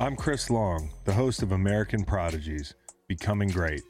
I'm 0.00 0.16
Chris 0.16 0.50
Long, 0.50 0.90
the 1.04 1.12
host 1.12 1.42
of 1.42 1.52
American 1.52 2.02
Prodigies 2.02 2.74
Becoming 3.08 3.50
Great. 3.50 3.82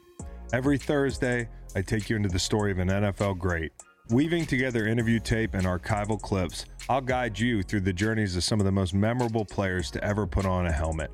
Every 0.51 0.77
Thursday, 0.77 1.47
I 1.75 1.81
take 1.81 2.09
you 2.09 2.15
into 2.15 2.29
the 2.29 2.37
story 2.37 2.71
of 2.71 2.77
an 2.79 2.89
NFL 2.89 3.39
great. 3.39 3.71
Weaving 4.09 4.45
together 4.45 4.85
interview 4.85 5.19
tape 5.19 5.53
and 5.53 5.65
archival 5.65 6.19
clips, 6.21 6.65
I'll 6.89 7.01
guide 7.01 7.39
you 7.39 7.63
through 7.63 7.81
the 7.81 7.93
journeys 7.93 8.35
of 8.35 8.43
some 8.43 8.59
of 8.59 8.65
the 8.65 8.71
most 8.71 8.93
memorable 8.93 9.45
players 9.45 9.89
to 9.91 10.03
ever 10.03 10.27
put 10.27 10.45
on 10.45 10.67
a 10.67 10.71
helmet. 10.71 11.09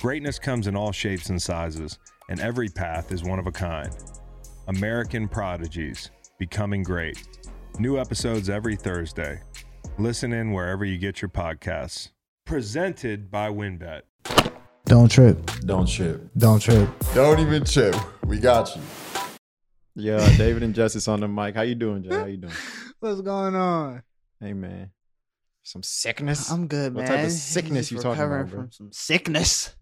Greatness 0.00 0.38
comes 0.38 0.66
in 0.66 0.74
all 0.74 0.90
shapes 0.90 1.28
and 1.28 1.40
sizes, 1.40 1.98
and 2.28 2.40
every 2.40 2.68
path 2.68 3.12
is 3.12 3.22
one 3.22 3.38
of 3.38 3.46
a 3.46 3.52
kind. 3.52 3.94
American 4.68 5.28
Prodigies 5.28 6.10
Becoming 6.38 6.82
Great. 6.82 7.22
New 7.78 7.98
episodes 7.98 8.48
every 8.48 8.74
Thursday. 8.74 9.40
Listen 9.98 10.32
in 10.32 10.52
wherever 10.52 10.84
you 10.84 10.98
get 10.98 11.20
your 11.22 11.28
podcasts. 11.28 12.10
Presented 12.46 13.30
by 13.30 13.48
WinBet. 13.48 14.02
Don't 14.90 15.08
trip. 15.08 15.48
Don't 15.64 15.86
trip. 15.86 16.20
Don't 16.36 16.58
trip. 16.58 16.88
Don't 17.14 17.38
even 17.38 17.62
trip. 17.64 17.94
We 18.24 18.40
got 18.40 18.74
you. 18.74 18.82
Yeah, 19.94 20.18
David 20.36 20.64
and 20.64 20.74
Justice 20.74 21.06
on 21.06 21.20
the 21.20 21.28
mic. 21.28 21.54
How 21.54 21.62
you 21.62 21.76
doing, 21.76 22.02
Jay? 22.02 22.10
How 22.10 22.24
you 22.24 22.38
doing? 22.38 22.52
What's 22.98 23.20
going 23.20 23.54
on? 23.54 24.02
Hey 24.40 24.52
man. 24.52 24.90
Some 25.62 25.84
sickness? 25.84 26.50
I'm 26.50 26.66
good, 26.66 26.92
What 26.92 27.02
man. 27.02 27.08
What 27.08 27.16
type 27.18 27.26
of 27.26 27.30
sickness 27.30 27.90
Just 27.90 27.92
you 27.92 28.02
talking 28.02 28.20
about, 28.20 28.48
bro? 28.48 28.62
from 28.62 28.72
some 28.72 28.90
sickness. 28.90 29.76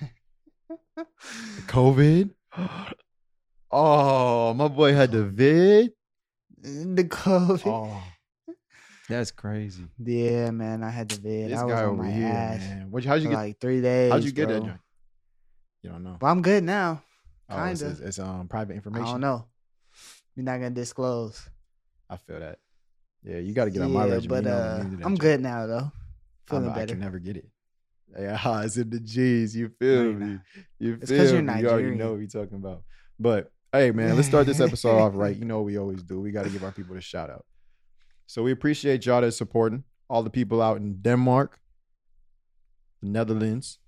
COVID? 1.66 2.30
Oh, 3.76 4.54
my 4.54 4.68
boy 4.68 4.94
had 4.94 5.10
the 5.10 5.24
vid. 5.24 5.90
The 6.62 7.02
COVID. 7.04 7.66
Oh. 7.66 8.00
That's 9.08 9.30
crazy. 9.30 9.84
Yeah, 10.02 10.50
man. 10.50 10.82
I 10.82 10.90
had 10.90 11.08
the 11.10 11.16
vid. 11.16 11.50
This 11.50 11.58
I 11.58 11.64
was 11.64 11.74
guy 11.74 11.82
on 11.84 11.88
over 11.90 12.02
my 12.04 12.10
here, 12.10 12.26
ass 12.28 12.60
man. 12.60 12.90
What, 12.90 13.04
how'd 13.04 13.20
you 13.20 13.26
for 13.26 13.30
get 13.32 13.36
like 13.36 13.60
three 13.60 13.80
days. 13.82 14.10
how'd 14.12 14.24
you 14.24 14.32
get 14.32 14.46
bro. 14.48 14.54
that 14.60 14.66
joint? 14.66 14.80
You 15.82 15.90
don't 15.90 16.02
know. 16.04 16.16
But 16.18 16.26
I'm 16.28 16.40
good 16.42 16.64
now. 16.64 17.02
Oh, 17.50 17.62
it's, 17.64 17.80
kinda. 17.82 17.92
it's, 17.92 18.00
it's, 18.00 18.18
um 18.18 18.48
private 18.48 18.74
information. 18.74 19.06
I 19.06 19.10
don't 19.12 19.20
know. 19.20 19.44
We're 20.36 20.42
not 20.44 20.56
gonna 20.56 20.70
disclose. 20.70 21.46
I 22.08 22.16
feel 22.16 22.40
that. 22.40 22.58
Yeah, 23.22 23.38
you 23.38 23.52
got 23.54 23.64
to 23.66 23.70
get 23.70 23.80
on 23.82 23.92
my 23.92 24.06
yeah, 24.06 24.12
regimen. 24.14 24.28
but 24.44 24.44
You 24.44 24.50
know 24.50 24.56
uh, 24.62 24.76
you 24.78 24.84
do 24.90 24.96
that 24.96 25.06
I'm 25.06 25.12
joint. 25.12 25.20
good 25.20 25.40
now 25.40 25.66
though. 25.66 25.92
Feeling 26.46 26.68
I 26.70 26.74
better. 26.74 26.86
can 26.94 27.00
never 27.00 27.18
get 27.18 27.36
it. 27.38 27.46
Yeah, 28.18 28.60
it's 28.62 28.76
in 28.76 28.90
the 28.90 29.00
G's. 29.00 29.56
You 29.56 29.68
feel 29.78 30.02
you're 30.04 30.12
me? 30.14 30.26
not. 30.34 30.40
You 30.78 30.98
It's 31.00 31.10
feel 31.10 31.18
'cause 31.20 31.32
you're 31.32 31.42
me? 31.42 31.60
You 31.60 31.68
already 31.68 31.82
Nigerian. 31.84 31.98
know 31.98 32.10
what 32.10 32.18
we 32.20 32.26
talking 32.26 32.56
about. 32.56 32.82
But 33.18 33.50
hey, 33.72 33.90
man, 33.92 34.14
let's 34.16 34.28
start 34.28 34.46
this 34.46 34.60
episode 34.60 34.96
off 35.00 35.12
right. 35.14 35.34
You 35.36 35.44
know 35.46 35.56
what 35.58 35.66
we 35.66 35.78
always 35.78 36.02
do. 36.02 36.20
We 36.20 36.30
got 36.32 36.44
to 36.44 36.50
give 36.50 36.64
our 36.64 36.72
people 36.72 36.96
a 36.96 37.00
shout 37.00 37.30
out. 37.30 37.44
So 38.26 38.42
we 38.42 38.52
appreciate 38.52 39.04
y'all 39.06 39.20
that's 39.20 39.36
supporting 39.36 39.84
all 40.08 40.22
the 40.22 40.30
people 40.30 40.60
out 40.62 40.76
in 40.78 40.96
Denmark, 41.02 41.58
the 43.02 43.08
Netherlands, 43.08 43.78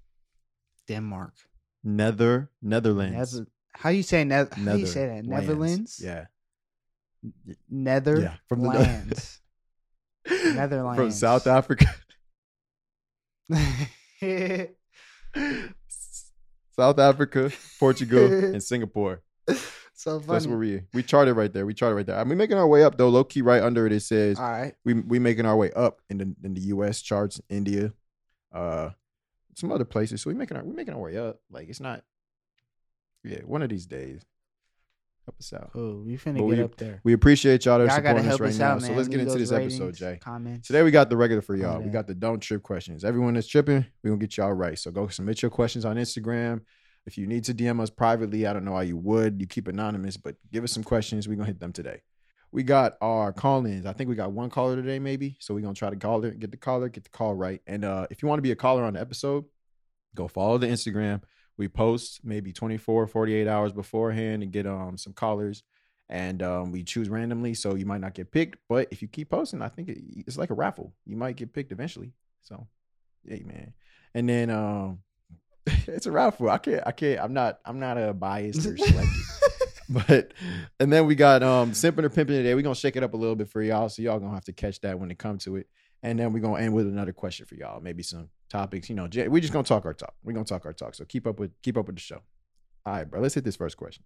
Denmark. 0.89 1.35
Nether 1.85 2.51
Netherlands, 2.61 3.35
Nether- 3.35 3.47
how 3.73 3.91
you 3.91 4.03
say 4.03 4.25
ne- 4.25 4.47
How 4.53 4.75
you 4.75 4.87
say 4.87 5.07
that? 5.07 5.25
Netherlands. 5.25 6.01
Netherlands. 6.01 6.01
Yeah, 6.03 6.27
Nether. 7.71 8.21
Yeah, 8.21 8.35
from 8.49 8.63
the- 8.63 8.69
lands. 8.69 9.41
Netherlands 10.29 10.97
from 10.99 11.11
South 11.13 11.47
Africa, 11.47 11.87
South 16.77 16.99
Africa, 16.99 17.51
Portugal, 17.79 18.33
and 18.33 18.63
Singapore. 18.63 19.23
So 19.97 20.19
That's 20.19 20.45
funny. 20.45 20.49
where 20.49 20.59
we 20.59 20.83
we 20.95 21.03
charted 21.03 21.37
right 21.37 21.53
there. 21.53 21.67
We 21.67 21.75
charted 21.75 21.97
right 21.97 22.07
there. 22.07 22.19
I 22.19 22.25
mean, 22.25 22.39
making 22.39 22.59
our 22.59 22.67
way 22.69 22.85
up 22.85 22.97
though. 22.99 23.09
Low 23.09 23.25
key, 23.25 23.43
right 23.43 23.63
under 23.63 23.87
it, 23.87 23.93
it 23.93 24.01
says 24.01 24.39
All 24.39 24.49
right. 24.49 24.75
we 24.85 24.95
we 24.95 25.19
making 25.19 25.47
our 25.47 25.57
way 25.57 25.73
up 25.73 26.01
in 26.11 26.19
the 26.19 26.35
in 26.45 26.55
the 26.55 26.61
U.S. 26.77 27.01
charts, 27.03 27.41
India, 27.49 27.93
uh, 28.53 28.91
some 29.55 29.73
other 29.73 29.85
places. 29.87 30.23
So 30.23 30.31
we 30.31 30.35
making 30.35 30.57
our 30.57 30.65
we 30.65 30.73
making 30.75 30.95
our 30.95 31.01
way 31.01 31.17
up. 31.17 31.41
Like 31.51 31.69
it's 31.69 31.81
not, 31.81 32.05
yeah. 33.25 33.39
One 33.45 33.63
of 33.63 33.71
these 33.71 33.87
days, 33.87 34.23
help 35.25 35.39
us 35.41 35.53
out. 35.53 35.73
Cool. 35.73 36.03
We 36.05 36.17
finna 36.19 36.39
But 36.39 36.49
get 36.51 36.59
we- 36.59 36.63
up 36.63 36.77
there. 36.77 37.01
We 37.03 37.13
appreciate 37.15 37.65
y'all 37.65 37.79
that 37.79 37.85
are 37.85 37.87
Y'all 37.87 37.97
supporting 37.97 38.29
us 38.31 38.39
right 38.41 38.51
us 38.51 38.59
now. 38.59 38.73
out, 38.73 38.81
man. 38.83 38.91
So 38.91 38.97
let's 38.97 39.09
get 39.09 39.17
Leave 39.19 39.29
into 39.29 39.39
those 39.39 39.49
this 39.51 39.59
episode, 39.59 39.95
Jay. 39.95 40.19
Comments. 40.23 40.67
Today 40.67 40.83
we 40.83 40.91
got 40.91 41.09
the 41.11 41.17
regular 41.17 41.41
for 41.43 41.57
y'all. 41.57 41.81
We 41.81 41.89
got 41.91 42.07
the 42.07 42.15
don't 42.15 42.41
trip 42.41 42.63
questions. 42.63 43.05
Everyone 43.05 43.35
that's 43.35 43.47
tripping, 43.49 43.87
we 44.03 44.11
gonna 44.11 44.21
get 44.21 44.37
y'all 44.37 44.53
right. 44.53 44.79
So 44.79 44.91
go 44.91 45.09
submit 45.09 45.41
your 45.43 45.51
questions 45.51 45.85
on 45.85 45.97
Instagram. 45.97 46.61
If 47.07 47.17
you 47.17 47.27
need 47.27 47.45
to 47.45 47.55
DM 47.55 47.81
us 47.81 47.91
privately, 47.91 48.47
I 48.47 48.53
don't 48.53 48.65
know 48.65 48.73
why 48.73 48.83
you 48.83 48.97
would. 48.97 49.41
You 49.41 49.47
keep 49.47 49.69
anonymous, 49.69 50.17
but 50.17 50.37
give 50.53 50.65
us 50.65 50.73
some 50.73 50.85
questions. 50.85 51.29
We're 51.29 51.37
gonna 51.37 51.47
hit 51.47 51.61
them 51.61 51.73
today. 51.73 52.03
We 52.53 52.63
got 52.63 52.97
our 53.01 53.33
call-ins. 53.33 53.87
I 53.87 53.93
think 53.93 54.09
we 54.09 54.17
got 54.17 54.33
one 54.33 54.51
caller 54.51 54.77
today, 54.77 54.99
maybe. 54.99 55.37
So 55.41 55.55
we're 55.55 55.61
gonna 55.61 55.75
try 55.75 55.91
to 55.91 55.97
call 55.97 56.23
her, 56.23 56.31
get 56.31 56.51
the 56.51 56.57
caller, 56.57 56.89
get 56.89 57.05
the 57.05 57.11
call 57.11 57.35
right. 57.35 57.61
And 57.67 57.85
uh 57.85 58.07
if 58.11 58.23
you 58.23 58.29
want 58.29 58.39
to 58.39 58.43
be 58.43 58.51
a 58.51 58.57
caller 58.57 58.85
on 58.85 58.95
the 58.95 59.01
episode, 59.01 59.45
go 60.15 60.27
follow 60.27 60.59
the 60.59 60.67
Instagram. 60.67 61.23
We 61.57 61.69
post 61.69 62.21
maybe 62.25 62.53
24, 62.53 63.07
48 63.07 63.49
hours 63.49 63.73
beforehand 63.73 64.43
and 64.43 64.53
get 64.53 64.67
um 64.67 64.99
some 64.99 65.13
callers. 65.13 65.63
And 66.09 66.41
um, 66.43 66.71
we 66.71 66.85
choose 66.85 67.09
randomly, 67.09 67.55
so 67.55 67.75
you 67.75 67.85
might 67.85 68.01
not 68.01 68.15
get 68.15 68.31
picked. 68.31 68.59
But 68.69 68.87
if 68.93 69.03
you 69.03 69.09
keep 69.09 69.31
posting, 69.31 69.61
I 69.61 69.69
think 69.69 69.89
it, 69.89 69.99
it's 70.27 70.39
like 70.39 70.51
a 70.51 70.55
raffle. 70.55 70.95
You 71.05 71.17
might 71.17 71.35
get 71.35 71.53
picked 71.53 71.73
eventually. 71.73 72.13
So, 72.43 72.69
hey 73.29 73.43
man. 73.45 73.73
And 74.15 74.29
then 74.29 74.51
um, 74.51 75.01
it's 75.67 76.07
a 76.07 76.11
raffle. 76.13 76.49
I 76.51 76.59
can't. 76.59 76.83
I 76.87 76.93
can't. 76.93 77.21
I'm 77.21 77.33
not. 77.33 77.61
I'm 77.65 77.79
not 77.81 77.97
a 77.99 78.13
biased 78.15 78.67
or 78.67 78.77
selective. 78.77 79.41
but 79.89 80.33
and 80.81 80.93
then 80.93 81.07
we 81.07 81.15
got 81.15 81.43
um 81.43 81.73
simping 81.73 82.05
or 82.05 82.09
pimping 82.11 82.37
today. 82.37 82.55
We're 82.55 82.63
gonna 82.63 82.75
shake 82.75 82.97
it 82.97 83.03
up 83.03 83.15
a 83.15 83.17
little 83.17 83.37
bit 83.37 83.49
for 83.49 83.63
y'all. 83.63 83.89
So 83.89 84.03
y'all 84.03 84.19
gonna 84.19 84.35
have 84.35 84.45
to 84.47 84.53
catch 84.53 84.81
that 84.81 84.99
when 84.99 85.11
it 85.11 85.19
comes 85.19 85.45
to 85.45 85.57
it. 85.57 85.69
And 86.03 86.19
then 86.19 86.33
we're 86.33 86.41
gonna 86.41 86.61
end 86.63 86.75
with 86.75 86.87
another 86.87 87.13
question 87.13 87.47
for 87.47 87.55
y'all. 87.55 87.81
Maybe 87.81 88.03
some 88.03 88.29
topics. 88.51 88.89
You 88.89 88.97
know, 88.97 89.09
j- 89.09 89.29
we 89.29 89.41
just 89.41 89.53
gonna 89.53 89.65
talk 89.65 89.85
our 89.87 89.95
talk. 89.95 90.15
We're 90.23 90.33
gonna 90.33 90.45
talk 90.45 90.67
our 90.67 90.73
talk. 90.73 90.95
So 90.95 91.05
keep 91.05 91.27
up 91.27 91.39
with 91.41 91.51
keep 91.63 91.77
up 91.77 91.87
with 91.87 91.97
the 91.97 92.03
show. 92.03 92.21
All 92.85 92.93
right, 92.95 93.09
bro. 93.11 93.21
Let's 93.21 93.35
hit 93.35 93.45
this 93.45 93.57
first 93.57 93.77
question. 93.77 94.05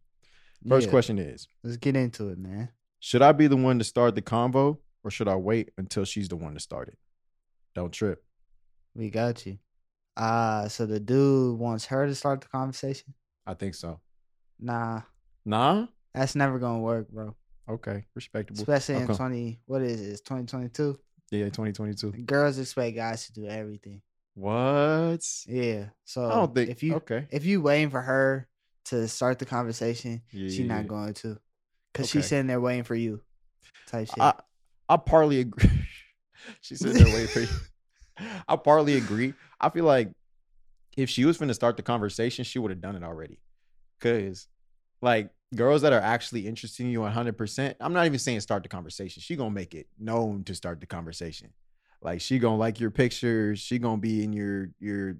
First 0.68 0.86
Yeah, 0.86 0.90
question 0.90 1.18
is 1.18 1.48
Let's 1.64 1.78
get 1.78 1.96
into 1.96 2.28
it, 2.28 2.38
man. 2.38 2.68
should 2.98 3.22
I 3.22 3.32
be 3.32 3.46
the 3.46 3.56
one 3.56 3.78
to 3.78 3.84
start 3.84 4.14
the 4.14 4.20
convo 4.22 4.76
or 5.02 5.10
should 5.10 5.28
I 5.28 5.36
wait 5.36 5.70
until 5.78 6.04
she's 6.04 6.28
the 6.28 6.36
one 6.36 6.52
to 6.54 6.60
start 6.60 6.88
it? 6.88 6.98
Don't 7.74 7.92
trip. 7.92 8.22
We 8.94 9.08
got 9.08 9.46
you. 9.46 9.58
Uh 10.16 10.68
so 10.68 10.86
the 10.86 11.00
dude 11.00 11.58
wants 11.58 11.86
her 11.86 12.06
to 12.06 12.14
start 12.14 12.40
the 12.40 12.48
conversation. 12.48 13.14
I 13.46 13.54
think 13.54 13.74
so. 13.74 14.00
Nah, 14.58 15.02
Nah? 15.44 15.86
that's 16.14 16.34
never 16.34 16.58
gonna 16.58 16.80
work, 16.80 17.08
bro. 17.08 17.34
Okay. 17.68 18.04
Respectable. 18.14 18.60
Especially 18.60 18.96
in 18.96 19.04
Okay. 19.04 19.14
twenty. 19.14 19.60
What 19.66 19.82
is 19.82 20.00
it? 20.00 20.24
Twenty 20.24 20.46
twenty 20.46 20.68
two. 20.68 20.98
Yeah, 21.30 21.44
2022. 21.44 22.24
Girls 22.24 22.58
expect 22.58 22.96
guys 22.96 23.26
to 23.26 23.32
do 23.32 23.46
everything. 23.46 24.02
What? 24.34 25.20
Yeah. 25.46 25.90
So 26.04 26.26
I 26.26 26.34
don't 26.34 26.52
think 26.52 26.70
if 26.70 26.82
you 26.82 26.96
okay. 26.96 27.28
if 27.30 27.44
you 27.44 27.60
waiting 27.60 27.90
for 27.90 28.00
her 28.02 28.48
to 28.86 29.06
start 29.06 29.38
the 29.38 29.46
conversation, 29.46 30.22
Yeah, 30.32 30.48
she's 30.48 30.66
not 30.66 30.88
going 30.88 31.14
to, 31.14 31.38
cause 31.94 32.06
Okay. 32.06 32.06
she's 32.18 32.26
sitting 32.26 32.48
there 32.48 32.60
waiting 32.60 32.82
for 32.82 32.96
you, 32.96 33.20
type 33.86 34.08
shit. 34.08 34.18
I 34.18 34.34
I 34.88 34.96
partly 34.96 35.38
agree. 35.40 35.70
she's 36.60 36.80
sitting 36.80 37.04
there 37.04 37.14
waiting 37.14 37.28
for 37.28 37.40
you. 37.42 37.48
I 38.48 38.56
partly 38.56 38.96
agree. 38.96 39.34
I 39.60 39.68
feel 39.70 39.84
like 39.84 40.10
if 40.96 41.08
she 41.10 41.24
was 41.24 41.38
going 41.38 41.48
to 41.48 41.54
start 41.54 41.76
the 41.76 41.82
conversation, 41.82 42.44
she 42.44 42.58
would 42.58 42.70
have 42.70 42.80
done 42.80 42.96
it 42.96 43.02
already. 43.02 43.40
Cause 44.00 44.48
like 45.02 45.30
girls 45.54 45.82
that 45.82 45.92
are 45.92 46.00
actually 46.00 46.46
interested 46.46 46.84
in 46.84 46.90
you 46.90 47.00
100%, 47.00 47.74
I'm 47.80 47.92
not 47.92 48.06
even 48.06 48.18
saying 48.18 48.40
start 48.40 48.62
the 48.62 48.68
conversation. 48.68 49.20
She 49.20 49.36
gonna 49.36 49.50
make 49.50 49.74
it 49.74 49.86
known 49.98 50.44
to 50.44 50.54
start 50.54 50.80
the 50.80 50.86
conversation. 50.86 51.50
Like 52.02 52.20
she 52.20 52.38
gonna 52.38 52.56
like 52.56 52.80
your 52.80 52.90
pictures. 52.90 53.58
She 53.58 53.78
gonna 53.78 53.98
be 53.98 54.24
in 54.24 54.32
your 54.32 54.70
your. 54.78 55.16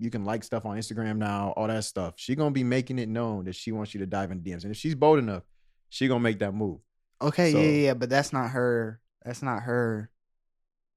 You 0.00 0.10
can 0.10 0.24
like 0.24 0.42
stuff 0.42 0.66
on 0.66 0.76
Instagram 0.76 1.18
now, 1.18 1.52
all 1.56 1.68
that 1.68 1.84
stuff. 1.84 2.14
She 2.16 2.34
gonna 2.34 2.50
be 2.50 2.64
making 2.64 2.98
it 2.98 3.08
known 3.08 3.44
that 3.44 3.54
she 3.54 3.70
wants 3.70 3.94
you 3.94 4.00
to 4.00 4.06
dive 4.06 4.32
in 4.32 4.40
DMs, 4.40 4.64
and 4.64 4.72
if 4.72 4.76
she's 4.76 4.96
bold 4.96 5.20
enough, 5.20 5.44
she 5.88 6.08
gonna 6.08 6.18
make 6.18 6.40
that 6.40 6.52
move. 6.52 6.80
okay, 7.22 7.52
so- 7.52 7.60
yeah, 7.60 7.68
yeah, 7.70 7.94
but 7.94 8.10
that's 8.10 8.32
not 8.32 8.50
her. 8.50 9.00
That's 9.24 9.42
not 9.42 9.62
her 9.62 10.10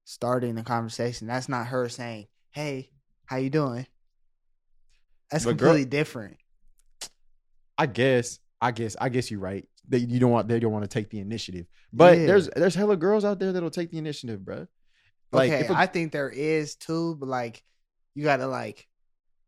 starting 0.04 0.54
the 0.54 0.62
conversation. 0.62 1.26
That's 1.26 1.48
not 1.48 1.66
her 1.68 1.88
saying, 1.88 2.26
"Hey, 2.50 2.90
how 3.26 3.36
you 3.36 3.50
doing?" 3.50 3.86
That's 5.30 5.44
But 5.44 5.56
girl- 5.56 5.68
completely 5.70 5.90
different. 5.90 6.36
I 7.78 7.86
guess, 7.86 8.38
I 8.60 8.72
guess, 8.72 8.96
I 9.00 9.08
guess 9.08 9.30
you're 9.30 9.40
right. 9.40 9.66
They 9.88 9.98
you 9.98 10.18
don't 10.20 10.30
want 10.30 10.48
they 10.48 10.60
don't 10.60 10.72
want 10.72 10.84
to 10.84 10.88
take 10.88 11.10
the 11.10 11.20
initiative. 11.20 11.66
But 11.92 12.18
Yeah. 12.18 12.26
there's 12.26 12.48
there's 12.50 12.74
hella 12.74 12.96
girls 12.96 13.24
out 13.24 13.38
there 13.38 13.52
that'll 13.52 13.70
take 13.70 13.90
the 13.90 13.98
initiative, 13.98 14.40
bruh. 14.40 14.68
Like 15.32 15.50
okay, 15.50 15.66
a- 15.66 15.72
I 15.72 15.86
think 15.86 16.12
there 16.12 16.28
is 16.30 16.74
too, 16.76 17.16
but 17.16 17.28
like 17.28 17.62
you 18.14 18.24
gotta 18.24 18.46
like 18.46 18.86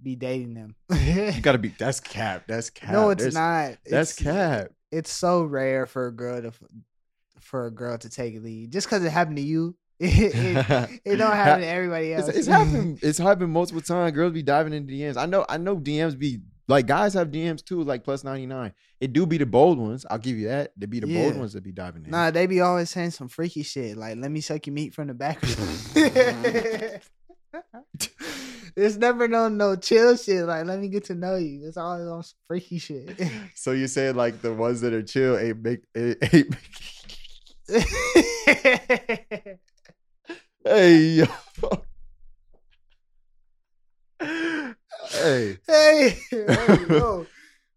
be 0.03 0.17
dating 0.17 0.55
them. 0.55 0.75
you 1.35 1.41
gotta 1.43 1.59
be 1.59 1.69
that's 1.79 2.01
cap. 2.01 2.45
That's 2.47 2.71
cap. 2.71 2.93
no, 2.93 3.11
it's 3.11 3.21
There's- 3.21 3.35
not. 3.35 3.79
That's 3.85 4.19
It's- 4.21 4.23
cap. 4.23 4.73
It's 4.91 5.11
so 5.13 5.45
rare 5.45 5.87
for 5.87 6.07
a 6.09 6.13
girl 6.13 6.41
to 6.43 6.53
for 7.41 7.67
a 7.67 7.71
girl 7.71 7.99
to 7.99 8.09
take 8.09 8.37
a 8.37 8.39
lead 8.39 8.71
just 8.73 8.87
because 8.87 9.05
it 9.05 9.11
happened 9.11 9.37
to 9.37 9.43
you. 9.43 9.77
It, 10.13 10.35
it, 10.35 11.01
it 11.05 11.17
don't 11.17 11.33
happen 11.33 11.61
to 11.61 11.67
everybody 11.67 12.13
else. 12.13 12.27
It's, 12.29 12.39
it's 12.39 12.47
happened. 12.49 12.99
It's 13.03 13.19
happened 13.19 13.53
multiple 13.53 13.81
times. 13.81 14.13
Girls 14.13 14.33
be 14.33 14.43
diving 14.43 14.73
into 14.73 14.93
DMs. 14.93 15.17
I 15.17 15.27
know. 15.27 15.47
I 15.49 15.59
know 15.59 15.77
DMs 15.77 16.19
be 16.19 16.41
like 16.67 16.87
guys 16.87 17.15
have 17.15 17.29
DMs 17.29 17.65
too, 17.65 17.85
like 17.85 18.03
plus 18.03 18.25
ninety 18.25 18.47
nine. 18.47 18.73
It 19.01 19.13
do 19.13 19.27
be 19.27 19.39
the 19.39 19.47
bold 19.47 19.79
ones. 19.79 20.05
I'll 20.11 20.19
give 20.19 20.37
you 20.37 20.49
that. 20.49 20.73
They 20.77 20.87
be 20.87 20.99
the 20.99 21.07
bold 21.07 21.37
ones 21.37 21.53
that 21.53 21.63
be 21.63 21.71
diving 21.71 22.05
in. 22.05 22.11
Nah, 22.11 22.33
they 22.33 22.47
be 22.47 22.61
always 22.61 22.91
saying 22.91 23.13
some 23.13 23.29
freaky 23.29 23.63
shit 23.63 23.97
like 23.97 24.17
"Let 24.17 24.31
me 24.31 24.41
suck 24.41 24.67
your 24.67 24.75
meat 24.75 24.93
from 24.93 25.07
the 25.09 25.15
back." 25.15 25.41
It's 28.75 28.97
never 28.97 29.29
no 29.29 29.49
no 29.49 29.77
chill 29.77 30.17
shit. 30.17 30.47
Like, 30.47 30.65
let 30.65 30.79
me 30.79 30.89
get 30.89 31.05
to 31.05 31.15
know 31.15 31.37
you. 31.37 31.67
It's 31.67 31.77
always 31.77 32.07
on 32.07 32.23
some 32.23 32.39
freaky 32.49 32.79
shit. 32.79 33.21
So 33.55 33.73
you 33.73 33.87
say 33.87 34.13
like 34.13 34.41
the 34.41 34.55
ones 34.55 34.81
that 34.81 34.95
are 34.95 35.03
chill 35.03 35.37
ain't 35.37 35.63
make 35.63 35.81
ain't 35.95 36.17
ain't 36.33 36.57
Hey 40.65 40.97
yo. 40.97 41.27
hey, 44.21 45.59
hey, 45.67 46.17
hey, 46.31 47.27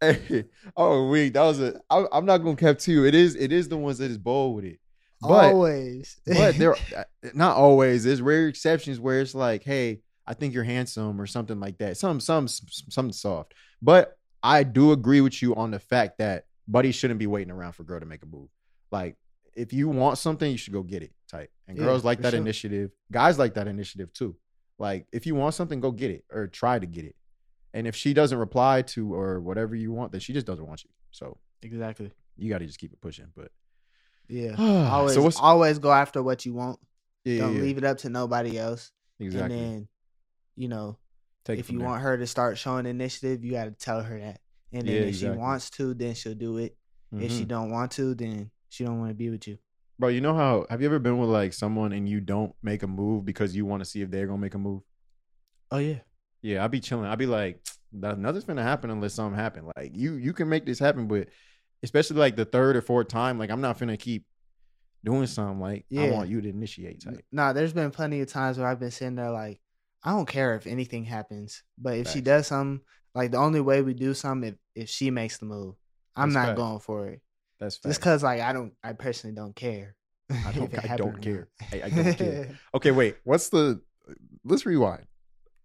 hey. 0.00 0.44
Oh, 0.76 1.08
weak. 1.08 1.32
That 1.32 1.42
was 1.42 1.60
a. 1.60 1.80
I, 1.90 2.04
I'm 2.12 2.26
not 2.26 2.38
gonna 2.38 2.54
cap 2.54 2.78
to 2.78 2.92
you. 2.92 3.04
It 3.04 3.16
is. 3.16 3.34
It 3.34 3.50
is 3.50 3.68
the 3.68 3.76
ones 3.76 3.98
that 3.98 4.10
is 4.10 4.18
bold 4.18 4.54
with 4.54 4.66
it. 4.66 4.78
But 5.20 5.52
always. 5.52 6.20
but 6.26 6.56
there, 6.58 6.76
uh, 6.96 7.04
not 7.34 7.56
always. 7.56 8.04
There's 8.04 8.22
rare 8.22 8.46
exceptions 8.46 9.00
where 9.00 9.20
it's 9.20 9.34
like, 9.34 9.64
hey, 9.64 10.00
I 10.24 10.34
think 10.34 10.54
you're 10.54 10.62
handsome 10.62 11.20
or 11.20 11.26
something 11.26 11.58
like 11.58 11.78
that. 11.78 11.96
Some 11.96 12.20
some 12.20 12.46
something 12.46 13.12
soft. 13.12 13.54
But 13.82 14.16
I 14.44 14.62
do 14.62 14.92
agree 14.92 15.22
with 15.22 15.42
you 15.42 15.56
on 15.56 15.72
the 15.72 15.80
fact 15.80 16.18
that 16.18 16.44
buddy 16.68 16.92
shouldn't 16.92 17.18
be 17.18 17.26
waiting 17.26 17.50
around 17.50 17.72
for 17.72 17.82
girl 17.82 17.98
to 17.98 18.06
make 18.06 18.22
a 18.22 18.26
move. 18.26 18.48
Like 18.92 19.16
if 19.56 19.72
you 19.72 19.88
want 19.88 20.18
something, 20.18 20.50
you 20.50 20.56
should 20.58 20.72
go 20.72 20.82
get 20.82 21.02
it. 21.02 21.12
Type. 21.28 21.50
And 21.66 21.76
Yeah, 21.76 21.84
girls 21.84 22.04
like 22.04 22.20
that 22.22 22.30
sure. 22.32 22.40
initiative. 22.40 22.92
Guys 23.10 23.38
like 23.38 23.54
that 23.54 23.66
initiative 23.66 24.12
too. 24.12 24.36
Like 24.78 25.06
if 25.12 25.26
you 25.26 25.34
want 25.34 25.54
something, 25.54 25.80
go 25.80 25.90
get 25.90 26.10
it 26.12 26.24
or 26.30 26.46
try 26.46 26.78
to 26.78 26.86
get 26.86 27.04
it. 27.04 27.16
And 27.74 27.86
if 27.86 27.96
she 27.96 28.14
doesn't 28.14 28.38
reply 28.38 28.82
to 28.82 29.12
or 29.14 29.40
whatever 29.40 29.74
you 29.74 29.90
want, 29.92 30.12
then 30.12 30.20
she 30.20 30.32
just 30.32 30.46
doesn't 30.46 30.66
want 30.66 30.84
you. 30.84 30.90
So 31.10 31.38
exactly. 31.62 32.12
you 32.36 32.48
got 32.48 32.58
to 32.58 32.66
just 32.66 32.78
keep 32.78 32.92
it 32.92 33.00
pushing. 33.00 33.26
But 33.34 33.50
Yeah. 34.28 34.56
so 34.56 34.62
Always, 34.62 35.18
what's 35.18 35.40
always 35.40 35.78
go 35.78 35.90
after 35.92 36.22
what 36.22 36.46
you 36.46 36.54
want. 36.54 36.78
yeah, 37.24 37.38
Don't 37.38 37.56
yeah, 37.56 37.62
leave 37.62 37.78
it 37.78 37.84
up 37.84 37.98
to 37.98 38.08
nobody 38.10 38.58
else. 38.58 38.92
exactly. 39.18 39.56
And 39.58 39.72
then, 39.74 39.88
you 40.56 40.68
know, 40.68 40.98
Take 41.44 41.58
if 41.58 41.70
you 41.70 41.78
there. 41.78 41.88
want 41.88 42.02
her 42.02 42.16
to 42.18 42.26
start 42.26 42.56
showing 42.58 42.86
initiative, 42.86 43.44
you 43.44 43.52
got 43.52 43.64
to 43.64 43.70
tell 43.72 44.02
her 44.02 44.18
that. 44.20 44.40
And 44.72 44.86
then 44.86 44.94
Yeah, 44.94 45.00
if 45.02 45.08
exactly. 45.08 45.36
she 45.36 45.38
wants 45.40 45.70
to, 45.70 45.94
then 45.94 46.14
she'll 46.14 46.34
do 46.34 46.58
it. 46.58 46.76
If 47.12 47.32
she 47.32 47.44
Mhm. 47.44 47.48
don't 47.48 47.70
want 47.70 47.92
to, 47.92 48.14
then 48.14 48.50
she 48.68 48.84
don't 48.84 48.98
want 48.98 49.10
to 49.10 49.14
be 49.14 49.30
with 49.30 49.46
you. 49.48 49.58
Bro, 49.98 50.10
you 50.10 50.20
know 50.20 50.34
how 50.34 50.66
have 50.68 50.80
you 50.82 50.86
ever 50.86 50.98
been 50.98 51.18
with 51.18 51.30
like 51.30 51.52
someone 51.52 51.92
and 51.92 52.08
you 52.08 52.20
don't 52.20 52.54
make 52.62 52.82
a 52.82 52.86
move 52.86 53.24
because 53.24 53.56
you 53.56 53.64
want 53.64 53.82
to 53.82 53.88
see 53.88 54.02
if 54.02 54.10
they're 54.10 54.26
gonna 54.26 54.38
make 54.38 54.54
a 54.54 54.58
move? 54.58 54.82
Oh 55.70 55.78
yeah. 55.78 56.00
Yeah, 56.42 56.64
I'd 56.64 56.70
be 56.70 56.80
chilling. 56.80 57.06
I'd 57.06 57.18
be 57.18 57.26
like, 57.26 57.60
nothing's 57.92 58.44
gonna 58.44 58.62
happen 58.62 58.90
unless 58.90 59.14
something 59.14 59.38
happen. 59.38 59.70
Like 59.76 59.92
you, 59.94 60.14
you 60.14 60.32
can 60.32 60.48
make 60.48 60.66
this 60.66 60.78
happen, 60.78 61.08
but 61.08 61.28
especially 61.82 62.18
like 62.18 62.36
the 62.36 62.44
third 62.44 62.76
or 62.76 62.82
fourth 62.82 63.08
time, 63.08 63.38
like 63.38 63.50
I'm 63.50 63.60
not 63.60 63.78
finna 63.78 63.98
keep 63.98 64.24
doing 65.02 65.26
something. 65.26 65.60
Like 65.60 65.86
I 65.96 66.04
Yeah. 66.04 66.12
want 66.12 66.28
you 66.28 66.40
to 66.42 66.48
initiate. 66.48 67.02
Type. 67.02 67.24
Nah, 67.32 67.52
there's 67.52 67.72
been 67.72 67.90
plenty 67.90 68.20
of 68.20 68.28
times 68.28 68.58
where 68.58 68.66
I've 68.66 68.80
been 68.80 68.90
sitting 68.90 69.14
there 69.14 69.30
like, 69.30 69.60
I 70.04 70.10
don't 70.10 70.28
care 70.28 70.54
if 70.56 70.66
anything 70.66 71.04
happens, 71.04 71.62
but 71.78 71.96
if 71.96 72.08
she 72.08 72.20
does 72.20 72.46
something, 72.48 72.84
like 73.14 73.30
the 73.30 73.38
only 73.38 73.60
way 73.60 73.82
we 73.82 73.94
do 73.94 74.12
something 74.14 74.50
if 74.50 74.56
if 74.74 74.88
she 74.90 75.10
makes 75.10 75.38
the 75.38 75.46
move, 75.46 75.74
I'm 76.14 76.28
That's 76.28 76.34
not 76.34 76.46
facts. 76.48 76.56
going 76.58 76.80
for 76.80 77.06
it. 77.08 77.22
That's 77.58 77.78
Just 77.78 78.00
because 78.00 78.22
like 78.22 78.40
I 78.40 78.52
don't, 78.52 78.72
I 78.84 78.92
personally 78.92 79.34
don't 79.34 79.54
care. 79.56 79.94
I 80.30 80.52
don't, 80.52 80.90
I 80.90 80.96
don't 80.96 81.20
care. 81.22 81.48
I, 81.72 81.82
I 81.84 81.88
don't 81.90 82.14
care. 82.14 82.58
Okay, 82.74 82.90
wait. 82.90 83.16
What's 83.24 83.48
the? 83.48 83.80
Let's 84.44 84.66
rewind. 84.66 85.06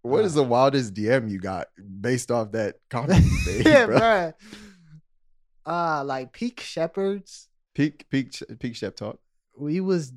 What 0.02 0.24
is 0.24 0.36
Uh. 0.36 0.42
the 0.42 0.48
wildest 0.48 0.94
DM 0.94 1.30
you 1.30 1.38
got 1.38 1.68
based 2.00 2.30
off 2.30 2.52
that 2.52 2.76
comment 2.90 3.24
made, 3.46 3.66
yeah, 3.66 3.86
bro? 3.86 3.98
bro. 3.98 4.32
Uh, 5.64 6.02
like 6.04 6.32
peak 6.32 6.60
shepherds. 6.60 7.48
Peak, 7.74 8.06
peak, 8.10 8.34
peak 8.58 8.76
shep 8.76 8.96
talk. 8.96 9.18
we 9.58 9.80
was 9.80 10.12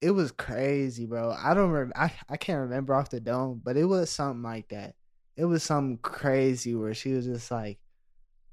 it 0.00 0.10
was 0.10 0.32
crazy, 0.32 1.06
bro. 1.06 1.30
I 1.36 1.54
don't 1.54 1.70
remember. 1.70 1.96
I, 1.96 2.12
I 2.28 2.36
can't 2.36 2.60
remember 2.62 2.94
off 2.94 3.10
the 3.10 3.20
dome, 3.20 3.60
but 3.64 3.76
it 3.76 3.84
was 3.84 4.10
something 4.10 4.42
like 4.42 4.68
that. 4.68 4.94
It 5.36 5.44
was 5.44 5.62
something 5.62 5.98
crazy 6.02 6.74
where 6.74 6.92
she 6.92 7.12
was 7.12 7.24
just 7.24 7.50
like 7.50 7.78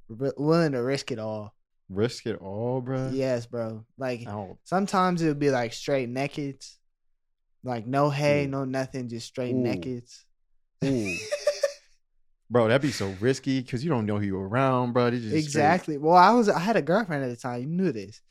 willing 0.07 0.71
to 0.73 0.83
risk 0.83 1.11
it 1.11 1.19
all. 1.19 1.53
Risk 1.89 2.27
it 2.27 2.37
all, 2.39 2.81
bro. 2.81 3.09
Yes, 3.11 3.45
bro. 3.47 3.85
Like 3.97 4.27
sometimes 4.63 5.21
it 5.21 5.27
would 5.27 5.39
be 5.39 5.49
like 5.49 5.73
straight 5.73 6.07
naked, 6.09 6.63
like 7.63 7.87
no 7.87 8.09
hay, 8.09 8.45
Ooh. 8.45 8.49
no 8.49 8.65
nothing, 8.65 9.09
just 9.09 9.27
straight 9.27 9.55
Ooh. 9.55 9.59
naked. 9.63 10.03
Ooh. 10.85 11.15
bro, 12.49 12.67
that'd 12.67 12.81
be 12.81 12.91
so 12.91 13.13
risky 13.19 13.61
because 13.61 13.83
you 13.83 13.89
don't 13.89 14.05
know 14.05 14.17
who 14.19 14.25
you're 14.25 14.47
around, 14.47 14.93
bro. 14.93 15.09
Just 15.11 15.25
straight- 15.25 15.39
exactly. 15.43 15.97
Well, 15.97 16.15
I 16.15 16.31
was 16.31 16.47
I 16.47 16.59
had 16.59 16.77
a 16.77 16.81
girlfriend 16.81 17.23
at 17.23 17.29
the 17.29 17.35
time. 17.35 17.61
You 17.61 17.67
knew 17.67 17.91
this. 17.91 18.21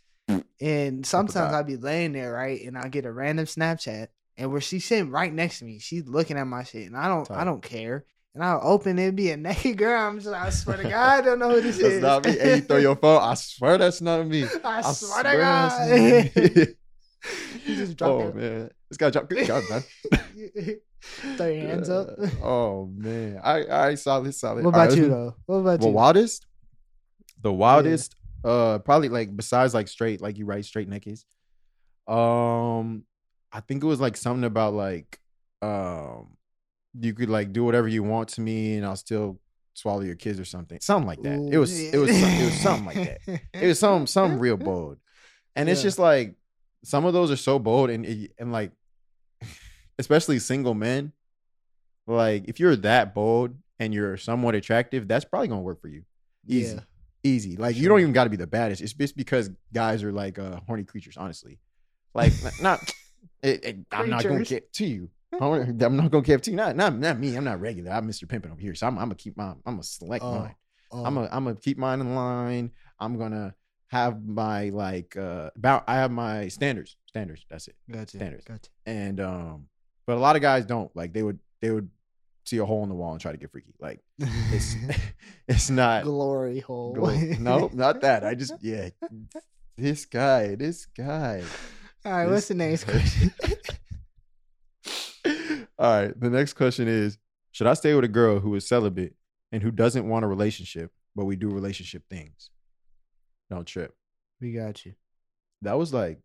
And 0.60 1.06
sometimes. 1.06 1.54
I'd 1.54 1.66
be 1.66 1.76
laying 1.76 2.12
there, 2.12 2.32
right, 2.32 2.60
and 2.62 2.76
I 2.76 2.88
get 2.88 3.04
a 3.06 3.12
random 3.12 3.46
Snapchat, 3.46 4.08
and 4.36 4.50
where 4.50 4.60
she's 4.60 4.84
sitting 4.84 5.10
right 5.10 5.32
next 5.32 5.60
to 5.60 5.64
me, 5.64 5.78
she's 5.78 6.06
looking 6.06 6.36
at 6.36 6.48
my 6.48 6.64
shit, 6.64 6.86
and 6.86 6.96
I 6.96 7.06
don't, 7.06 7.30
I 7.30 7.44
don't 7.44 7.62
care. 7.62 8.04
And 8.38 8.44
I'll 8.44 8.60
open 8.62 9.00
it, 9.00 9.02
it'd 9.02 9.16
be 9.16 9.32
a 9.32 9.36
naked 9.36 9.78
girl. 9.78 10.00
I'm 10.00 10.18
just, 10.18 10.28
like, 10.28 10.42
I 10.42 10.50
swear 10.50 10.76
to 10.76 10.84
God, 10.84 10.94
I 10.94 11.20
don't 11.22 11.40
know 11.40 11.50
who 11.50 11.60
this 11.60 11.76
That's 11.76 11.94
is. 11.94 12.00
not 12.00 12.24
me. 12.24 12.38
And 12.38 12.50
you 12.50 12.60
throw 12.60 12.76
your 12.76 12.94
phone. 13.02 13.20
I 13.20 13.34
swear 13.34 13.78
that's 13.78 14.00
not 14.00 14.28
me. 14.28 14.44
I, 14.62 14.78
I 14.78 14.92
swear, 14.92 15.24
that's 15.24 15.32
to 15.32 15.38
not 15.38 15.70
God. 15.70 15.90
me. 15.90 16.66
you 17.66 17.74
just 17.74 17.96
drop 17.96 18.10
oh 18.12 18.28
it. 18.28 18.36
man, 18.36 18.70
this 18.88 18.96
guy 18.96 19.10
dropped. 19.10 19.30
Good 19.30 19.44
job, 19.44 19.64
man. 19.68 19.82
Throw 21.36 21.48
your 21.48 21.66
hands 21.66 21.90
up. 21.90 22.10
Oh 22.40 22.86
man, 22.86 23.40
I 23.42 23.66
I 23.66 23.94
solid 23.96 24.32
solid. 24.36 24.64
what 24.64 24.70
about 24.70 24.90
let's 24.90 24.96
you 24.96 25.08
though? 25.08 25.34
What 25.46 25.56
about 25.56 25.82
you? 25.82 25.88
wildest, 25.88 26.46
the 27.42 27.52
wildest, 27.52 28.14
uh, 28.44 28.78
probably 28.78 29.08
like 29.08 29.36
besides 29.36 29.74
like 29.74 29.88
straight, 29.88 30.20
like 30.20 30.38
you 30.38 30.44
write 30.46 30.64
straight 30.64 30.88
neckies. 30.88 31.24
Um, 32.06 33.02
I 33.52 33.58
think 33.62 33.82
it 33.82 33.86
was 33.86 33.98
like 33.98 34.16
something 34.16 34.44
about 34.44 34.74
like, 34.74 35.18
um, 35.60 36.36
you 36.98 37.14
could 37.14 37.28
like 37.28 37.52
do 37.52 37.64
whatever 37.64 37.88
you 37.88 38.02
want 38.02 38.28
to 38.30 38.40
me, 38.40 38.76
and 38.76 38.86
I'll 38.86 38.96
still 38.96 39.40
swallow 39.74 40.00
your 40.00 40.16
kids 40.16 40.40
or 40.40 40.44
something, 40.44 40.78
something 40.80 41.06
like 41.06 41.22
that. 41.22 41.38
It 41.52 41.58
was 41.58 41.78
it 41.78 41.96
was 41.98 42.10
it 42.10 42.44
was 42.44 42.54
something 42.60 42.86
like 42.86 43.20
that. 43.26 43.40
It 43.54 43.66
was 43.66 43.78
some 43.78 44.06
some 44.06 44.38
real 44.38 44.56
bold, 44.56 44.98
and 45.56 45.68
it's 45.68 45.80
just 45.82 45.98
like 45.98 46.34
some 46.84 47.04
of 47.04 47.12
those 47.12 47.30
are 47.30 47.36
so 47.36 47.58
bold, 47.58 47.90
and 47.90 48.28
and 48.38 48.52
like, 48.52 48.72
especially 49.98 50.38
single 50.38 50.74
men. 50.74 51.12
Like 52.06 52.48
if 52.48 52.58
you're 52.58 52.76
that 52.76 53.14
bold 53.14 53.54
and 53.78 53.92
you're 53.92 54.16
somewhat 54.16 54.54
attractive, 54.54 55.06
that's 55.08 55.24
probably 55.24 55.48
gonna 55.48 55.60
work 55.60 55.80
for 55.80 55.88
you. 55.88 56.02
Easy. 56.46 56.74
Yeah. 56.76 56.80
Easy. 57.22 57.56
Like 57.56 57.76
you 57.76 57.88
don't 57.88 58.00
even 58.00 58.12
got 58.12 58.24
to 58.24 58.30
be 58.30 58.36
the 58.36 58.46
baddest. 58.46 58.80
It's 58.80 58.92
just 58.94 59.16
because 59.16 59.50
guys 59.72 60.02
are 60.02 60.12
like 60.12 60.38
uh 60.38 60.60
horny 60.66 60.84
creatures, 60.84 61.16
honestly. 61.16 61.58
Like 62.14 62.32
not. 62.62 62.80
It, 63.40 63.64
it- 63.64 63.76
I'm 63.92 64.10
not 64.10 64.22
gonna 64.24 64.44
get 64.48 64.72
to 64.74 64.86
you. 64.86 65.10
I'm 65.32 65.96
not 65.96 66.10
gonna 66.10 66.22
to. 66.42 66.52
Not 66.52 66.76
not 66.76 66.96
not 66.96 67.18
me. 67.18 67.36
I'm 67.36 67.44
not 67.44 67.60
regular. 67.60 67.90
I'm 67.92 68.08
Mr. 68.08 68.24
Pimpin 68.24 68.50
over 68.50 68.60
here. 68.60 68.74
So 68.74 68.86
I'm, 68.86 68.96
I'm 68.98 69.04
gonna 69.06 69.14
keep 69.16 69.36
my. 69.36 69.50
I'm 69.50 69.60
gonna 69.64 69.82
select 69.82 70.24
Oh, 70.24 70.38
mine. 70.40 70.54
oh. 70.92 71.04
I'm 71.04 71.14
gonna 71.14 71.28
I'm 71.30 71.44
gonna 71.44 71.56
keep 71.56 71.78
mine 71.78 72.00
in 72.00 72.14
line. 72.14 72.70
I'm 72.98 73.18
gonna 73.18 73.54
have 73.88 74.24
my 74.26 74.70
like 74.70 75.16
uh 75.16 75.50
about. 75.56 75.84
I 75.86 75.96
have 75.96 76.10
my 76.10 76.48
standards. 76.48 76.96
Standards. 77.06 77.44
That's 77.50 77.68
it. 77.68 77.76
gotcha. 77.90 78.16
standards. 78.16 78.44
Gotcha. 78.44 78.70
And 78.86 79.20
um, 79.20 79.66
but 80.06 80.16
a 80.16 80.20
lot 80.20 80.36
of 80.36 80.42
guys 80.42 80.64
don't. 80.64 80.94
Like 80.96 81.12
they 81.12 81.22
would 81.22 81.38
they 81.60 81.70
would 81.70 81.90
see 82.44 82.56
a 82.58 82.64
hole 82.64 82.82
in 82.82 82.88
the 82.88 82.94
wall 82.94 83.12
and 83.12 83.20
try 83.20 83.30
to 83.32 83.38
get 83.38 83.52
freaky. 83.52 83.74
Like 83.78 84.00
it's 84.18 84.74
it's 85.48 85.70
not. 85.70 86.04
glory 86.04 86.60
hole. 86.60 86.94
No, 87.38 87.68
not 87.74 88.00
that. 88.00 88.24
I 88.24 88.34
just 88.34 88.54
yeah. 88.62 88.88
This 89.76 90.06
guy, 90.06 90.54
this 90.54 90.86
guy. 90.86 91.42
All 92.04 92.12
right, 92.12 92.26
what's 92.26 92.48
This 92.48 92.48
the 92.48 92.54
next 92.54 92.84
question? 92.84 93.32
All 95.78 95.90
right. 96.02 96.18
The 96.20 96.30
next 96.30 96.54
question 96.54 96.88
is: 96.88 97.18
Should 97.52 97.66
I 97.66 97.74
stay 97.74 97.94
with 97.94 98.04
a 98.04 98.08
girl 98.08 98.40
who 98.40 98.54
is 98.54 98.66
celibate 98.68 99.14
and 99.52 99.62
who 99.62 99.70
doesn't 99.70 100.08
want 100.08 100.24
a 100.24 100.28
relationship, 100.28 100.92
but 101.14 101.24
we 101.24 101.36
do 101.36 101.48
relationship 101.48 102.02
things? 102.10 102.50
Don't 103.50 103.66
trip. 103.66 103.94
we 104.40 104.52
got 104.52 104.84
you. 104.84 104.94
That 105.62 105.78
was 105.78 105.92
like, 105.94 106.20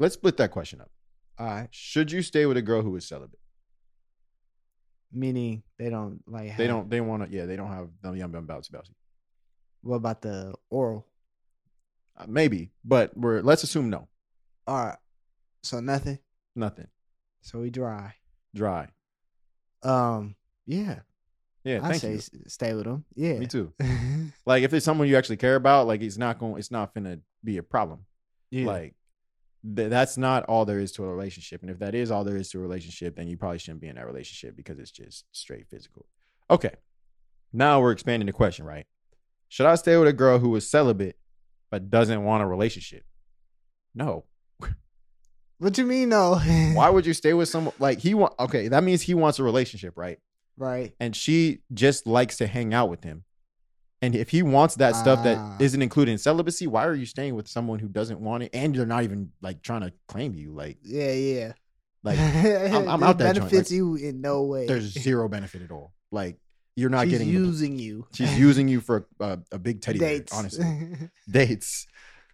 let's 0.00 0.14
split 0.14 0.36
that 0.38 0.50
question 0.50 0.80
up. 0.80 0.90
All 1.38 1.46
right. 1.46 1.68
Should 1.70 2.10
you 2.10 2.22
stay 2.22 2.46
with 2.46 2.56
a 2.56 2.62
girl 2.62 2.82
who 2.82 2.94
is 2.96 3.06
celibate? 3.06 3.38
Meaning 5.12 5.62
they 5.78 5.90
don't 5.90 6.22
like. 6.26 6.56
They 6.56 6.66
don't. 6.66 6.88
They 6.88 7.00
want 7.00 7.24
to. 7.28 7.36
Yeah, 7.36 7.44
they 7.46 7.56
don't 7.56 7.68
have 7.68 7.88
the 8.02 8.12
young 8.12 8.32
young 8.32 8.46
bouncy 8.46 8.70
bouncy. 8.70 8.92
What 9.82 9.96
about 9.96 10.22
the 10.22 10.54
oral? 10.70 11.06
Uh, 12.16 12.24
maybe, 12.28 12.70
but 12.84 13.16
we're 13.16 13.40
let's 13.42 13.62
assume 13.62 13.90
no, 13.90 14.08
All 14.66 14.86
right. 14.86 14.96
So 15.62 15.80
nothing. 15.80 16.18
nothing, 16.56 16.86
So 17.42 17.60
we 17.60 17.70
dry. 17.70 18.14
Dry. 18.54 18.88
Um. 19.82 20.36
Yeah. 20.66 21.00
Yeah, 21.64 21.78
I 21.82 21.90
thank 21.90 22.00
say 22.02 22.10
you. 22.12 22.16
s- 22.18 22.30
stay 22.48 22.74
with 22.74 22.84
them. 22.84 23.04
Yeah. 23.14 23.38
Me 23.38 23.46
too. 23.46 23.72
Like 24.46 24.64
if 24.64 24.72
it's 24.74 24.84
someone 24.84 25.06
you 25.06 25.16
actually 25.16 25.36
care 25.36 25.54
about, 25.54 25.86
like 25.86 26.00
it's 26.02 26.18
not 26.18 26.38
going. 26.38 26.58
It's 26.58 26.70
not 26.72 26.94
gonna 26.94 27.18
be 27.44 27.58
a 27.58 27.62
problem. 27.62 28.06
yeah. 28.50 28.66
Like 28.66 28.94
th- 29.76 29.88
that's 29.90 30.16
not 30.16 30.44
all 30.46 30.64
there 30.64 30.80
is 30.80 30.90
to 30.92 31.04
a 31.04 31.08
relationship. 31.08 31.62
And 31.62 31.70
if 31.70 31.78
that 31.78 31.94
is 31.94 32.10
all 32.10 32.24
there 32.24 32.36
is 32.36 32.50
to 32.50 32.58
a 32.58 32.60
relationship, 32.60 33.14
then 33.16 33.28
you 33.28 33.36
probably 33.36 33.58
shouldn't 33.58 33.80
be 33.80 33.88
in 33.88 33.94
that 33.96 34.06
relationship 34.06 34.56
because 34.56 34.78
it's 34.80 34.90
just 34.90 35.24
straight 35.32 35.68
physical. 35.68 36.06
Okay. 36.50 36.72
Now 37.52 37.80
we're 37.80 37.92
expanding 37.92 38.26
the 38.26 38.32
question, 38.32 38.64
right? 38.64 38.86
Should 39.48 39.66
I 39.66 39.74
stay 39.76 39.96
with 39.96 40.08
a 40.08 40.12
girl 40.12 40.38
who 40.40 40.54
is 40.56 40.68
celibate 40.68 41.16
but 41.70 41.90
doesn't 41.90 42.24
want 42.24 42.42
a 42.42 42.46
relationship? 42.46 43.04
No. 43.94 44.24
What 45.62 45.72
do 45.74 45.82
you 45.82 45.86
mean 45.86 46.08
though? 46.10 46.36
Why 46.74 46.90
would 46.90 47.06
you 47.06 47.14
stay 47.14 47.32
with 47.32 47.48
someone 47.48 47.74
like 47.78 48.00
he 48.00 48.14
want 48.14 48.34
okay, 48.38 48.68
that 48.68 48.82
means 48.84 49.02
he 49.02 49.14
wants 49.14 49.38
a 49.38 49.42
relationship, 49.42 49.94
right? 49.96 50.18
right. 50.58 50.92
and 51.00 51.16
she 51.16 51.60
just 51.72 52.06
likes 52.06 52.36
to 52.38 52.46
hang 52.46 52.74
out 52.74 52.90
with 52.90 53.02
him. 53.04 53.24
And 54.02 54.14
if 54.16 54.30
he 54.30 54.42
wants 54.42 54.74
that 54.76 54.96
stuff 54.96 55.20
Ah. 55.20 55.22
that 55.22 55.62
isn't 55.64 55.80
included 55.80 56.10
in 56.12 56.18
celibacy, 56.18 56.66
why 56.66 56.84
are 56.86 56.94
you 56.94 57.06
staying 57.06 57.34
with 57.36 57.46
someone 57.48 57.78
who 57.78 57.88
doesn't 57.88 58.20
want 58.20 58.42
it 58.42 58.50
and 58.52 58.74
you're 58.74 58.84
not 58.86 59.04
even 59.04 59.30
like 59.40 59.62
trying 59.62 59.82
to 59.82 59.92
claim 60.08 60.34
you? 60.34 60.52
Like, 60.52 60.78
Yeah, 60.82 61.12
yeah. 61.12 61.52
like 62.02 62.18
I'm- 62.18 62.88
I'm 62.88 63.02
out 63.02 63.18
that 63.18 63.36
joint, 63.36 63.48
benefits 63.50 63.70
like, 63.70 63.76
you 63.76 63.94
in 63.94 64.20
no 64.20 64.42
way. 64.42 64.66
there's 64.66 64.92
zero 64.92 65.28
benefit 65.28 65.62
at 65.62 65.70
all. 65.70 65.92
Like, 66.10 66.36
you're 66.74 66.90
not 66.90 67.02
She's 67.04 67.12
getting 67.12 67.28
the- 67.28 67.32
using 67.34 67.78
you. 67.78 68.06
she's 68.12 68.36
using 68.38 68.66
you 68.66 68.80
for 68.80 69.06
a, 69.20 69.38
a 69.52 69.58
big 69.58 69.80
teddy 69.82 69.98
bear, 70.00 70.18
dates. 70.18 70.32
honestly. 70.32 70.66
Dates. 71.30 71.86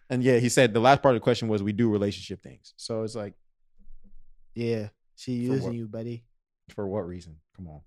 And 0.09 0.23
yeah, 0.23 0.37
he 0.37 0.49
said 0.49 0.73
the 0.73 0.79
last 0.79 1.01
part 1.01 1.15
of 1.15 1.21
the 1.21 1.23
question 1.23 1.47
was 1.47 1.61
we 1.61 1.71
do 1.71 1.89
relationship 1.89 2.41
things. 2.41 2.73
So 2.77 3.03
it's 3.03 3.15
like, 3.15 3.33
yeah, 4.55 4.89
she 5.15 5.45
For 5.47 5.53
using 5.53 5.67
what? 5.67 5.75
you, 5.75 5.87
buddy. 5.87 6.23
for 6.73 6.87
what 6.87 7.05
reason? 7.07 7.35
Come 7.55 7.67
on. 7.67 7.81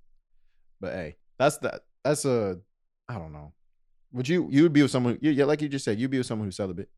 But 0.80 0.92
hey, 0.94 1.16
that's 1.38 1.58
that. 1.58 1.80
That's 2.04 2.24
a. 2.24 2.58
I 3.08 3.14
don't 3.18 3.32
know. 3.32 3.52
Would 4.12 4.28
you? 4.28 4.48
You 4.50 4.62
would 4.64 4.72
be 4.72 4.82
with 4.82 4.90
someone? 4.90 5.18
Yeah, 5.20 5.44
like 5.46 5.62
you 5.62 5.68
just 5.68 5.84
said, 5.84 5.98
you'd 5.98 6.10
be 6.10 6.18
with 6.18 6.26
someone 6.26 6.46
who's 6.46 6.56
celibate. 6.56 6.88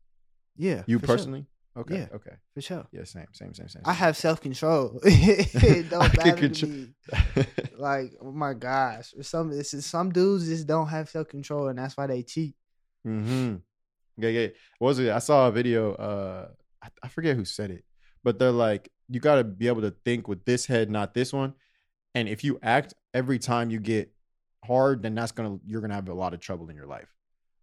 Yeah, 0.57 0.83
You 0.87 0.99
for 0.99 1.07
sure, 1.07 1.15
personally? 1.15 1.45
Okay. 1.77 1.95
Yeah. 1.97 2.07
Okay. 2.15 2.35
for 2.53 2.61
sure. 2.61 2.87
Yeah. 2.93 3.03
Same. 3.03 3.27
Same. 3.33 3.53
Same. 3.53 3.67
Same. 3.67 3.81
I 3.85 3.91
have 3.93 4.15
self 4.15 4.39
control. 4.41 4.99
don't 5.03 6.17
matter 6.17 6.47
to 6.49 6.67
me. 6.67 6.87
Like, 7.77 8.13
oh 8.21 8.31
my 8.31 8.53
gosh, 8.53 9.13
some 9.21 9.49
this 9.49 9.73
is 9.73 9.85
some 9.85 10.11
dudes 10.11 10.47
just 10.47 10.65
don't 10.65 10.87
have 10.87 11.09
self 11.09 11.27
control, 11.27 11.67
and 11.67 11.77
that's 11.77 11.97
why 11.97 12.07
they 12.07 12.23
cheat. 12.23 12.55
mm-hmm. 13.05 13.55
Yeah. 14.17 14.29
Yeah. 14.29 14.47
What 14.79 14.89
was 14.89 14.99
it? 14.99 15.09
I 15.09 15.19
saw 15.19 15.47
a 15.47 15.51
video. 15.51 15.93
Uh, 15.93 16.47
I, 16.83 16.87
I 17.03 17.07
forget 17.07 17.35
who 17.35 17.45
said 17.45 17.71
it, 17.71 17.83
but 18.23 18.39
they're 18.39 18.51
like, 18.51 18.91
you 19.09 19.19
got 19.19 19.35
to 19.35 19.43
be 19.43 19.67
able 19.67 19.81
to 19.81 19.91
think 20.03 20.27
with 20.27 20.45
this 20.45 20.65
head, 20.65 20.89
not 20.89 21.13
this 21.13 21.31
one. 21.31 21.53
And 22.13 22.29
if 22.29 22.43
you 22.43 22.59
act 22.63 22.93
every 23.13 23.39
time 23.39 23.69
you 23.69 23.79
get 23.79 24.11
hard, 24.65 25.03
then 25.03 25.15
that's 25.15 25.31
gonna 25.31 25.59
you're 25.65 25.81
gonna 25.81 25.93
have 25.93 26.07
a 26.09 26.13
lot 26.13 26.33
of 26.33 26.39
trouble 26.39 26.69
in 26.69 26.75
your 26.75 26.87
life. 26.87 27.13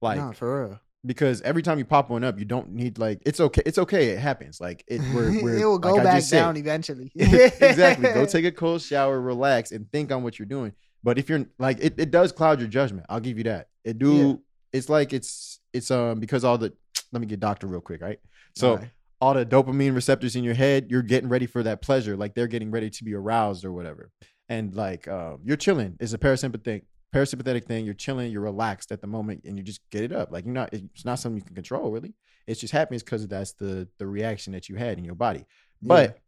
Like 0.01 0.19
nah, 0.19 0.33
for 0.33 0.69
real. 0.69 0.81
because 1.05 1.41
every 1.43 1.63
time 1.63 1.79
you 1.79 1.85
pop 1.85 2.11
one 2.11 2.25
up, 2.25 2.39
you 2.39 2.45
don't 2.45 2.71
need 2.71 2.99
like 2.99 3.23
it's 3.25 3.41
okay. 3.41 3.63
It's 3.65 3.79
okay. 3.79 4.11
It 4.11 4.19
happens. 4.19 4.61
Like 4.61 4.85
it. 4.87 5.01
We're, 5.15 5.31
we're, 5.43 5.59
it 5.59 5.65
will 5.65 5.79
go 5.79 5.95
like 5.95 6.05
back 6.05 6.17
just 6.17 6.31
said, 6.31 6.41
down 6.41 6.57
eventually. 6.57 7.11
exactly. 7.17 8.13
Go 8.13 8.27
take 8.27 8.45
a 8.45 8.53
cold 8.53 8.83
shower, 8.83 9.21
relax, 9.21 9.73
and 9.73 9.91
think 9.91 10.13
on 10.13 10.23
what 10.23 10.39
you're 10.39 10.47
doing. 10.47 10.73
But 11.03 11.19
if 11.19 11.29
you're 11.29 11.47
like, 11.59 11.79
it, 11.81 11.95
it 11.99 12.11
does 12.11 12.31
cloud 12.31 12.61
your 12.61 12.69
judgment. 12.69 13.07
I'll 13.09 13.21
give 13.21 13.39
you 13.39 13.45
that. 13.45 13.69
It 13.85 13.99
do. 13.99 14.15
Yeah. 14.15 14.35
It's 14.73 14.89
like 14.89 15.13
it's 15.13 15.61
it's 15.73 15.91
um 15.91 16.21
because 16.21 16.45
all 16.45 16.59
the 16.59 16.73
let 17.13 17.21
me 17.21 17.27
get 17.27 17.41
doctor 17.41 17.67
real 17.67 17.81
quick, 17.81 18.03
right? 18.03 18.19
So 18.55 18.73
Alright. 18.73 18.91
all 19.21 19.35
the 19.35 19.47
dopamine 19.47 19.95
receptors 19.95 20.37
in 20.37 20.45
your 20.45 20.55
head, 20.55 20.91
you're 20.91 21.03
getting 21.03 21.29
ready 21.29 21.47
for 21.47 21.63
that 21.63 21.83
pleasure, 21.83 22.17
like 22.17 22.35
they're 22.35 22.47
getting 22.47 22.71
ready 22.71 22.91
to 22.91 23.05
be 23.05 23.15
aroused 23.15 23.65
or 23.65 23.73
whatever. 23.73 24.11
And 24.49 24.75
like 24.75 25.09
um, 25.09 25.41
you're 25.45 25.57
chilling. 25.57 25.97
It's 26.01 26.13
a 26.13 26.19
parasympathetic 26.19 26.83
parasympathetic 27.15 27.67
thing. 27.67 27.85
You're 27.85 27.95
chilling, 27.95 28.33
you're 28.33 28.43
relaxed 28.43 28.91
at 28.93 29.01
the 29.01 29.07
moment, 29.07 29.45
and 29.45 29.57
you 29.57 29.63
just 29.63 29.81
get 29.91 30.03
it 30.03 30.13
up. 30.13 30.33
Like 30.33 30.45
you're 30.45 30.55
not. 30.55 30.71
It's 30.73 31.05
not 31.05 31.19
something 31.19 31.37
you 31.39 31.45
can 31.45 31.55
control, 31.55 31.91
really. 31.91 32.15
It's 32.47 32.61
just 32.61 32.73
happens 32.73 33.03
because 33.03 33.27
that's 33.29 33.53
the 33.53 33.89
the 33.99 34.07
reaction 34.07 34.53
that 34.55 34.69
you 34.69 34.77
had 34.77 34.99
in 34.99 35.05
your 35.05 35.15
body. 35.15 35.47
But 35.81 36.19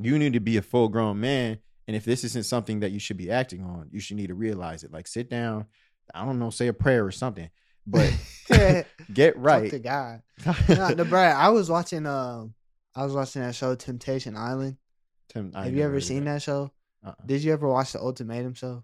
you 0.00 0.18
need 0.18 0.32
to 0.32 0.40
be 0.40 0.56
a 0.56 0.62
full 0.62 0.88
grown 0.88 1.20
man. 1.20 1.58
And 1.86 1.96
if 1.96 2.04
this 2.04 2.24
isn't 2.24 2.46
something 2.46 2.80
that 2.80 2.92
you 2.92 3.00
should 3.00 3.16
be 3.16 3.30
acting 3.30 3.64
on, 3.64 3.88
you 3.90 4.00
should 4.00 4.16
need 4.16 4.28
to 4.28 4.34
realize 4.34 4.84
it. 4.84 4.92
Like 4.92 5.06
sit 5.06 5.28
down, 5.28 5.66
I 6.14 6.24
don't 6.24 6.38
know, 6.38 6.50
say 6.50 6.68
a 6.68 6.72
prayer 6.72 7.04
or 7.04 7.10
something. 7.10 7.50
But 7.86 8.12
get 9.12 9.42
Talk 9.42 9.68
to. 9.68 9.78
God. 9.78 10.22
Nah, 10.68 10.90
no, 10.90 11.04
bro, 11.04 11.20
I 11.20 11.50
was 11.50 11.70
watching 11.70 12.06
um 12.06 12.54
I 12.94 13.04
was 13.04 13.12
watching 13.12 13.42
that 13.42 13.54
show 13.54 13.74
Temptation 13.74 14.36
Island. 14.36 14.76
Tim, 15.28 15.52
Have 15.52 15.74
you 15.74 15.84
ever 15.84 16.00
seen 16.00 16.24
that 16.24 16.42
show? 16.42 16.72
Uh-uh. 17.04 17.14
Did 17.24 17.44
you 17.44 17.52
ever 17.52 17.68
watch 17.68 17.92
the 17.92 18.00
Ultimatum 18.00 18.54
show? 18.54 18.82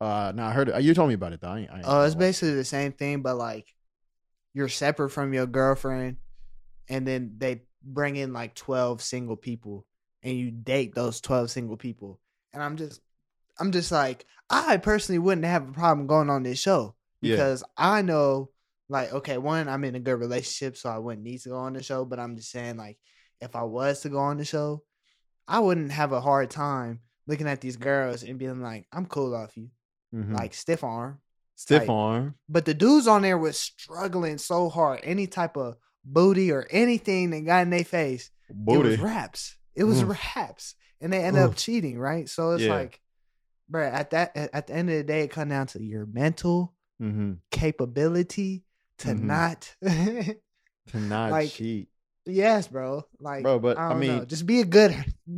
Uh, 0.00 0.32
no, 0.34 0.44
I 0.44 0.52
heard 0.52 0.70
it. 0.70 0.82
You 0.82 0.94
told 0.94 1.08
me 1.08 1.14
about 1.14 1.34
it 1.34 1.40
though. 1.40 1.48
I 1.48 1.68
I 1.70 1.82
Oh, 1.84 2.02
it's 2.04 2.14
basically 2.14 2.54
the 2.54 2.64
same 2.64 2.92
thing, 2.92 3.20
but 3.20 3.36
like 3.36 3.66
you're 4.54 4.68
separate 4.68 5.10
from 5.10 5.34
your 5.34 5.46
girlfriend, 5.46 6.16
and 6.88 7.06
then 7.06 7.34
they 7.36 7.62
bring 7.82 8.16
in 8.16 8.32
like 8.32 8.54
twelve 8.54 9.02
single 9.02 9.36
people, 9.36 9.84
and 10.22 10.36
you 10.36 10.50
date 10.50 10.94
those 10.94 11.20
twelve 11.20 11.50
single 11.50 11.76
people. 11.76 12.18
And 12.52 12.62
I'm 12.62 12.76
just, 12.76 13.00
I'm 13.58 13.70
just 13.70 13.92
like, 13.92 14.24
I 14.48 14.78
personally 14.78 15.18
wouldn't 15.18 15.44
have 15.44 15.68
a 15.68 15.72
problem 15.72 16.06
going 16.06 16.30
on 16.30 16.42
this 16.42 16.58
show 16.58 16.96
Yeah. 17.22 17.36
because 17.36 17.62
I 17.76 18.02
know, 18.02 18.50
like, 18.88 19.12
okay, 19.12 19.38
one, 19.38 19.68
I'm 19.68 19.84
in 19.84 19.94
a 19.94 20.00
good 20.00 20.14
relationship, 20.18 20.76
so 20.76 20.90
I 20.90 20.98
wouldn't 20.98 21.22
need 21.24 21.38
to 21.42 21.50
go 21.50 21.56
on 21.56 21.74
the 21.74 21.82
show. 21.82 22.04
But 22.04 22.18
I'm 22.18 22.36
just 22.36 22.50
saying, 22.50 22.76
like, 22.76 22.98
if 23.40 23.54
I 23.56 23.62
was 23.62 24.00
to 24.00 24.08
go 24.08 24.18
on 24.18 24.36
the 24.38 24.44
show, 24.44 24.82
I 25.46 25.58
wouldn't 25.60 25.92
have 25.92 26.12
a 26.12 26.20
hard 26.20 26.50
time 26.50 27.00
looking 27.26 27.46
at 27.48 27.60
these 27.60 27.76
girls 27.76 28.22
and 28.22 28.38
being 28.38 28.60
like, 28.62 28.86
I'm 28.92 29.06
cool 29.06 29.34
off 29.34 29.56
you, 29.56 29.70
Mhm. 30.14 30.34
like 30.34 30.54
stiff 30.54 30.82
arm. 30.84 31.20
stiff 31.56 31.80
like- 31.82 31.90
arm. 31.90 32.34
But 32.48 32.64
the 32.64 32.72
dudes 32.72 33.06
on 33.06 33.20
there 33.20 33.36
was 33.36 33.58
struggling 33.58 34.38
so 34.38 34.70
hard. 34.70 35.00
Any 35.02 35.26
type 35.26 35.58
of 35.58 35.76
booty 36.02 36.50
or 36.50 36.66
anything 36.70 37.28
that 37.30 37.40
got 37.42 37.64
in 37.64 37.70
their 37.70 37.84
face, 37.84 38.30
it 38.48 38.56
Booty. 38.56 38.88
was 38.90 38.98
raps. 38.98 39.56
It 39.74 39.84
was 39.84 40.02
Oof. 40.02 40.08
raps, 40.34 40.74
and 41.02 41.12
they 41.12 41.22
ended 41.22 41.42
up 41.42 41.56
cheating, 41.56 41.98
right? 41.98 42.26
So 42.30 42.52
it's 42.52 42.62
Yeah. 42.64 42.74
like, 42.74 43.00
bro, 43.68 43.84
at 43.86 44.08
that 44.10 44.34
at 44.34 44.54
at 44.54 44.66
the 44.68 44.72
end 44.72 44.88
of 44.88 44.96
the 44.96 45.04
day, 45.04 45.20
it 45.24 45.30
comes 45.30 45.50
down 45.50 45.66
to 45.68 45.82
your 45.84 46.06
mental 46.06 46.74
Mm-hmm. 47.00 47.32
capability 47.50 48.64
to 48.98 49.08
Mhm. 49.08 49.22
not. 49.22 49.76
To 50.88 50.98
not 50.98 51.30
Like, 51.30 51.50
cheat. 51.50 51.88
yes, 52.26 52.66
bro. 52.66 53.04
Like, 53.20 53.42
Bro, 53.44 53.60
but, 53.60 53.78
I, 53.78 53.86
I 53.86 53.88
don't 53.90 54.00
know. 54.00 54.18
mean- 54.18 54.26
just 54.26 54.44
be 54.44 54.60
a 54.60 54.64
good, 54.64 54.92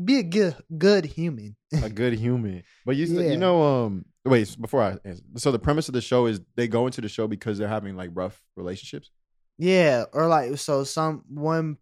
be 0.04 0.18
a 0.20 0.22
good, 0.22 0.56
good 0.78 1.04
human. 1.04 1.56
a 1.82 1.90
good 1.90 2.14
human. 2.14 2.62
But 2.86 2.96
you, 2.96 3.04
Yeah. 3.06 3.32
you 3.32 3.36
know, 3.36 3.62
um, 3.62 4.04
wait 4.24 4.56
before 4.58 4.82
I 4.82 4.96
answer. 5.04 5.22
So 5.36 5.52
the 5.52 5.58
premise 5.58 5.88
of 5.88 5.94
the 5.94 6.00
show 6.00 6.24
is 6.26 6.40
they 6.56 6.68
go 6.68 6.86
into 6.86 7.00
the 7.02 7.08
show 7.08 7.26
because 7.28 7.58
they're 7.58 7.68
having 7.68 7.96
like 7.96 8.10
rough 8.14 8.40
relationships. 8.56 9.10
Yeah, 9.58 10.04
or 10.14 10.26
like 10.28 10.56
so, 10.58 10.84
some 10.84 11.24
one 11.28 11.76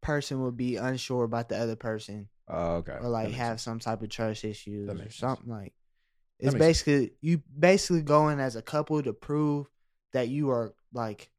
person 0.00 0.42
would 0.44 0.56
be 0.56 0.76
unsure 0.76 1.24
about 1.24 1.48
the 1.50 1.58
other 1.58 1.76
person. 1.76 2.28
Oh, 2.48 2.76
okay. 2.76 2.96
or 3.00 3.08
like 3.08 3.30
have 3.32 3.60
sense. 3.60 3.62
some 3.62 3.78
type 3.78 4.02
of 4.02 4.08
trust 4.08 4.44
issues 4.44 4.88
or 4.88 4.94
makes 4.94 5.16
sense. 5.16 5.18
something 5.18 5.48
like 5.50 5.74
it's 6.42 6.54
makes 6.54 6.78
sense. 6.78 6.84
basically 6.84 7.12
you 7.20 7.42
basically 7.58 8.02
going 8.02 8.40
as 8.40 8.56
a 8.56 8.62
couple 8.62 9.02
to 9.02 9.12
prove 9.12 9.68
that 10.12 10.28
you 10.28 10.50
are 10.50 10.74
like 10.92 11.30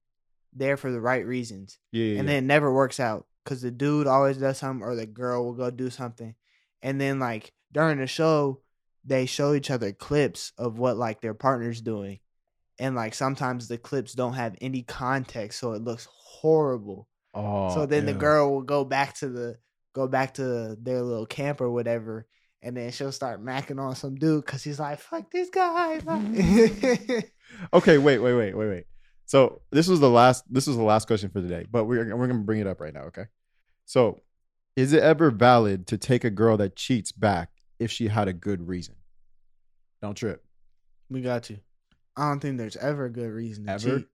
there 0.53 0.77
for 0.77 0.91
the 0.91 1.01
right 1.01 1.25
reasons. 1.25 1.79
Yeah, 1.91 2.05
yeah, 2.05 2.19
and 2.19 2.27
yeah. 2.27 2.35
then 2.35 2.43
it 2.43 2.47
never 2.47 2.73
works 2.73 2.99
out 2.99 3.25
because 3.43 3.61
the 3.61 3.71
dude 3.71 4.07
always 4.07 4.37
does 4.37 4.57
something 4.57 4.85
or 4.85 4.95
the 4.95 5.05
girl 5.05 5.43
will 5.43 5.53
go 5.53 5.69
do 5.69 5.89
something. 5.89 6.35
And 6.81 6.99
then 6.99 7.19
like 7.19 7.53
during 7.71 7.99
the 7.99 8.07
show 8.07 8.61
they 9.05 9.25
show 9.25 9.53
each 9.53 9.69
other 9.69 9.91
clips 9.91 10.53
of 10.57 10.77
what 10.77 10.97
like 10.97 11.21
their 11.21 11.33
partner's 11.33 11.81
doing. 11.81 12.19
And 12.79 12.95
like 12.95 13.13
sometimes 13.13 13.67
the 13.67 13.77
clips 13.77 14.13
don't 14.13 14.33
have 14.33 14.55
any 14.61 14.81
context 14.81 15.59
so 15.59 15.73
it 15.73 15.83
looks 15.83 16.07
horrible. 16.11 17.07
Oh, 17.33 17.73
so 17.73 17.85
then 17.85 18.05
the 18.05 18.13
girl 18.13 18.51
will 18.51 18.61
go 18.61 18.85
back 18.85 19.15
to 19.17 19.29
the 19.29 19.57
go 19.93 20.07
back 20.07 20.35
to 20.35 20.75
their 20.79 21.01
little 21.01 21.25
camp 21.25 21.61
or 21.61 21.69
whatever, 21.69 22.25
and 22.63 22.75
then 22.75 22.91
she'll 22.91 23.11
start 23.11 23.43
macking 23.43 23.79
on 23.79 23.95
some 23.95 24.15
dude 24.15 24.45
because 24.45 24.63
he's 24.63 24.79
like, 24.79 24.99
"Fuck 24.99 25.29
this 25.31 25.49
guy." 25.49 25.99
Okay, 27.73 27.97
wait, 27.99 28.17
wait, 28.17 28.33
wait, 28.33 28.55
wait, 28.55 28.67
wait. 28.67 28.85
So 29.25 29.61
this 29.71 29.87
was 29.87 29.99
the 29.99 30.09
last. 30.09 30.43
This 30.51 30.65
was 30.67 30.75
the 30.75 30.83
last 30.83 31.05
question 31.07 31.29
for 31.29 31.41
today, 31.41 31.65
but 31.69 31.85
we're 31.85 32.15
we're 32.15 32.27
gonna 32.27 32.39
bring 32.39 32.59
it 32.59 32.67
up 32.67 32.81
right 32.81 32.93
now. 32.93 33.03
Okay. 33.03 33.25
So, 33.85 34.21
is 34.75 34.91
it 34.93 35.03
ever 35.03 35.29
valid 35.29 35.85
to 35.87 35.97
take 35.97 36.23
a 36.23 36.29
girl 36.31 36.57
that 36.57 36.75
cheats 36.75 37.11
back 37.11 37.49
if 37.79 37.91
she 37.91 38.07
had 38.07 38.27
a 38.27 38.33
good 38.33 38.67
reason? 38.67 38.95
Don't 40.01 40.15
trip. 40.15 40.43
we 41.09 41.21
got 41.21 41.49
you. 41.49 41.59
I 42.17 42.29
don't 42.29 42.39
think 42.39 42.57
there's 42.57 42.75
ever 42.77 43.05
a 43.05 43.09
good 43.11 43.29
reason 43.31 43.65
to 43.65 43.71
Ever? 43.73 43.99
cheat. 43.99 44.07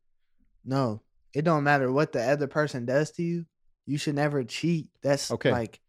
No, 0.66 1.02
it 1.34 1.44
don't 1.44 1.64
matter 1.64 1.92
what 1.92 2.12
the 2.12 2.22
other 2.24 2.48
person 2.48 2.86
does 2.86 3.12
to 3.12 3.24
you. 3.24 3.46
You 3.86 3.98
should 3.98 4.16
never 4.16 4.44
cheat. 4.44 4.88
That's 5.02 5.32
Okay. 5.32 5.52
like 5.52 5.80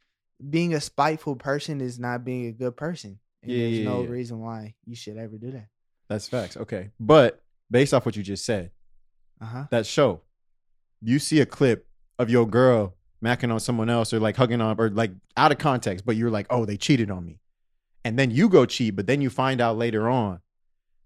being 0.49 0.75
a 0.75 0.81
spiteful 0.81 1.37
person 1.37 1.81
is 1.81 1.99
not 1.99 2.25
being 2.25 2.47
a 2.47 2.53
good 2.53 2.77
person. 2.77 3.19
And 3.43 3.53
Yeah, 3.53 3.59
there's 3.65 3.79
yeah, 3.79 3.85
no 3.85 4.03
yeah. 4.05 4.09
reason 4.09 4.39
why 4.41 4.75
you 4.87 4.95
should 4.95 5.17
ever 5.17 5.37
do 5.37 5.51
that. 5.53 5.67
That's 6.09 6.29
facts. 6.29 6.57
Okay, 6.57 6.91
but 6.99 7.43
based 7.71 7.95
off 7.95 8.05
what 8.07 8.17
you 8.17 8.23
just 8.23 8.45
said, 8.45 8.71
Uh 9.41 9.47
huh. 9.47 9.65
that 9.71 9.87
show, 9.87 10.23
you 11.01 11.19
see 11.19 11.41
a 11.41 11.47
clip 11.47 11.87
of 12.19 12.29
your 12.31 12.47
girl 12.47 12.95
macking 13.25 13.53
on 13.53 13.61
someone 13.61 13.89
else 13.91 14.13
or 14.13 14.21
like 14.21 14.37
hugging 14.37 14.61
on 14.61 14.77
or 14.79 14.91
like 14.91 15.13
out 15.37 15.53
of 15.53 15.59
context, 15.59 16.05
but 16.07 16.17
you're 16.17 16.31
like, 16.31 16.47
oh, 16.51 16.65
they 16.65 16.77
cheated 16.77 17.11
on 17.11 17.25
me. 17.25 17.39
And 18.05 18.19
then 18.19 18.31
you 18.31 18.49
go 18.49 18.65
cheat, 18.67 18.97
but 18.97 19.07
then 19.07 19.21
you 19.21 19.29
find 19.31 19.61
out 19.61 19.77
later 19.77 20.09
on 20.09 20.41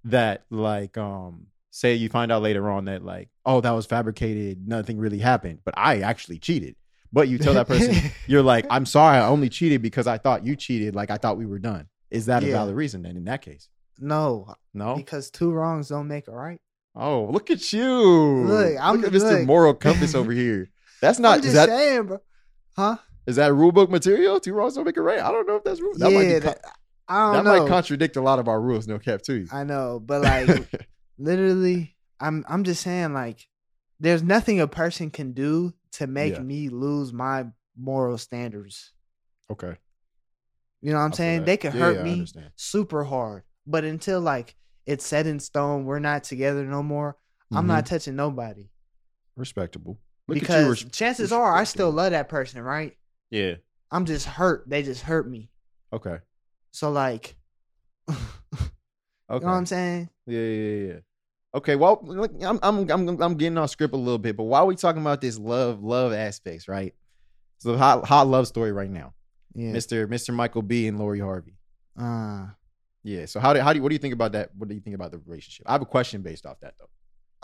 that 0.04 0.44
like 0.50 0.96
um 0.98 1.46
say 1.70 1.94
you 1.94 2.08
find 2.08 2.30
out 2.30 2.40
later 2.42 2.70
on 2.70 2.84
that 2.84 3.04
like, 3.04 3.28
oh, 3.44 3.60
that 3.60 3.72
was 3.72 3.84
fabricated, 3.86 4.66
nothing 4.68 4.98
really 4.98 5.18
happened, 5.18 5.58
but 5.64 5.74
I 5.76 6.00
actually 6.00 6.38
cheated. 6.38 6.76
But 7.14 7.28
you 7.28 7.38
tell 7.38 7.54
that 7.54 7.68
person, 7.68 7.94
you're 8.26 8.42
like, 8.42 8.66
I'm 8.68 8.84
sorry, 8.84 9.16
I 9.18 9.26
only 9.28 9.48
cheated 9.48 9.80
because 9.82 10.06
I 10.08 10.18
thought 10.18 10.44
you 10.44 10.56
cheated, 10.56 10.94
like 10.94 11.10
I 11.10 11.16
thought 11.16 11.38
we 11.38 11.46
were 11.46 11.60
done. 11.60 11.88
Is 12.10 12.26
that 12.26 12.42
a 12.42 12.50
valid 12.50 12.74
reason 12.74 13.02
then 13.02 13.16
in 13.16 13.24
that 13.24 13.40
case? 13.40 13.68
no, 14.00 14.52
No? 14.74 14.96
because 14.96 15.30
two 15.30 15.52
wrongs 15.52 15.88
don't 15.88 16.08
make 16.08 16.26
a 16.28 16.32
right. 16.32 16.60
Oh, 16.96 17.26
look 17.30 17.50
at 17.50 17.72
you. 17.72 17.88
Look, 18.44 18.76
I'm- 18.80 18.96
look 18.96 19.06
at 19.06 19.12
Mr. 19.12 19.38
look. 19.38 19.46
Moral 19.46 19.74
Compass 19.86 20.14
over 20.14 20.32
here. 20.32 20.70
That's 21.00 21.18
I'm 21.18 21.22
not 21.22 21.36
just 21.36 21.48
is 21.48 21.54
that 21.54 21.68
saying, 21.68 22.06
bro. 22.06 22.18
Huh? 22.76 22.96
is 23.26 23.36
that 23.36 23.52
rule 23.54 23.72
book 23.72 23.90
material? 23.90 24.38
Two 24.40 24.52
wrongs 24.52 24.74
don't 24.74 24.84
make 24.84 24.96
a 24.96 25.02
right. 25.02 25.20
I 25.20 25.30
don't 25.30 25.46
know 25.46 25.56
if 25.56 25.64
that's 25.64 25.80
rule. 25.80 25.94
That 25.96 26.10
yeah, 26.12 26.40
co- 26.40 26.46
that- 26.46 26.64
I 27.08 27.34
don't 27.34 27.44
know. 27.44 27.52
That 27.52 27.60
might 27.62 27.68
contradict 27.68 28.16
a 28.16 28.20
lot 28.20 28.38
of 28.38 28.48
our 28.48 28.60
rules. 28.60 28.86
No 28.88 28.98
cap 28.98 29.22
too. 29.22 29.46
I 29.52 29.62
know, 29.64 30.00
but 30.04 30.22
like 30.22 30.68
literally, 31.18 31.96
I'm 32.20 32.44
I'm 32.48 32.64
just 32.64 32.82
saying 32.82 33.12
like, 33.12 33.46
there's 34.00 34.22
nothing 34.22 34.60
a 34.60 34.66
person 34.66 35.10
can 35.10 35.32
do 35.32 35.72
to 35.92 36.06
make 36.06 36.34
Yeah. 36.34 36.40
me 36.42 36.68
lose 36.68 37.12
my 37.12 37.46
moral 37.76 38.18
standards. 38.18 38.92
okay. 39.50 39.76
You 40.80 40.90
know 40.92 40.98
what 40.98 41.04
I'm 41.04 41.12
I 41.12 41.16
saying? 41.16 41.44
They 41.44 41.56
could 41.56 41.72
Yeah, 41.72 41.80
hurt 41.80 41.96
yeah, 41.96 42.02
me 42.02 42.26
super 42.56 43.04
hard, 43.04 43.44
but 43.66 43.84
until 43.84 44.20
like 44.20 44.54
it's 44.84 45.06
set 45.06 45.26
in 45.26 45.40
stone, 45.40 45.84
we're 45.86 45.98
not 45.98 46.24
together 46.24 46.64
no 46.66 46.82
more. 46.82 47.16
I'm 47.52 47.64
Mhm. 47.64 47.68
not 47.68 47.86
touching 47.86 48.16
nobody 48.16 48.70
respectable. 49.36 49.98
Look 50.28 50.38
because 50.38 50.82
res- 50.84 50.90
chances 50.92 51.32
are 51.32 51.54
I 51.54 51.64
still 51.64 51.90
love 51.90 52.10
that 52.12 52.28
person, 52.28 52.60
right? 52.62 52.96
yeah. 53.30 53.54
I'm 53.90 54.04
just 54.06 54.26
hurt. 54.26 54.68
They 54.68 54.82
just 54.82 55.02
hurt 55.02 55.28
me. 55.28 55.50
Okay. 55.92 56.18
So 56.72 56.90
like, 56.90 57.36
Okay. 58.08 58.18
you 58.60 59.40
know 59.40 59.46
what 59.46 59.52
I'm 59.52 59.66
saying? 59.66 60.10
Yeah, 60.26 60.40
yeah, 60.40 60.86
yeah. 60.92 61.00
Okay, 61.54 61.76
well, 61.76 62.04
I'm 62.42 62.58
I'm 62.62 62.90
I'm 62.90 63.22
I'm 63.22 63.34
getting 63.36 63.56
off 63.58 63.70
script 63.70 63.94
a 63.94 63.96
little 63.96 64.18
bit, 64.18 64.36
but 64.36 64.44
while 64.44 64.66
we 64.66 64.74
talking 64.74 65.00
about 65.00 65.20
this 65.20 65.38
love 65.38 65.82
love 65.82 66.12
aspects, 66.12 66.66
right? 66.66 66.94
So 67.58 67.76
hot 67.76 68.04
hot 68.06 68.26
love 68.26 68.48
story 68.48 68.72
right 68.72 68.90
now, 68.90 69.14
Yeah. 69.54 69.70
Mister 69.72 70.08
Mister 70.08 70.32
Michael 70.32 70.62
B 70.62 70.88
and 70.88 70.98
Lori 70.98 71.20
Harvey. 71.20 71.56
Uh, 71.98 72.46
Yeah. 73.04 73.26
So 73.26 73.38
how 73.38 73.52
do 73.52 73.60
how 73.60 73.72
do 73.72 73.78
you, 73.78 73.82
what 73.84 73.90
do 73.90 73.94
you 73.94 74.00
think 74.00 74.14
about 74.14 74.32
that? 74.32 74.50
What 74.56 74.68
do 74.68 74.74
you 74.74 74.80
think 74.80 74.96
about 74.96 75.12
the 75.12 75.18
relationship? 75.18 75.64
I 75.68 75.72
have 75.72 75.82
a 75.82 75.86
question 75.86 76.22
based 76.22 76.44
off 76.44 76.58
that 76.60 76.74
though. 76.78 76.88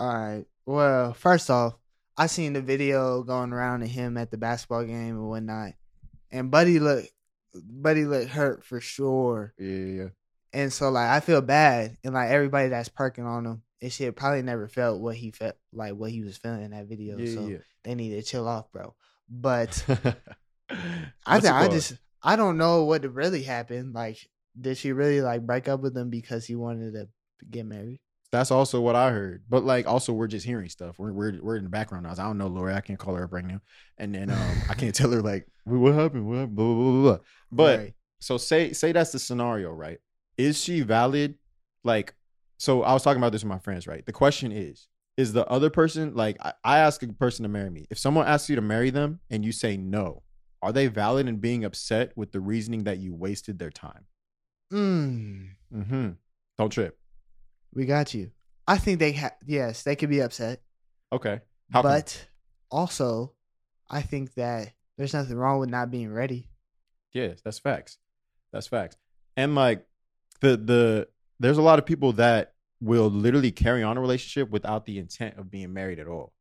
all 0.05 0.13
right. 0.13 0.45
Well, 0.67 1.15
first 1.15 1.49
off, 1.49 1.75
I 2.17 2.27
seen 2.27 2.53
the 2.53 2.63
video 2.63 3.23
going 3.23 3.53
around 3.53 3.83
of 3.83 3.89
him 3.89 4.17
at 4.17 4.31
the 4.33 4.37
basketball 4.39 4.85
game 4.85 5.17
and 5.17 5.29
whatnot, 5.29 5.73
and 6.33 6.51
Buddy 6.51 6.81
look, 6.81 7.05
Buddy 7.55 8.05
look 8.05 8.29
hurt 8.29 8.65
for 8.65 8.81
sure. 8.81 9.55
Yeah. 9.57 10.09
And 10.53 10.73
so 10.73 10.91
like 10.91 11.09
I 11.09 11.21
feel 11.21 11.41
bad, 11.43 11.97
and 12.03 12.13
like 12.15 12.31
everybody 12.31 12.69
that's 12.71 12.89
perking 12.89 13.25
on 13.25 13.47
him, 13.47 13.63
and 13.83 13.93
shit 13.93 14.17
probably 14.17 14.43
never 14.43 14.69
felt 14.69 15.01
what 15.01 15.17
he 15.17 15.31
felt 15.31 15.57
like 15.73 15.95
what 15.95 16.11
he 16.11 16.23
was 16.23 16.37
feeling 16.37 16.63
in 16.63 16.71
that 16.73 16.87
video. 16.87 17.17
yeah, 17.17 17.35
so 17.35 17.47
yeah. 17.47 17.59
they 17.85 17.95
need 17.95 18.11
to 18.11 18.23
chill 18.23 18.47
off, 18.47 18.71
bro. 18.73 18.95
But. 19.29 19.85
I 21.27 21.39
it 21.39 21.45
I 21.47 21.69
just 21.69 21.95
I 22.23 22.37
don't 22.37 22.59
know 22.59 22.85
what 22.85 23.03
really 23.13 23.43
happened. 23.43 23.95
Like, 23.95 24.19
did 24.59 24.77
she 24.77 24.93
really 24.93 25.21
like 25.21 25.47
break 25.47 25.69
up 25.69 25.81
with 25.81 25.97
him 25.97 26.11
because 26.11 26.47
he 26.47 26.55
wanted 26.55 26.95
to 26.95 27.09
get 27.51 27.67
married? 27.67 28.01
That's 28.33 28.53
also 28.53 28.81
what 28.81 28.95
I 28.95 29.11
heard. 29.11 29.43
But 29.49 29.65
like, 29.65 29.89
also 29.89 30.13
we're 30.13 30.29
just 30.29 30.47
hearing 30.47 30.69
stuff. 30.69 30.99
We're 30.99 31.13
we're 31.13 31.39
we're 31.43 31.57
in 31.57 31.65
the 31.65 31.71
background 31.71 32.05
now. 32.05 32.13
I 32.13 32.15
don't 32.15 32.39
know 32.39 32.47
Lori. 32.47 32.75
I 32.75 32.81
can't 32.81 32.99
call 32.99 33.15
her 33.15 33.25
up 33.25 33.33
right 33.33 33.45
now, 33.45 33.61
and 33.99 34.15
then 34.15 34.31
um 34.31 34.63
I 34.69 34.75
can't 34.75 34.95
tell 34.95 35.11
her 35.11 35.23
like 35.23 35.47
what 35.65 35.95
happened. 35.95 36.27
What 36.29 36.37
happened? 36.39 36.57
Blah, 36.57 36.75
blah, 36.75 36.93
blah, 36.93 37.03
blah. 37.03 37.19
But 37.51 37.79
Right. 37.79 37.95
so 38.21 38.37
say 38.37 38.73
say 38.73 38.93
that's 38.93 39.13
the 39.13 39.19
scenario, 39.19 39.73
right? 39.73 39.99
Is 40.37 40.63
she 40.63 40.83
valid? 40.83 41.35
Like, 41.83 42.15
so 42.61 42.83
I 42.83 42.93
was 42.93 43.03
talking 43.03 43.21
about 43.21 43.33
this 43.33 43.43
with 43.43 43.49
my 43.51 43.59
friends, 43.59 43.87
right? 43.87 44.05
The 44.05 44.13
question 44.13 44.53
is, 44.53 44.87
is 45.17 45.33
the 45.33 45.47
other 45.47 45.71
person 45.71 46.15
like 46.15 46.37
I, 46.41 46.53
I 46.65 46.79
ask 46.79 47.03
a 47.03 47.09
person 47.09 47.43
to 47.43 47.49
marry 47.49 47.71
me? 47.71 47.87
If 47.91 47.99
someone 47.99 48.27
asks 48.27 48.49
you 48.49 48.57
to 48.57 48.63
marry 48.63 48.91
them 48.91 49.21
and 49.31 49.45
you 49.45 49.53
say 49.53 49.77
no, 49.77 50.23
are 50.63 50.73
they 50.73 50.87
valid 50.87 51.27
in 51.29 51.37
being 51.37 51.65
upset 51.65 52.13
with 52.17 52.33
the 52.33 52.41
reasoning 52.41 52.85
that 52.85 52.99
you 52.99 53.15
wasted 53.15 53.59
their 53.59 53.71
time? 53.71 54.05
Mm, 54.73 55.49
Mm-hmm. 55.75 56.11
Don't 56.59 56.71
trip. 56.71 56.99
we 57.73 57.87
got 57.87 58.13
you. 58.15 58.31
I 58.67 58.77
think 58.79 58.99
they 58.99 59.13
have. 59.13 59.33
yes, 59.47 59.83
they 59.83 59.97
could 59.97 60.11
be 60.11 60.21
upset, 60.21 60.63
Okay. 61.13 61.41
How 61.73 61.83
come? 61.83 61.91
but 61.93 62.29
also, 62.71 63.33
I 63.89 64.03
think 64.03 64.35
that 64.35 64.73
there's 64.99 65.15
nothing 65.15 65.37
wrong 65.37 65.59
with 65.61 65.71
not 65.71 65.91
being 65.91 66.13
ready. 66.13 66.49
Yes, 67.13 67.41
that's 67.45 67.59
facts. 67.59 67.99
That's 68.53 68.67
facts. 68.69 68.97
And 69.37 69.55
like 69.55 69.85
the 70.41 70.57
the 70.57 71.09
there's 71.41 71.59
a 71.59 71.63
lot 71.63 71.79
of 71.79 71.87
people 71.87 72.13
that 72.13 72.53
will 72.81 73.11
literally 73.11 73.51
carry 73.51 73.83
on 73.83 73.97
a 73.97 74.01
relationship 74.01 74.51
without 74.51 74.87
the 74.87 74.99
intent 74.99 75.37
of 75.39 75.51
being 75.51 75.73
married 75.73 75.99
at 75.99 76.07
all. 76.07 76.33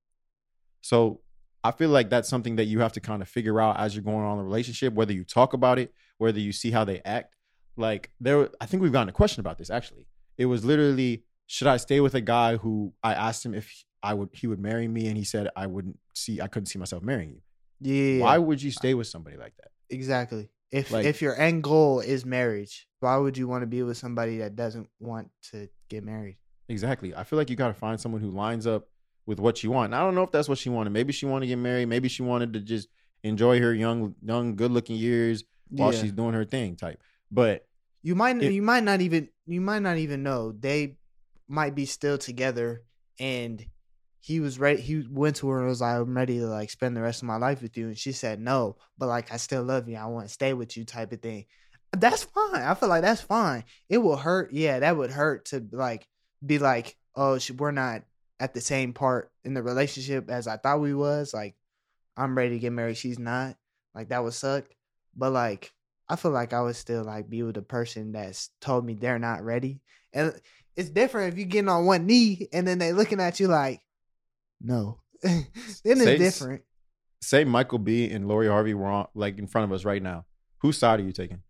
So 0.81 1.21
I 1.63 1.71
feel 1.71 1.89
like 1.89 2.09
that's 2.09 2.29
something 2.29 2.57
that 2.57 2.65
you 2.65 2.79
have 2.81 2.93
to 2.93 2.99
kind 2.99 3.21
of 3.21 3.27
figure 3.27 3.59
out 3.59 3.79
as 3.79 3.95
you're 3.95 4.03
going 4.03 4.23
on 4.23 4.37
the 4.37 4.43
relationship, 4.43 4.93
whether 4.93 5.11
you 5.11 5.23
talk 5.23 5.53
about 5.53 5.79
it, 5.79 5.93
whether 6.17 6.39
you 6.39 6.51
see 6.51 6.71
how 6.71 6.83
they 6.85 7.01
act. 7.03 7.35
Like 7.75 8.11
there, 8.19 8.49
I 8.61 8.65
think 8.65 8.83
we've 8.83 8.91
gotten 8.91 9.09
a 9.09 9.13
question 9.13 9.39
about 9.39 9.57
this 9.57 9.69
actually. 9.69 10.05
It 10.37 10.45
was 10.45 10.63
literally, 10.63 11.23
should 11.47 11.67
I 11.67 11.77
stay 11.77 11.99
with 11.99 12.13
a 12.13 12.21
guy 12.21 12.57
who 12.57 12.93
I 13.03 13.13
asked 13.13 13.45
him 13.45 13.53
if 13.53 13.83
I 14.01 14.13
would 14.13 14.29
he 14.33 14.47
would 14.47 14.59
marry 14.59 14.87
me, 14.87 15.07
and 15.07 15.17
he 15.17 15.25
said 15.25 15.49
I 15.55 15.67
wouldn't 15.67 15.97
see, 16.13 16.39
I 16.39 16.47
couldn't 16.47 16.67
see 16.67 16.79
myself 16.79 17.03
marrying 17.03 17.31
you. 17.31 17.41
Yeah, 17.81 18.23
Why 18.23 18.37
would 18.37 18.61
you 18.61 18.71
stay 18.71 18.93
with 18.93 19.07
somebody 19.07 19.37
like 19.37 19.53
that? 19.57 19.71
exactly? 19.89 20.49
If 20.71 20.91
Like- 20.91 21.05
if 21.05 21.21
your 21.21 21.35
end 21.39 21.63
goal 21.63 21.99
is 21.99 22.25
marriage, 22.25 22.87
why 22.99 23.17
would 23.17 23.37
you 23.37 23.47
want 23.47 23.63
to 23.63 23.67
be 23.67 23.81
with 23.83 23.97
somebody 23.97 24.37
that 24.39 24.55
doesn't 24.55 24.87
want 24.99 25.29
to 25.51 25.67
get 25.89 26.03
married? 26.03 26.37
Exactly. 26.67 27.15
I 27.15 27.23
feel 27.23 27.37
like 27.37 27.49
you 27.49 27.55
got 27.55 27.69
to 27.69 27.73
find 27.73 27.99
someone 27.99 28.21
who 28.21 28.29
lines 28.29 28.67
up 28.67 28.87
with 29.25 29.39
what 29.39 29.63
you 29.63 29.71
want. 29.71 29.85
And 29.85 29.95
I 29.95 30.01
don't 30.01 30.13
know 30.15 30.23
if 30.23 30.31
that's 30.31 30.47
what 30.47 30.57
she 30.59 30.69
wanted. 30.69 30.91
Maybe 30.91 31.11
she 31.13 31.25
wanted 31.25 31.45
to 31.45 31.47
get 31.47 31.55
married. 31.57 31.87
Maybe 31.87 32.07
she 32.09 32.21
wanted 32.21 32.53
to 32.53 32.59
just 32.59 32.87
enjoy 33.23 33.59
her 33.59 33.73
young, 33.73 34.15
young, 34.23 34.55
good-looking 34.55 34.95
years 34.95 35.43
while 35.69 35.93
Yeah. 35.93 36.01
she's 36.01 36.11
doing 36.11 36.33
her 36.33 36.45
thing. 36.45 36.75
Type. 36.75 37.01
But 37.31 37.65
You 38.01 38.15
might 38.15 38.41
It- 38.41 38.53
you 38.53 38.61
might 38.61 38.83
not 38.85 39.01
even 39.01 39.27
you 39.45 39.59
might 39.59 39.81
not 39.81 39.97
even 39.97 40.23
know 40.23 40.51
they 40.53 40.97
might 41.49 41.75
be 41.75 41.85
still 41.85 42.17
together 42.17 42.83
and 43.19 43.65
he 44.21 44.39
was 44.39 44.59
ready 44.59 44.81
he 44.81 45.03
went 45.09 45.37
to 45.37 45.49
her 45.49 45.59
and 45.59 45.67
was 45.67 45.81
like 45.81 45.95
I'm 45.95 46.15
ready 46.15 46.39
to 46.39 46.47
like 46.47 46.69
spend 46.69 46.95
the 46.95 47.01
rest 47.01 47.21
of 47.21 47.27
my 47.27 47.37
life 47.37 47.61
with 47.61 47.77
you. 47.77 47.87
And 47.87 47.97
she 47.97 48.11
said 48.11 48.39
no 48.39 48.77
but 48.97 49.07
like 49.07 49.31
I 49.31 49.37
still 49.37 49.63
love 49.63 49.87
you. 49.87 49.97
I 49.97 50.05
want 50.05 50.27
to 50.27 50.33
stay 50.33 50.53
with 50.53 50.75
you 50.77 50.85
type 50.85 51.11
of 51.11 51.21
thing. 51.21 51.45
That's 51.91 52.23
fine. 52.23 52.61
I 52.61 52.73
feel 52.75 52.89
like 52.89 53.01
that's 53.01 53.21
fine. 53.21 53.63
It 53.87 53.99
will 53.99 54.17
hurt 54.17 54.51
yeah 54.51 54.79
that 54.79 54.97
would 54.97 55.11
hurt 55.11 55.45
to 55.45 55.65
like 55.71 56.07
be 56.45 56.59
like 56.59 56.97
oh 57.15 57.39
we're 57.57 57.71
not 57.71 58.03
at 58.39 58.53
the 58.53 58.61
same 58.61 58.93
part 58.93 59.31
in 59.43 59.53
the 59.53 59.63
relationship 59.63 60.29
as 60.29 60.47
I 60.47 60.57
thought 60.57 60.81
we 60.81 60.93
was. 60.93 61.33
Like 61.33 61.55
I'm 62.17 62.37
ready 62.37 62.51
to 62.51 62.59
get 62.59 62.73
married. 62.73 62.97
She's 62.97 63.19
not. 63.19 63.55
Like 63.95 64.09
that 64.09 64.23
would 64.23 64.33
suck. 64.33 64.65
But 65.15 65.31
like 65.31 65.71
I 66.09 66.15
feel 66.15 66.31
like 66.31 66.53
I 66.53 66.61
would 66.61 66.75
still 66.75 67.03
like 67.03 67.29
be 67.29 67.43
with 67.43 67.57
a 67.57 67.61
person 67.61 68.11
that's 68.13 68.49
told 68.59 68.85
me 68.85 68.95
they're 68.95 69.19
not 69.19 69.43
ready. 69.43 69.81
And 70.11 70.33
it's 70.75 70.89
different 70.89 71.33
if 71.33 71.39
you're 71.39 71.47
getting 71.47 71.69
on 71.69 71.85
one 71.85 72.07
knee 72.07 72.47
and 72.51 72.67
then 72.67 72.79
they 72.79 72.93
looking 72.93 73.19
at 73.19 73.39
you 73.39 73.47
like, 73.47 73.81
no. 74.61 74.99
then 75.23 75.45
it's 75.83 76.03
Say- 76.03 76.17
different. 76.17 76.61
say 77.21 77.43
Michael 77.43 77.79
B. 77.79 78.09
and 78.09 78.27
Lori 78.27 78.47
Harvey 78.47 78.73
were 78.73 78.87
on, 78.87 79.07
like 79.13 79.37
in 79.37 79.47
front 79.47 79.65
of 79.65 79.71
us 79.75 79.83
right 79.85 80.01
now. 80.01 80.25
Whose 80.61 80.77
side 80.77 80.99
are 80.99 81.03
you 81.03 81.11
taking? 81.11 81.41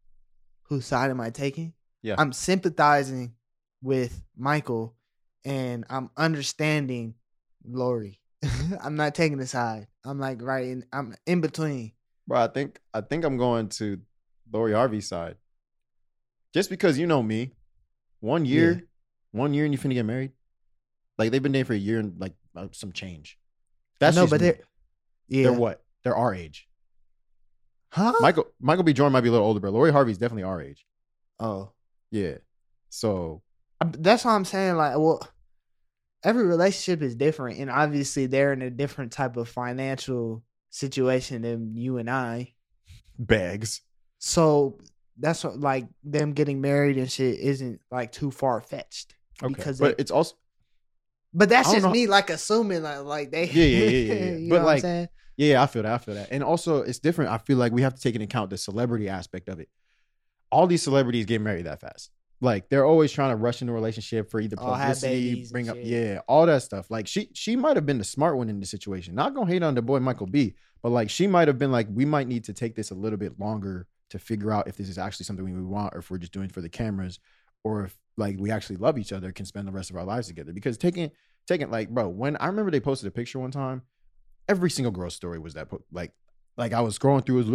Whose 0.64 0.86
side 0.86 1.10
am 1.12 1.20
I 1.22 1.30
taking? 1.32 1.74
Yeah. 2.02 2.16
I'm 2.18 2.32
sympathizing 2.34 3.34
with 3.82 4.22
Michael 4.38 4.96
and 5.46 5.86
I'm 5.90 6.10
understanding 6.18 7.16
Lori. 7.66 8.20
I'm 8.84 8.96
not 8.96 9.16
taking 9.16 9.38
the 9.38 9.48
side. 9.48 9.88
I'm 10.06 10.20
like 10.20 10.42
right 10.42 10.66
in 10.68 10.86
I'm 10.94 11.16
in 11.26 11.42
between. 11.42 11.92
Bro, 12.28 12.40
I 12.42 12.48
think 12.48 12.80
I 12.94 13.02
think 13.02 13.26
I'm 13.26 13.38
going 13.38 13.70
to 13.70 14.00
Lori 14.52 14.74
Harvey's 14.74 15.08
side. 15.08 15.36
Just 16.54 16.70
because 16.70 16.98
you 16.98 17.06
know 17.08 17.22
me, 17.22 17.52
one 18.20 18.46
year, 18.46 18.72
Yeah. 18.74 18.80
one 19.32 19.54
year, 19.54 19.66
and 19.66 19.74
you 19.74 19.80
finna 19.80 19.94
get 19.94 20.06
married. 20.06 20.32
Like 21.18 21.32
they've 21.32 21.44
been 21.44 21.52
dating 21.52 21.66
for 21.66 21.74
a 21.74 21.78
year 21.78 22.00
and 22.00 22.20
like 22.20 22.34
uh, 22.56 22.68
some 22.72 22.92
change. 22.92 23.38
That's 24.00 24.16
no, 24.16 24.28
but 24.28 24.40
they're 24.40 24.60
yeah. 25.28 25.44
they're 25.44 25.54
what? 25.54 25.84
They're 26.04 26.16
our 26.16 26.34
age. 26.34 26.68
Huh? 27.92 28.14
Michael 28.20 28.48
Michael 28.60 28.84
B. 28.84 28.94
Jordan 28.94 29.14
might 29.14 29.22
be 29.22 29.30
a 29.30 29.32
little 29.32 29.48
older, 29.48 29.60
but 29.60 29.72
Lori 29.74 29.92
Harvey's 29.92 30.18
definitely 30.18 30.44
our 30.44 30.62
age. 30.62 30.86
Oh. 31.40 31.72
Yeah. 32.12 32.38
So 32.90 33.42
Uh, 33.82 33.88
That's 33.92 34.26
what 34.26 34.32
I'm 34.32 34.46
saying. 34.46 34.76
Like, 34.76 34.98
well, 34.98 35.28
every 36.24 36.46
relationship 36.46 37.02
is 37.02 37.16
different, 37.16 37.60
and 37.60 37.70
obviously 37.70 38.26
they're 38.28 38.54
in 38.54 38.62
a 38.62 38.70
different 38.70 39.12
type 39.12 39.38
of 39.38 39.50
financial 39.50 40.44
situation 40.70 41.42
than 41.42 41.76
you 41.76 41.98
and 41.98 42.10
I. 42.10 42.54
bags. 43.18 43.82
So 44.20 44.78
that's 45.18 45.44
what, 45.44 45.60
like 45.60 45.88
them 46.04 46.34
getting 46.34 46.62
married 46.62 46.98
and 46.98 47.10
shit 47.12 47.40
isn't 47.40 47.82
like 47.92 48.12
too 48.12 48.32
far 48.32 48.62
fetched. 48.62 49.16
Okay. 49.42 49.54
Because 49.54 49.80
but 49.80 49.98
they- 49.98 50.02
it's 50.02 50.12
also 50.12 50.36
But 51.34 51.50
that's 51.50 51.72
just 51.72 51.86
know- 51.86 51.92
me 51.92 52.08
like 52.08 52.30
assuming 52.30 52.84
like, 52.84 53.02
like 53.04 53.32
they. 53.32 53.46
Yeah, 53.50 53.64
yeah, 53.64 53.90
yeah, 53.90 54.14
yeah, 54.32 54.36
you 54.38 54.50
But, 54.50 54.56
know 54.56 54.56
what 54.56 54.60
I'm 54.60 54.66
like, 54.66 54.82
saying? 54.82 55.08
Yeah, 55.38 55.64
I 55.64 55.68
feel 55.68 55.84
that. 55.84 55.94
I 55.94 55.98
feel 56.00 56.16
that. 56.16 56.30
And 56.32 56.44
also, 56.44 56.82
it's 56.82 57.00
different. 57.00 57.32
I 57.32 57.38
feel 57.38 57.58
like 57.58 57.72
we 57.72 57.82
have 57.84 57.96
to 57.96 58.02
take 58.02 58.16
into 58.16 58.26
account 58.26 58.50
the 58.50 58.58
celebrity 58.58 59.08
aspect 59.08 59.48
of 59.48 59.60
it. 59.60 59.70
All 60.52 60.68
these 60.68 60.82
celebrities 60.84 61.26
get 61.26 61.40
married 61.42 61.66
that 61.66 61.80
fast. 61.80 62.10
Like 62.42 62.70
they're 62.70 62.86
always 62.86 63.12
trying 63.12 63.32
to 63.32 63.36
rush 63.36 63.62
into 63.62 63.72
a 63.74 63.76
relationship 63.76 64.32
for 64.32 64.40
either 64.40 64.56
Oh, 64.60 64.74
have 64.74 64.96
publicity, 64.96 65.30
babies 65.34 65.48
and 65.48 65.52
bring 65.52 65.70
up, 65.70 65.76
shit. 65.76 65.86
yeah, 65.86 66.20
all 66.28 66.46
that 66.46 66.64
stuff. 66.64 66.90
Like 66.90 67.06
she, 67.06 67.30
she 67.34 67.56
might 67.58 67.76
have 67.76 67.86
been 67.86 67.98
the 67.98 68.04
smart 68.06 68.38
one 68.38 68.48
in 68.50 68.60
the 68.62 68.66
situation. 68.66 69.14
Not 69.14 69.34
gonna 69.36 69.52
hate 69.52 69.62
on 69.62 69.76
the 69.76 69.82
boy 69.82 70.00
Michael 70.00 70.26
B, 70.28 70.56
but 70.82 70.90
like 70.90 71.10
she 71.10 71.28
might 71.28 71.48
have 71.50 71.58
been 71.58 71.72
like, 71.72 71.88
we 71.94 72.06
might 72.06 72.28
need 72.30 72.46
to 72.46 72.54
take 72.54 72.76
this 72.76 72.92
a 72.92 72.96
little 72.96 73.18
bit 73.20 73.38
longer 73.40 73.88
to 74.12 74.20
figure 74.20 74.52
out 74.52 74.68
if 74.70 74.78
this 74.78 74.88
is 74.90 74.98
actually 74.98 75.26
something 75.26 75.44
we 75.46 75.62
want, 75.62 75.94
or 75.94 76.00
if 76.00 76.10
we're 76.10 76.18
just 76.18 76.32
doing 76.32 76.46
it 76.46 76.54
for 76.54 76.62
the 76.62 76.70
cameras, 76.70 77.20
or 77.66 77.84
if 77.86 77.98
like 78.20 78.36
we 78.40 78.52
actually 78.52 78.76
love 78.78 78.98
each 78.98 79.12
other, 79.14 79.32
can 79.32 79.46
spend 79.46 79.68
the 79.68 79.72
rest 79.72 79.90
of 79.90 79.96
our 79.96 80.04
lives 80.04 80.28
together. 80.28 80.54
Because 80.54 80.78
taking, 80.78 81.10
taking 81.48 81.72
like, 81.72 81.90
bro, 81.90 82.08
when 82.10 82.36
I 82.38 82.48
remember 82.48 82.70
they 82.72 82.80
posted 82.80 83.08
a 83.08 83.12
picture 83.12 83.40
one 83.40 83.52
time, 83.52 83.82
every 84.48 84.70
single 84.70 84.92
girl's 84.92 85.16
story 85.16 85.40
was 85.40 85.54
that 85.56 85.70
po- 85.70 85.84
like 85.92 86.12
like 86.58 86.74
I 86.74 86.82
was 86.82 86.98
scrolling 87.00 87.26
through 87.26 87.38
his. 87.38 87.48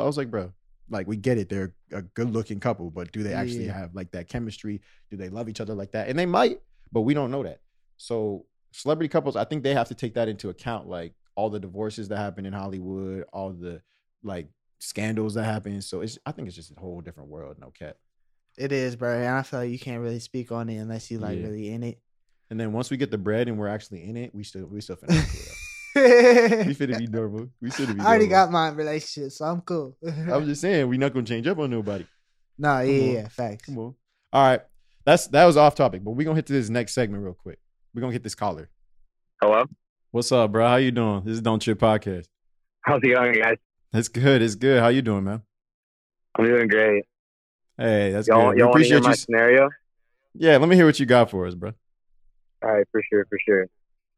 I 0.00 0.04
was 0.04 0.16
like, 0.16 0.30
bro, 0.30 0.52
like 0.90 1.06
we 1.06 1.16
get 1.16 1.38
it, 1.38 1.48
they're 1.48 1.74
a 1.92 2.02
good 2.02 2.30
looking 2.30 2.60
couple, 2.60 2.90
but 2.90 3.12
do 3.12 3.22
they 3.22 3.32
actually 3.32 3.66
Yeah. 3.66 3.78
have 3.78 3.94
like 3.94 4.10
that 4.12 4.28
chemistry? 4.28 4.80
Do 5.10 5.16
they 5.16 5.28
love 5.28 5.48
each 5.48 5.60
other 5.60 5.74
like 5.74 5.92
that? 5.92 6.08
And 6.08 6.18
they 6.18 6.26
might, 6.26 6.60
but 6.92 7.02
we 7.02 7.14
don't 7.14 7.30
know 7.30 7.42
that. 7.44 7.60
So 7.96 8.46
celebrity 8.72 9.08
couples, 9.08 9.36
I 9.36 9.44
think 9.44 9.62
they 9.62 9.74
have 9.74 9.88
to 9.88 9.94
take 9.94 10.14
that 10.14 10.28
into 10.28 10.48
account, 10.48 10.88
like 10.88 11.14
all 11.36 11.48
the 11.50 11.60
divorces 11.60 12.08
that 12.08 12.16
happen 12.18 12.44
in 12.46 12.52
Hollywood, 12.52 13.24
all 13.32 13.52
the 13.52 13.80
like 14.24 14.48
scandals 14.80 15.34
that 15.34 15.44
happen. 15.44 15.80
So 15.80 16.00
it's 16.00 16.18
I 16.26 16.32
think 16.32 16.48
it's 16.48 16.56
just 16.56 16.72
a 16.76 16.80
whole 16.80 17.00
different 17.00 17.28
world, 17.30 17.56
no 17.60 17.70
cat. 17.70 17.96
It 18.56 18.72
is, 18.72 18.96
bro. 18.96 19.16
And 19.18 19.28
I 19.28 19.42
feel 19.42 19.60
like 19.60 19.70
you 19.70 19.78
can't 19.78 20.00
really 20.02 20.20
speak 20.20 20.52
on 20.52 20.68
it 20.68 20.76
unless 20.76 21.10
you 21.10 21.18
like 21.18 21.38
Yeah. 21.38 21.46
really 21.46 21.70
in 21.70 21.82
it. 21.82 21.98
And 22.50 22.60
then 22.60 22.72
once 22.72 22.90
we 22.90 22.96
get 22.96 23.10
the 23.10 23.18
bread 23.18 23.48
and 23.48 23.58
we're 23.58 23.68
actually 23.68 24.04
in 24.04 24.16
it, 24.16 24.34
we 24.34 24.44
still 24.44 24.66
we 24.66 24.80
still 24.80 24.96
finna 24.96 25.08
be 25.08 25.16
cool. 25.16 25.40
though. 25.46 26.00
we 26.64 26.70
I 26.70 26.74
finna 26.74 26.98
be 26.98 27.06
normal. 27.06 27.48
We 27.60 27.70
finna 27.70 27.94
be. 27.94 28.00
I 28.00 28.04
already 28.06 28.26
got 28.28 28.50
my 28.50 28.68
relationship, 28.70 29.32
so 29.32 29.44
I'm 29.46 29.60
cool. 29.62 29.96
I'm 30.06 30.44
just 30.44 30.60
saying 30.60 30.88
we 30.88 30.98
not 30.98 31.12
gonna 31.12 31.24
change 31.26 31.46
up 31.46 31.58
on 31.58 31.70
nobody. 31.70 32.06
no, 32.58 32.80
yeah, 32.80 33.02
on. 33.02 33.10
yeah, 33.14 33.28
facts. 33.28 33.64
Come 33.66 33.78
on. 33.78 33.94
All 34.32 34.42
right. 34.50 34.60
That's 35.04 35.26
that 35.28 35.44
was 35.44 35.56
off 35.56 35.74
topic, 35.74 36.04
but 36.04 36.12
we're 36.12 36.24
gonna 36.24 36.36
hit 36.36 36.46
to 36.46 36.52
this 36.52 36.68
next 36.70 36.94
segment 36.94 37.22
real 37.24 37.34
quick. 37.34 37.58
We're 37.94 38.00
gonna 38.02 38.12
hit 38.12 38.22
this 38.22 38.34
caller. 38.34 38.70
Hello? 39.42 39.64
What's 40.12 40.30
up, 40.32 40.52
bro? 40.52 40.66
How 40.68 40.76
you 40.76 40.92
doing? 40.92 41.24
This 41.24 41.34
is 41.34 41.40
Don't 41.42 41.60
Trip 41.60 41.78
Podcast. 41.78 42.26
How's 42.82 43.00
it 43.02 43.14
going, 43.14 43.32
guys? 43.34 43.56
It's 43.92 44.08
good. 44.08 44.42
It's 44.42 44.54
good. 44.54 44.80
How 44.80 44.88
you 44.88 45.02
doing, 45.02 45.24
man? 45.24 45.42
I'm 46.38 46.44
doing 46.44 46.68
great. 46.68 47.04
Hey, 47.76 48.12
that's 48.12 48.28
Y'all, 48.28 48.50
good. 48.50 48.58
Y'all 48.58 48.66
hear 48.68 48.98
appreciate 48.98 49.02
my 49.02 49.10
you. 49.10 49.16
scenario? 49.16 49.70
Yeah, 50.34 50.56
let 50.58 50.68
me 50.68 50.76
hear 50.76 50.86
what 50.86 50.98
you 51.00 51.06
got 51.06 51.30
for 51.30 51.46
us, 51.46 51.54
bro. 51.54 51.72
All 52.62 52.72
right, 52.72 52.86
for 52.92 53.02
sure, 53.10 53.26
for 53.28 53.38
sure. 53.46 53.66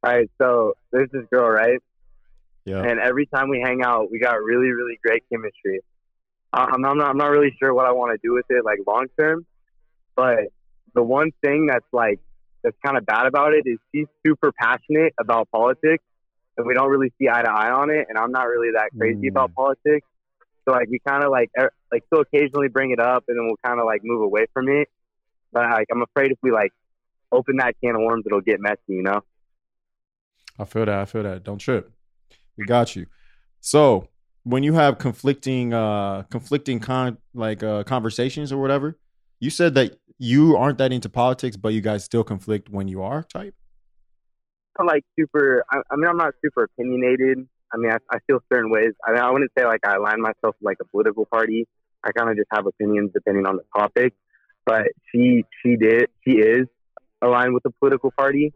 All 0.04 0.12
right, 0.12 0.30
so 0.40 0.74
there's 0.92 1.10
this 1.12 1.24
girl, 1.32 1.48
right? 1.48 1.78
Yeah. 2.64 2.82
And 2.82 3.00
every 3.00 3.26
time 3.26 3.48
we 3.48 3.60
hang 3.60 3.82
out, 3.82 4.10
we 4.10 4.18
got 4.18 4.42
really, 4.42 4.68
really 4.70 4.98
great 5.04 5.24
chemistry. 5.32 5.80
I'm, 6.52 6.84
I'm 6.84 6.98
not, 6.98 7.08
I'm 7.08 7.16
not 7.16 7.30
really 7.30 7.54
sure 7.60 7.72
what 7.74 7.86
I 7.86 7.92
want 7.92 8.12
to 8.12 8.26
do 8.26 8.34
with 8.34 8.46
it, 8.50 8.64
like 8.64 8.78
long 8.86 9.06
term. 9.18 9.46
But 10.14 10.48
the 10.94 11.02
one 11.02 11.32
thing 11.44 11.66
that's 11.66 11.84
like 11.92 12.18
that's 12.62 12.76
kind 12.84 12.96
of 12.96 13.04
bad 13.06 13.26
about 13.26 13.52
it 13.52 13.64
is 13.66 13.78
she's 13.94 14.06
super 14.26 14.52
passionate 14.52 15.14
about 15.20 15.50
politics, 15.50 16.02
and 16.56 16.66
we 16.66 16.74
don't 16.74 16.88
really 16.90 17.12
see 17.18 17.28
eye 17.28 17.42
to 17.42 17.50
eye 17.50 17.70
on 17.70 17.90
it. 17.90 18.06
And 18.08 18.18
I'm 18.18 18.32
not 18.32 18.44
really 18.48 18.72
that 18.72 18.90
crazy 18.98 19.26
Mm. 19.26 19.30
about 19.30 19.54
politics, 19.54 20.06
so 20.64 20.72
like 20.72 20.88
we 20.88 20.98
kind 21.06 21.22
of 21.22 21.30
like 21.30 21.50
like 21.92 22.04
still 22.06 22.20
occasionally 22.22 22.68
bring 22.68 22.90
it 22.90 23.00
up, 23.00 23.24
and 23.28 23.38
then 23.38 23.46
we'll 23.46 23.58
kind 23.64 23.80
of 23.80 23.86
like 23.86 24.00
move 24.04 24.22
away 24.22 24.46
from 24.52 24.68
it. 24.68 24.88
But 25.52 25.70
like 25.70 25.86
I'm 25.92 26.02
afraid 26.02 26.32
if 26.32 26.38
we 26.42 26.50
like 26.50 26.72
open 27.32 27.56
that 27.56 27.74
can 27.82 27.94
of 27.94 28.02
worms, 28.02 28.24
it'll 28.26 28.40
get 28.40 28.60
messy, 28.60 28.80
you 28.88 29.02
know. 29.02 29.20
I 30.58 30.64
feel 30.64 30.86
that. 30.86 30.98
I 30.98 31.04
feel 31.04 31.22
that. 31.22 31.44
Don't 31.44 31.58
trip. 31.58 31.92
We 32.56 32.64
got 32.64 32.96
you. 32.96 33.06
So 33.60 34.08
when 34.44 34.62
you 34.62 34.74
have 34.74 34.98
conflicting, 34.98 35.74
uh, 35.74 36.22
conflicting 36.30 36.80
con 36.80 37.18
like 37.34 37.62
uh 37.62 37.84
conversations 37.84 38.52
or 38.52 38.60
whatever, 38.60 38.98
you 39.40 39.50
said 39.50 39.74
that 39.74 39.98
you 40.18 40.56
aren't 40.56 40.78
that 40.78 40.92
into 40.92 41.08
politics, 41.08 41.56
but 41.56 41.74
you 41.74 41.80
guys 41.80 42.04
still 42.04 42.24
conflict 42.24 42.70
when 42.70 42.88
you 42.88 43.02
are 43.02 43.22
type. 43.22 43.54
not 44.78 44.86
like 44.86 45.04
super. 45.18 45.64
I, 45.70 45.78
I 45.90 45.96
mean, 45.96 46.08
I'm 46.08 46.16
not 46.16 46.34
super 46.42 46.64
opinionated. 46.64 47.46
I 47.72 47.76
mean, 47.76 47.90
I, 47.90 47.98
I 48.10 48.18
feel 48.26 48.40
certain 48.52 48.70
ways. 48.70 48.92
I 49.06 49.12
mean, 49.12 49.20
I 49.20 49.30
wouldn't 49.30 49.50
say 49.58 49.64
like 49.64 49.86
I 49.86 49.96
align 49.96 50.20
myself 50.20 50.56
with 50.60 50.62
like 50.62 50.78
a 50.80 50.84
political 50.84 51.26
party. 51.26 51.66
I 52.04 52.12
kind 52.12 52.30
of 52.30 52.36
just 52.36 52.48
have 52.52 52.66
opinions 52.66 53.10
depending 53.12 53.46
on 53.46 53.56
the 53.56 53.64
topic. 53.76 54.14
But 54.64 54.88
she, 55.12 55.44
she 55.62 55.76
did, 55.76 56.08
she 56.24 56.32
is 56.32 56.66
aligned 57.22 57.54
with 57.54 57.62
the 57.62 57.70
political 57.70 58.10
party, 58.10 58.52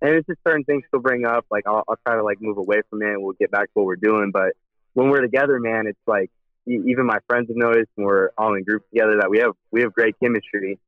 and 0.00 0.14
it's 0.14 0.26
just 0.26 0.38
certain 0.46 0.64
things 0.64 0.84
she'll 0.90 1.00
bring 1.00 1.26
up. 1.26 1.46
Like 1.50 1.64
I'll, 1.66 1.84
I'll 1.88 1.98
try 2.06 2.16
to 2.16 2.22
like 2.22 2.38
move 2.40 2.58
away 2.58 2.80
from 2.88 3.02
it, 3.02 3.08
and 3.08 3.22
we'll 3.22 3.36
get 3.38 3.50
back 3.50 3.64
to 3.64 3.70
what 3.74 3.86
we're 3.86 3.96
doing. 3.96 4.30
But 4.32 4.52
when 4.94 5.10
we're 5.10 5.20
together, 5.20 5.58
man, 5.60 5.86
it's 5.86 5.98
like 6.06 6.30
even 6.66 7.06
my 7.06 7.18
friends 7.28 7.48
have 7.48 7.56
noticed 7.56 7.90
when 7.94 8.06
we're 8.06 8.30
all 8.36 8.54
in 8.54 8.64
groups 8.64 8.86
together 8.92 9.18
that 9.20 9.30
we 9.30 9.38
have 9.38 9.52
we 9.70 9.82
have 9.82 9.92
great 9.92 10.14
chemistry. 10.22 10.78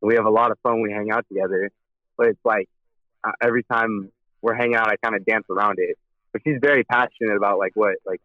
We 0.00 0.14
have 0.14 0.24
a 0.24 0.30
lot 0.30 0.50
of 0.50 0.58
fun 0.62 0.80
we 0.80 0.92
hang 0.92 1.10
out 1.10 1.26
together. 1.28 1.70
But 2.16 2.28
it's 2.28 2.44
like 2.44 2.68
uh, 3.24 3.32
every 3.42 3.62
time 3.64 4.10
we're 4.42 4.54
hanging 4.54 4.76
out, 4.76 4.88
I 4.88 4.96
kind 4.96 5.14
of 5.14 5.24
dance 5.24 5.44
around 5.50 5.78
it. 5.78 5.98
But 6.32 6.42
she's 6.44 6.58
very 6.60 6.84
passionate 6.84 7.36
about 7.36 7.58
like 7.58 7.72
what 7.74 7.96
like 8.06 8.20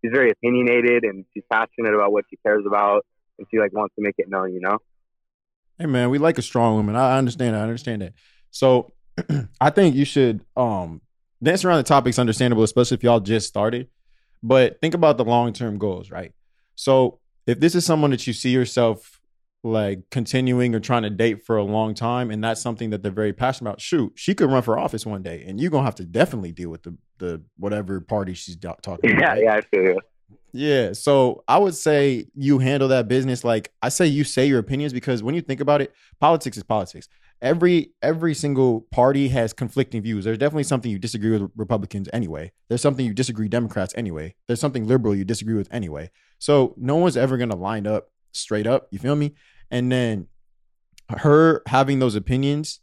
she's 0.00 0.12
very 0.12 0.30
opinionated 0.30 1.04
and 1.04 1.24
she's 1.34 1.44
passionate 1.50 1.94
about 1.94 2.12
what 2.12 2.24
she 2.30 2.36
cares 2.44 2.64
about 2.66 3.04
and 3.38 3.46
she 3.50 3.58
like 3.58 3.72
wants 3.72 3.94
to 3.96 4.02
make 4.02 4.14
it 4.18 4.28
known, 4.28 4.52
you 4.54 4.60
know. 4.60 4.78
Hey 5.78 5.86
man, 5.86 6.10
we 6.10 6.18
like 6.18 6.38
a 6.38 6.42
strong 6.42 6.76
woman. 6.76 6.96
I 6.96 7.16
understand. 7.18 7.56
I 7.56 7.62
understand 7.62 8.02
that. 8.02 8.12
So 8.50 8.92
I 9.60 9.70
think 9.70 9.94
you 9.94 10.04
should 10.04 10.44
um 10.56 11.00
dance 11.42 11.64
around 11.64 11.78
the 11.78 11.84
topic's 11.84 12.18
understandable, 12.18 12.62
especially 12.62 12.96
if 12.96 13.02
y'all 13.02 13.20
just 13.20 13.48
started. 13.48 13.88
But 14.42 14.80
think 14.80 14.94
about 14.94 15.16
the 15.16 15.24
long 15.24 15.52
term 15.52 15.78
goals, 15.78 16.10
right? 16.10 16.32
So 16.74 17.18
if 17.46 17.60
this 17.60 17.74
is 17.74 17.84
someone 17.84 18.10
that 18.10 18.26
you 18.26 18.32
see 18.32 18.50
yourself 18.50 19.20
like 19.62 20.08
continuing 20.10 20.74
or 20.74 20.80
trying 20.80 21.02
to 21.02 21.10
date 21.10 21.44
for 21.44 21.56
a 21.56 21.62
long 21.62 21.94
time, 21.94 22.30
and 22.30 22.42
that's 22.42 22.62
something 22.62 22.90
that 22.90 23.02
they're 23.02 23.12
very 23.12 23.32
passionate 23.32 23.70
about, 23.70 23.80
shoot, 23.80 24.12
she 24.14 24.34
could 24.34 24.50
run 24.50 24.62
for 24.62 24.78
office 24.78 25.04
one 25.04 25.22
day, 25.22 25.44
and 25.46 25.60
you're 25.60 25.70
gonna 25.70 25.84
have 25.84 25.94
to 25.96 26.04
definitely 26.04 26.52
deal 26.52 26.70
with 26.70 26.82
the 26.82 26.96
the 27.20 27.40
whatever 27.56 28.00
party 28.00 28.34
she's 28.34 28.56
do- 28.56 28.74
talking 28.82 29.12
about. 29.12 29.20
Yeah, 29.20 29.28
right? 29.28 29.42
yeah, 29.44 29.54
I 29.54 29.60
feel 29.60 29.82
you. 29.84 30.00
Yeah. 30.52 30.92
So 30.92 31.44
I 31.46 31.58
would 31.58 31.76
say 31.76 32.26
you 32.34 32.58
handle 32.58 32.88
that 32.88 33.06
business 33.06 33.44
like 33.44 33.72
I 33.82 33.88
say 33.88 34.06
you 34.06 34.24
say 34.24 34.46
your 34.46 34.58
opinions 34.58 34.92
because 34.92 35.22
when 35.22 35.34
you 35.34 35.40
think 35.40 35.60
about 35.60 35.80
it, 35.80 35.94
politics 36.18 36.56
is 36.56 36.64
politics. 36.64 37.08
Every 37.40 37.92
every 38.02 38.34
single 38.34 38.82
party 38.90 39.28
has 39.28 39.52
conflicting 39.52 40.02
views. 40.02 40.24
There's 40.24 40.38
definitely 40.38 40.64
something 40.64 40.90
you 40.90 40.98
disagree 40.98 41.30
with 41.30 41.50
Republicans 41.56 42.08
anyway. 42.12 42.52
There's 42.68 42.82
something 42.82 43.06
you 43.06 43.14
disagree 43.14 43.48
Democrats 43.48 43.94
anyway. 43.96 44.34
There's 44.46 44.60
something 44.60 44.86
liberal 44.86 45.14
you 45.14 45.24
disagree 45.24 45.54
with 45.54 45.72
anyway. 45.72 46.10
So 46.38 46.74
no 46.76 46.96
one's 46.96 47.16
ever 47.16 47.36
gonna 47.36 47.56
line 47.56 47.86
up 47.86 48.10
straight 48.32 48.66
up. 48.66 48.88
You 48.90 48.98
feel 48.98 49.16
me? 49.16 49.34
And 49.70 49.90
then 49.90 50.26
her 51.08 51.62
having 51.66 51.98
those 51.98 52.14
opinions, 52.14 52.80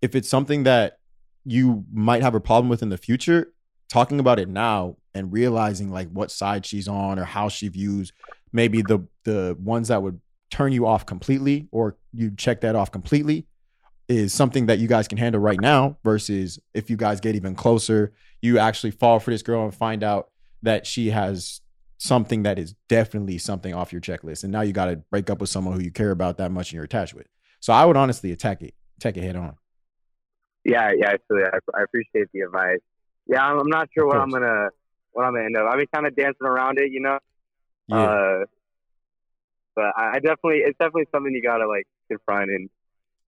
if 0.00 0.14
it's 0.14 0.28
something 0.28 0.64
that 0.64 0.98
you 1.44 1.84
might 1.92 2.22
have 2.22 2.34
a 2.34 2.40
problem 2.40 2.68
with 2.68 2.82
in 2.82 2.88
the 2.88 2.98
future, 2.98 3.52
talking 3.88 4.20
about 4.20 4.38
it 4.38 4.48
now 4.48 4.96
and 5.14 5.32
realizing 5.32 5.90
like 5.90 6.08
what 6.10 6.30
side 6.30 6.64
she's 6.64 6.88
on 6.88 7.18
or 7.18 7.24
how 7.24 7.48
she 7.48 7.68
views 7.68 8.12
maybe 8.52 8.82
the 8.82 9.06
the 9.24 9.56
ones 9.60 9.88
that 9.88 10.02
would 10.02 10.20
turn 10.50 10.72
you 10.72 10.86
off 10.86 11.04
completely 11.06 11.68
or 11.72 11.96
you 12.12 12.30
check 12.36 12.60
that 12.60 12.74
off 12.74 12.90
completely 12.90 13.46
is 14.08 14.32
something 14.32 14.66
that 14.66 14.78
you 14.78 14.88
guys 14.88 15.08
can 15.08 15.18
handle 15.18 15.40
right 15.40 15.60
now 15.60 15.96
versus 16.04 16.58
if 16.74 16.90
you 16.90 16.96
guys 16.96 17.20
get 17.20 17.34
even 17.34 17.54
closer 17.54 18.12
you 18.42 18.58
actually 18.58 18.90
fall 18.90 19.18
for 19.18 19.30
this 19.30 19.42
girl 19.42 19.64
and 19.64 19.74
find 19.74 20.02
out 20.02 20.30
that 20.62 20.86
she 20.86 21.10
has 21.10 21.60
something 22.02 22.42
that 22.42 22.58
is 22.58 22.74
definitely 22.88 23.38
something 23.38 23.72
off 23.72 23.92
your 23.92 24.00
checklist. 24.00 24.42
And 24.42 24.52
now 24.52 24.62
you 24.62 24.72
got 24.72 24.86
to 24.86 24.96
break 24.96 25.30
up 25.30 25.40
with 25.40 25.50
someone 25.50 25.74
who 25.74 25.80
you 25.80 25.92
care 25.92 26.10
about 26.10 26.38
that 26.38 26.50
much 26.50 26.70
and 26.70 26.74
you're 26.74 26.84
attached 26.84 27.14
with. 27.14 27.28
So 27.60 27.72
i 27.72 27.84
would 27.84 27.96
honestly 27.96 28.32
attack 28.32 28.60
it 28.62 28.74
attack 28.98 29.16
it 29.16 29.22
head 29.22 29.36
on 29.36 29.56
Yeah, 30.64 30.92
yeah, 30.96 31.10
I. 31.10 31.34
I, 31.34 31.58
I 31.74 31.82
appreciate 31.82 32.28
the 32.32 32.40
advice. 32.40 32.78
Yeah, 33.26 33.44
I'm, 33.44 33.58
I'm 33.58 33.68
not 33.68 33.88
sure 33.94 34.06
what 34.06 34.18
I'm 34.18 34.30
gonna 34.30 34.68
what 35.12 35.24
I'm 35.24 35.34
gonna 35.34 35.44
end 35.44 35.56
up. 35.56 35.66
I've 35.70 35.78
been 35.78 35.88
kind 35.92 36.06
of 36.06 36.16
dancing 36.16 36.46
around 36.46 36.78
it, 36.78 36.90
you 36.90 37.00
know. 37.00 37.18
yeah 37.88 37.96
Uh, 37.96 38.44
but 39.74 39.92
I, 39.96 40.10
I 40.10 40.14
definitely, 40.14 40.58
it's 40.58 40.78
definitely 40.78 41.06
something 41.12 41.32
you 41.32 41.42
gotta 41.42 41.66
like 41.66 41.86
confront 42.08 42.50
and 42.50 42.68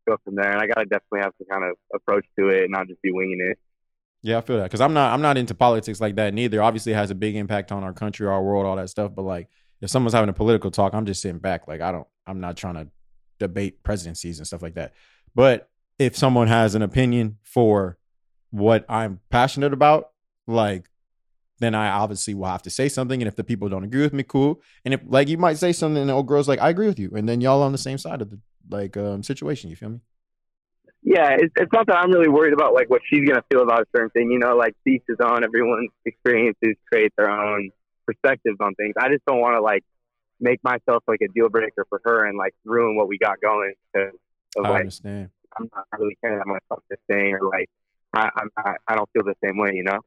go 0.06 0.16
from 0.24 0.34
there. 0.34 0.50
And 0.50 0.60
I 0.60 0.66
gotta 0.66 0.84
definitely 0.84 1.20
have 1.20 1.36
to 1.38 1.44
kind 1.50 1.64
of 1.64 1.76
approach 1.94 2.26
to 2.38 2.48
it 2.48 2.64
and 2.64 2.72
not 2.72 2.88
just 2.88 3.00
be 3.02 3.12
winging 3.12 3.40
it. 3.40 3.58
Yeah, 4.22 4.38
I 4.38 4.40
feel 4.40 4.56
that 4.56 4.64
because 4.64 4.80
I'm 4.80 4.94
not 4.94 5.12
I'm 5.12 5.20
not 5.20 5.36
into 5.36 5.54
politics 5.54 6.00
like 6.00 6.16
that 6.16 6.32
neither. 6.32 6.62
Obviously, 6.62 6.92
it 6.92 6.96
has 6.96 7.10
a 7.10 7.14
big 7.14 7.36
impact 7.36 7.72
on 7.72 7.84
our 7.84 7.92
country, 7.92 8.26
our 8.26 8.42
world, 8.42 8.64
all 8.64 8.76
that 8.76 8.88
stuff. 8.88 9.12
But 9.14 9.22
like, 9.22 9.48
if 9.82 9.90
someone's 9.90 10.14
having 10.14 10.30
a 10.30 10.34
political 10.34 10.70
talk, 10.70 10.94
I'm 10.94 11.04
just 11.04 11.20
sitting 11.20 11.40
back. 11.40 11.68
Like, 11.68 11.82
I 11.82 11.92
don't, 11.92 12.06
I'm 12.26 12.40
not 12.40 12.56
trying 12.56 12.74
to 12.74 12.88
debate 13.38 13.82
presidencies 13.82 14.38
and 14.38 14.46
stuff 14.46 14.62
like 14.62 14.74
that. 14.74 14.94
But 15.34 15.68
if 15.98 16.16
someone 16.16 16.48
has 16.48 16.74
an 16.74 16.82
opinion 16.82 17.38
for 17.42 17.98
what 18.50 18.84
I'm 18.88 19.20
passionate 19.30 19.72
about, 19.72 20.10
like, 20.46 20.86
then 21.60 21.74
I 21.74 21.88
obviously 21.88 22.34
will 22.34 22.46
have 22.46 22.62
to 22.62 22.70
say 22.70 22.88
something. 22.88 23.20
And 23.22 23.28
if 23.28 23.36
the 23.36 23.44
people 23.44 23.68
don't 23.68 23.84
agree 23.84 24.02
with 24.02 24.12
me, 24.12 24.22
cool. 24.22 24.60
And 24.84 24.94
if 24.94 25.00
like 25.06 25.28
you 25.28 25.38
might 25.38 25.58
say 25.58 25.72
something, 25.72 26.00
and 26.00 26.10
the 26.10 26.14
old 26.14 26.26
girl's 26.26 26.48
like, 26.48 26.60
I 26.60 26.68
agree 26.68 26.86
with 26.86 26.98
you, 26.98 27.12
and 27.14 27.28
then 27.28 27.40
y'all 27.40 27.62
on 27.62 27.72
the 27.72 27.78
same 27.78 27.98
side 27.98 28.20
of 28.22 28.30
the 28.30 28.40
like 28.70 28.96
um 28.96 29.22
situation. 29.22 29.70
You 29.70 29.76
feel 29.76 29.90
me? 29.90 30.00
Yeah, 31.02 31.36
it's, 31.38 31.52
it's 31.56 31.72
not 31.72 31.86
that 31.86 31.96
I'm 31.96 32.10
really 32.10 32.28
worried 32.30 32.54
about 32.54 32.74
like 32.74 32.88
what 32.88 33.02
she's 33.08 33.28
gonna 33.28 33.44
feel 33.50 33.62
about 33.62 33.82
a 33.82 33.86
certain 33.94 34.10
thing. 34.10 34.30
You 34.30 34.38
know, 34.38 34.56
like 34.56 34.74
each 34.86 35.02
his 35.06 35.18
own. 35.22 35.44
Everyone's 35.44 35.90
experiences 36.04 36.76
create 36.90 37.12
their 37.16 37.30
own 37.30 37.70
perspectives 38.06 38.56
on 38.60 38.74
things. 38.74 38.94
I 38.98 39.08
just 39.08 39.24
don't 39.26 39.40
want 39.40 39.56
to 39.56 39.60
like 39.60 39.84
make 40.40 40.62
myself 40.64 41.02
like 41.06 41.20
a 41.22 41.28
deal 41.28 41.48
breaker 41.48 41.86
for 41.88 42.00
her 42.04 42.26
and 42.26 42.36
like 42.36 42.54
ruin 42.64 42.96
what 42.96 43.08
we 43.08 43.18
got 43.18 43.40
going 43.40 43.74
because 43.92 44.14
of 44.56 44.64
I 44.64 44.68
like 44.70 44.80
understand. 44.80 45.30
I'm 45.58 45.68
not 45.74 45.86
really 45.98 46.16
caring 46.20 46.38
that 46.38 46.46
much 46.46 46.62
about 46.70 46.84
this 46.90 46.98
thing 47.06 47.34
or 47.34 47.48
like 47.48 47.68
I, 48.14 48.28
I'm 48.36 48.48
not, 48.56 48.76
I 48.88 48.94
don't 48.94 49.08
feel 49.12 49.24
the 49.24 49.34
same 49.44 49.58
way. 49.58 49.72
You 49.74 49.84
know. 49.84 49.98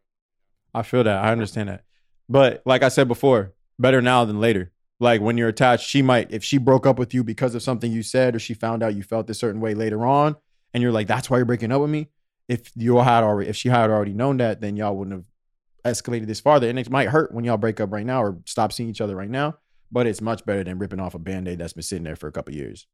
I 0.73 0.83
feel 0.83 1.03
that. 1.03 1.23
I 1.23 1.31
understand 1.31 1.69
that. 1.69 1.83
But 2.29 2.61
like 2.65 2.83
I 2.83 2.89
said 2.89 3.07
before, 3.07 3.53
better 3.79 4.01
now 4.01 4.25
than 4.25 4.39
later. 4.39 4.71
Like 4.99 5.21
when 5.21 5.37
you're 5.37 5.49
attached, 5.49 5.87
she 5.87 6.01
might, 6.01 6.31
if 6.31 6.43
she 6.43 6.57
broke 6.57 6.87
up 6.87 6.97
with 6.97 7.13
you 7.13 7.23
because 7.23 7.53
of 7.53 7.61
something 7.61 7.91
you 7.91 8.01
said, 8.01 8.35
or 8.35 8.39
she 8.39 8.53
found 8.53 8.81
out 8.81 8.95
you 8.95 9.03
felt 9.03 9.29
a 9.29 9.33
certain 9.33 9.61
way 9.61 9.75
later 9.75 10.05
on, 10.05 10.35
and 10.73 10.81
you're 10.81 10.91
like, 10.91 11.07
that's 11.07 11.29
why 11.29 11.37
you're 11.37 11.45
breaking 11.45 11.71
up 11.71 11.81
with 11.81 11.89
me. 11.89 12.09
If 12.47 12.71
you 12.75 12.97
had 12.97 13.23
already, 13.23 13.49
if 13.49 13.55
she 13.55 13.69
had 13.69 13.89
already 13.89 14.13
known 14.13 14.37
that, 14.37 14.59
then 14.59 14.75
y'all 14.75 14.95
wouldn't 14.95 15.15
have 15.15 15.95
escalated 15.95 16.25
this 16.25 16.39
farther. 16.39 16.67
And 16.67 16.79
it 16.79 16.89
might 16.89 17.09
hurt 17.09 17.31
when 17.31 17.45
y'all 17.45 17.57
break 17.57 17.79
up 17.79 17.91
right 17.91 18.05
now 18.05 18.23
or 18.23 18.39
stop 18.45 18.73
seeing 18.73 18.89
each 18.89 19.01
other 19.01 19.15
right 19.15 19.29
now. 19.29 19.57
but 19.91 20.07
it's 20.07 20.21
much 20.21 20.45
better 20.45 20.63
than 20.63 20.79
ripping 20.79 20.99
off 20.99 21.15
a 21.15 21.19
band 21.19 21.47
aid 21.47 21.59
that's 21.59 21.73
been 21.73 21.83
sitting 21.83 22.03
there 22.03 22.15
for 22.15 22.27
a 22.27 22.31
couple 22.31 22.53
years. 22.53 22.87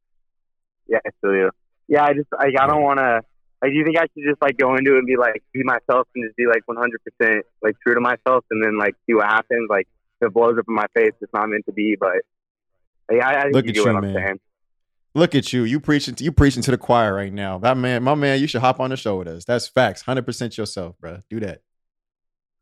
Yeah, 0.88 1.00
I 1.06 1.10
feel 1.22 1.34
you. 1.34 1.52
Yeah, 1.88 2.04
I 2.04 2.14
just 2.14 2.28
like 2.32 2.54
I 2.60 2.68
don't 2.68 2.84
want 2.84 3.00
to. 3.00 3.22
Like, 3.62 3.72
do 3.72 3.78
you 3.78 3.86
think 3.86 3.98
I 3.98 4.02
should 4.02 4.28
just 4.28 4.42
like 4.42 4.58
go 4.58 4.76
into 4.76 4.96
it 4.96 5.00
and 5.00 5.08
be 5.08 5.16
like 5.16 5.42
be 5.54 5.64
myself 5.64 6.08
and 6.16 6.26
just 6.26 6.36
be 6.36 6.46
like 6.48 6.64
100 6.66 7.00
percent 7.04 7.46
like 7.62 7.76
true 7.82 7.96
to 7.96 8.02
myself, 8.02 8.46
and 8.52 8.64
then 8.64 8.78
like 8.78 8.96
see 9.06 9.14
what 9.14 9.26
happens? 9.26 9.68
Like 9.70 9.88
if 10.22 10.28
it 10.28 10.34
blows 10.34 10.58
up 10.58 10.66
in 10.68 10.76
my 10.76 10.86
face, 10.94 11.14
it's 11.22 11.34
not 11.34 11.48
meant 11.48 11.66
to 11.66 11.72
be. 11.72 11.96
But 12.00 12.18
like, 13.10 13.22
I, 13.22 13.34
I 13.36 13.50
Look 13.50 13.68
at 13.68 13.76
you, 13.76 13.84
what 13.86 13.96
I'm 13.96 14.02
man. 14.02 14.14
saying. 14.14 14.40
Look 15.16 15.36
at 15.36 15.54
you. 15.54 15.64
You 15.64 15.80
preaching 15.80 16.16
to, 16.16 16.24
you 16.24 16.32
preaching 16.32 16.64
to 16.64 16.72
the 16.72 16.78
choir 16.78 17.14
right 17.14 17.32
now. 17.32 17.60
That 17.60 17.78
man, 17.78 18.04
my 18.04 18.16
man, 18.16 18.40
you 18.42 18.48
should 18.48 18.62
hop 18.62 18.80
on 18.80 18.90
the 18.90 18.98
show 18.98 19.18
with 19.18 19.28
us. 19.28 19.46
That's 19.46 19.68
facts. 19.68 20.04
100% 20.04 20.58
yourself, 20.58 20.98
bro. 21.00 21.22
Do 21.30 21.40
that. 21.42 21.62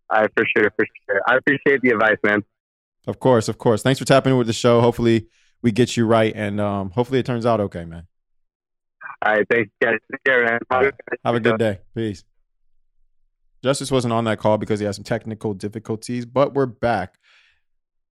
I 0.10 0.28
for 0.36 0.46
sure, 0.56 0.70
for 0.76 0.86
sure. 1.08 1.22
I 1.28 1.38
appreciate 1.38 1.82
the 1.82 1.92
advice, 1.92 2.18
man. 2.24 2.44
Of 3.08 3.20
course, 3.20 3.48
of 3.48 3.58
course. 3.58 3.82
Thanks 3.82 4.00
for 4.00 4.06
tapping 4.06 4.34
in 4.34 4.38
with 4.38 4.48
the 4.48 4.54
show. 4.54 4.82
Hopefully 4.82 5.28
we 5.62 5.72
get 5.72 5.96
you 5.96 6.06
right 6.06 6.34
and 6.36 6.60
um 6.60 6.90
hopefully 6.92 7.20
it 7.20 7.26
turns 7.26 7.46
out 7.46 7.60
okay, 7.62 7.86
man. 7.86 8.08
All 9.24 9.34
right, 9.34 9.46
thanks, 9.50 9.72
guys. 9.82 9.98
Take 10.12 10.24
care, 10.24 10.46
man. 10.46 10.60
All 10.72 10.84
right. 10.84 10.94
Have 11.24 11.36
a 11.36 11.40
good 11.40 11.60
day. 11.60 11.80
Peace. 11.96 12.24
Justice 13.64 13.92
wasn't 13.92 14.14
on 14.14 14.24
that 14.24 14.40
call 14.40 14.58
because 14.58 14.80
he 14.80 14.86
had 14.86 14.96
some 14.96 15.04
technical 15.04 15.54
difficulties, 15.54 16.26
but 16.26 16.54
we're 16.54 16.66
back. 16.66 17.20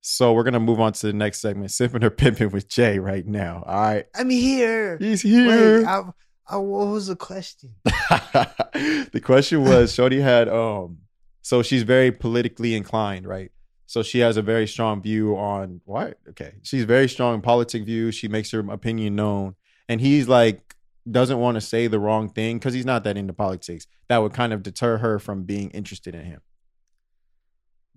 So 0.00 0.32
we're 0.32 0.44
gonna 0.44 0.60
move 0.60 0.80
on 0.80 0.92
to 0.92 1.06
the 1.08 1.12
next 1.12 1.40
segment, 1.40 1.70
simping 1.70 2.04
or 2.04 2.10
pimping 2.10 2.50
with 2.50 2.68
Jay 2.68 2.98
right 2.98 3.26
now. 3.26 3.64
All 3.66 3.80
right. 3.80 4.06
I'm 4.14 4.30
here. 4.30 4.96
He's 4.98 5.20
here. 5.20 5.80
Wait, 5.80 5.86
I, 5.86 6.02
I, 6.46 6.56
what 6.56 6.86
was 6.86 7.08
the 7.08 7.16
question? 7.16 7.74
the 7.84 9.20
question 9.22 9.64
was 9.64 9.92
Shorty 9.92 10.20
had 10.20 10.48
um 10.48 10.98
so 11.42 11.62
she's 11.62 11.82
very 11.82 12.12
politically 12.12 12.74
inclined, 12.74 13.26
right? 13.26 13.50
So 13.86 14.02
she 14.04 14.20
has 14.20 14.36
a 14.36 14.42
very 14.42 14.68
strong 14.68 15.02
view 15.02 15.36
on 15.36 15.80
what? 15.84 16.18
Okay. 16.28 16.54
She's 16.62 16.84
very 16.84 17.08
strong 17.08 17.40
politic 17.40 17.84
view. 17.84 18.12
She 18.12 18.28
makes 18.28 18.52
her 18.52 18.60
opinion 18.70 19.16
known. 19.16 19.56
And 19.88 20.00
he's 20.00 20.28
like 20.28 20.76
doesn't 21.10 21.38
want 21.38 21.56
to 21.56 21.60
say 21.60 21.86
the 21.86 21.98
wrong 22.00 22.28
thing 22.28 22.58
because 22.58 22.74
he's 22.74 22.86
not 22.86 23.04
that 23.04 23.16
into 23.16 23.32
politics. 23.32 23.86
That 24.08 24.18
would 24.18 24.32
kind 24.32 24.52
of 24.52 24.62
deter 24.62 24.98
her 24.98 25.18
from 25.18 25.44
being 25.44 25.70
interested 25.70 26.14
in 26.14 26.24
him. 26.24 26.40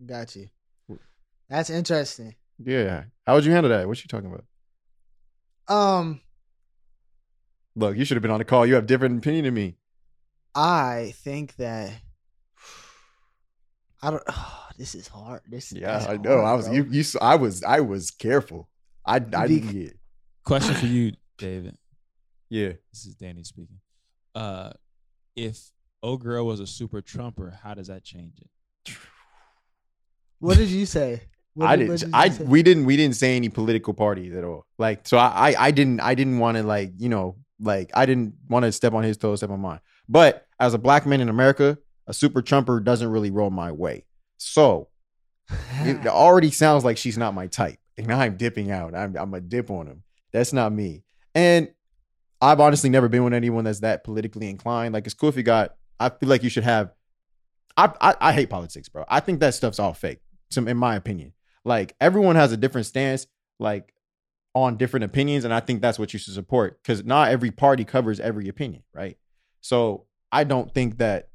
Got 0.06 0.36
you. 0.36 0.50
That's 1.50 1.70
interesting. 1.70 2.36
Yeah. 2.63 3.06
How 3.28 3.36
would 3.36 3.46
you 3.46 3.52
handle 3.52 3.70
that? 3.72 3.88
What 3.88 4.02
you 4.04 4.08
talking 4.08 4.32
about? 4.32 4.46
Um, 5.68 6.22
Look, 7.76 7.98
you 7.98 8.06
should 8.06 8.16
have 8.16 8.22
been 8.22 8.32
on 8.32 8.39
the 8.39 8.46
call. 8.46 8.66
You 8.66 8.76
have 8.76 8.86
different 8.86 9.18
opinion 9.20 9.46
than 9.46 9.54
me. 9.54 9.76
I 10.56 11.13
think 11.18 11.56
that 11.58 11.92
I 14.02 14.12
don't. 14.12 14.24
this 14.78 14.96
is 14.96 15.08
hard. 15.08 15.42
This 15.48 15.72
is 15.72 15.80
Yeah, 15.80 16.00
is 16.00 16.08
I 16.08 16.18
know. 16.18 16.38
hard, 16.38 16.46
I 16.46 16.54
was 16.54 16.66
bro. 16.68 16.76
you, 16.76 16.88
you 16.89 17.04
I 17.22 17.36
was 17.36 17.63
I 17.63 17.80
was 17.82 18.12
careful. 18.12 18.70
I 19.06 19.16
I 19.36 19.48
Be- 19.48 19.56
yeah. 19.60 19.89
Question 20.46 20.76
for 20.76 20.86
you, 20.88 21.13
David. 21.38 21.78
Yeah. 22.54 22.74
This 22.92 23.06
is 23.06 23.16
Danny 23.16 23.44
speaking. 23.44 23.80
Uh, 24.36 24.72
if 25.36 25.72
O 26.04 26.18
girl 26.18 26.46
was 26.46 26.60
a 26.60 26.68
super 26.68 27.02
trumper, 27.02 27.58
how 27.63 27.74
does 27.74 27.88
that 27.88 28.04
change 28.04 28.34
it? 28.39 28.94
What 30.39 30.58
did 30.58 30.70
you 30.70 30.86
say? 30.86 31.22
What 31.54 31.70
I 31.70 31.76
did- 31.78 31.88
didn't. 31.88 32.00
did 32.02 32.10
I 32.13 32.30
say? 32.30 32.44
we 32.44 32.63
didn't. 32.63 32.86
We 32.86 32.98
didn't 32.98 33.16
say 33.16 33.36
any 33.38 33.50
political 33.50 33.94
parties 33.94 34.36
at 34.36 34.44
all. 34.44 34.66
Like 34.78 35.08
so, 35.08 35.18
I 35.18 35.52
I, 35.52 35.56
I 35.68 35.72
didn't. 35.72 36.00
I 36.02 36.16
didn't 36.16 36.39
want 36.39 36.58
to 36.58 36.63
like 36.63 36.92
you 36.98 37.10
know 37.10 37.38
like 37.60 37.92
I 37.94 38.06
didn't 38.06 38.34
want 38.50 38.66
to 38.66 38.72
step 38.72 38.94
on 38.94 39.04
his 39.04 39.18
toes, 39.18 39.39
step 39.39 39.50
on 39.52 39.62
mine. 39.62 39.80
But 40.10 40.46
as 40.60 40.74
a 40.74 40.78
black 40.78 41.06
man 41.06 41.22
in 41.22 41.30
America, 41.30 41.78
a 42.08 42.13
super 42.13 42.42
trumper 42.42 42.80
doesn't 42.82 43.10
really 43.10 43.32
roll 43.32 43.50
my 43.52 43.72
way. 43.72 44.06
So 44.38 44.89
it 45.82 46.06
already 46.26 46.52
sounds 46.52 46.84
like 46.84 46.98
she's 46.98 47.18
not 47.18 47.34
my 47.34 47.48
type, 47.48 47.80
and 47.98 48.06
now 48.08 48.20
I'm 48.20 48.36
dipping 48.36 48.70
out. 48.70 48.94
I'm 48.94 49.16
I'm 49.16 49.34
a 49.34 49.39
dip 49.39 49.72
on 49.72 49.88
him. 49.88 50.04
That's 50.34 50.52
not 50.52 50.74
me. 50.74 51.04
And 51.34 51.70
I've 52.44 52.60
honestly 52.60 52.90
never 52.90 53.08
been 53.08 53.24
with 53.24 53.34
anyone 53.34 53.64
that's 53.64 53.80
that 53.80 54.04
politically 54.04 54.50
inclined. 54.50 54.94
Like 54.94 55.06
it's 55.06 55.14
cool 55.14 55.30
if 55.30 55.38
you 55.38 55.44
got. 55.44 55.76
I 55.98 56.10
feel 56.10 56.28
like 56.28 56.44
you 56.44 56.50
should 56.50 56.66
have. 56.66 56.92
I 57.78 57.94
I, 58.02 58.16
I 58.20 58.34
hate 58.34 58.50
politics, 58.50 58.90
bro. 58.90 59.06
I 59.08 59.22
think 59.22 59.40
that 59.40 59.54
stuff's 59.54 59.80
all 59.80 59.94
fake. 59.94 60.20
Some 60.52 60.68
in 60.68 60.76
my 60.76 60.98
opinion. 60.98 61.32
Like 61.64 61.96
everyone 62.02 62.36
has 62.36 62.52
a 62.52 62.58
different 62.58 62.86
stance, 62.86 63.28
like 63.60 63.94
on 64.54 64.76
different 64.76 65.06
opinions, 65.06 65.46
and 65.46 65.54
I 65.54 65.62
think 65.62 65.82
that's 65.82 65.98
what 65.98 66.12
you 66.12 66.20
should 66.20 66.34
support 66.34 66.84
because 66.84 67.06
not 67.06 67.30
every 67.30 67.50
party 67.50 67.86
covers 67.86 68.20
every 68.20 68.50
opinion, 68.50 68.84
right? 68.94 69.18
So 69.62 70.06
I 70.30 70.44
don't 70.44 70.74
think 70.74 70.98
that 70.98 71.30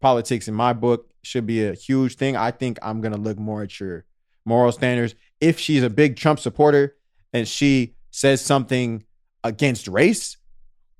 politics 0.00 0.46
in 0.46 0.54
my 0.54 0.72
book 0.72 1.10
should 1.24 1.46
be 1.46 1.66
a 1.66 1.74
huge 1.74 2.14
thing. 2.14 2.36
I 2.36 2.52
think 2.52 2.78
I'm 2.80 3.00
gonna 3.00 3.16
look 3.16 3.40
more 3.40 3.62
at 3.62 3.80
your 3.80 4.04
moral 4.44 4.70
standards. 4.70 5.16
If 5.40 5.58
she's 5.58 5.82
a 5.82 5.90
big 5.90 6.14
Trump 6.16 6.38
supporter 6.38 6.94
and 7.32 7.48
she 7.48 7.96
says 8.12 8.40
something 8.40 9.02
against 9.44 9.88
race, 9.88 10.36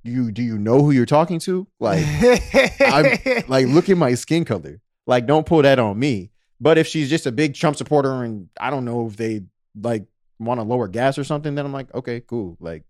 you 0.03 0.33
do 0.33 0.43
you 0.43 0.59
know 0.59 0.83
who 0.83 0.91
you're 0.91 1.07
talking 1.07 1.39
to? 1.41 1.67
Like 1.79 2.05
I'm 2.81 3.19
like 3.49 3.67
look 3.67 3.89
at 3.89 3.97
my 3.97 4.15
skin 4.15 4.45
color. 4.45 4.81
Like 5.07 5.27
don't 5.27 5.47
pull 5.47 5.63
that 5.63 5.79
on 5.79 5.99
me. 5.99 6.31
But 6.61 6.79
if 6.79 6.87
she's 6.87 7.11
just 7.11 7.27
a 7.27 7.33
big 7.33 7.55
Trump 7.55 7.77
supporter 7.77 8.23
and 8.23 8.49
I 8.61 8.71
don't 8.71 8.85
know 8.85 9.07
if 9.07 9.17
they 9.17 9.43
like 9.81 10.07
want 10.39 10.61
to 10.61 10.65
lower 10.65 10.89
gas 10.89 11.19
or 11.19 11.25
something, 11.25 11.55
then 11.55 11.67
I'm 11.67 11.73
like, 11.73 11.93
okay, 11.95 12.21
cool. 12.21 12.57
Like 12.61 12.85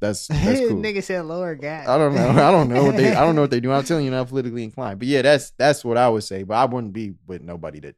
that's 0.00 0.26
that's 0.28 0.60
cool. 0.60 0.80
Nigga 0.80 1.02
said 1.02 1.24
lower 1.24 1.54
gas. 1.54 1.88
I 1.88 1.96
don't 1.96 2.14
know. 2.14 2.30
I 2.30 2.50
don't 2.50 2.68
know 2.68 2.84
what 2.84 2.96
they 2.96 3.14
I 3.14 3.20
don't 3.20 3.34
know 3.34 3.42
what 3.42 3.50
they 3.50 3.60
do. 3.60 3.72
I'm 3.72 3.84
telling 3.84 4.04
you, 4.04 4.10
not 4.10 4.28
politically 4.28 4.64
inclined. 4.64 4.98
But 4.98 5.08
yeah, 5.08 5.22
that's 5.22 5.50
that's 5.52 5.84
what 5.84 5.96
I 5.96 6.08
would 6.08 6.24
say. 6.24 6.42
But 6.42 6.54
I 6.54 6.64
wouldn't 6.66 6.92
be 6.92 7.14
with 7.26 7.42
nobody 7.42 7.80
that 7.80 7.96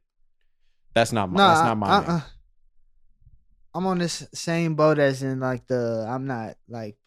that's 0.93 1.11
not 1.11 1.31
my 1.31 1.37
No, 1.37 1.47
that's 1.47 1.61
not 1.61 1.77
my 1.77 1.87
uh, 1.87 2.21
I'm 3.77 3.85
on 3.85 3.99
this 3.99 4.27
same 4.33 4.73
boat 4.73 4.97
as 4.97 5.21
in 5.21 5.39
like 5.39 5.67
the 5.67 6.03
I'm 6.09 6.25
not 6.25 6.55
like 6.67 6.97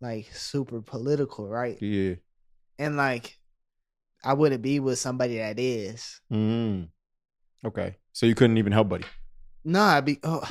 like 0.00 0.28
super 0.32 0.80
political, 0.80 1.48
right? 1.48 1.76
Yeah. 1.82 2.14
And 2.78 2.96
like 2.96 3.36
I 4.22 4.34
wouldn't 4.34 4.62
be 4.62 4.78
with 4.78 5.00
somebody 5.00 5.38
that 5.38 5.58
is. 5.58 6.20
Mm. 6.32 6.90
Okay. 7.66 7.96
So 8.12 8.26
you 8.26 8.36
couldn't 8.36 8.58
even 8.58 8.70
help 8.70 8.90
buddy. 8.90 9.06
No, 9.64 9.80
I'd 9.80 10.04
be. 10.04 10.20
Oh, 10.22 10.48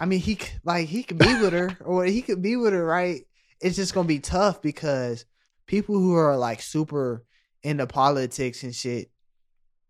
I 0.00 0.04
mean, 0.04 0.18
he 0.18 0.36
like 0.64 0.88
he 0.88 1.04
could 1.04 1.18
be 1.18 1.40
with 1.40 1.52
her, 1.52 1.78
or 1.84 2.04
he 2.04 2.20
could 2.20 2.42
be 2.42 2.56
with 2.56 2.72
her, 2.72 2.84
right? 2.84 3.20
It's 3.60 3.76
just 3.76 3.94
gonna 3.94 4.08
be 4.08 4.18
tough 4.18 4.60
because 4.60 5.24
people 5.66 5.94
who 5.94 6.16
are 6.16 6.36
like 6.36 6.60
super 6.60 7.24
into 7.62 7.86
politics 7.86 8.64
and 8.64 8.74
shit, 8.74 9.12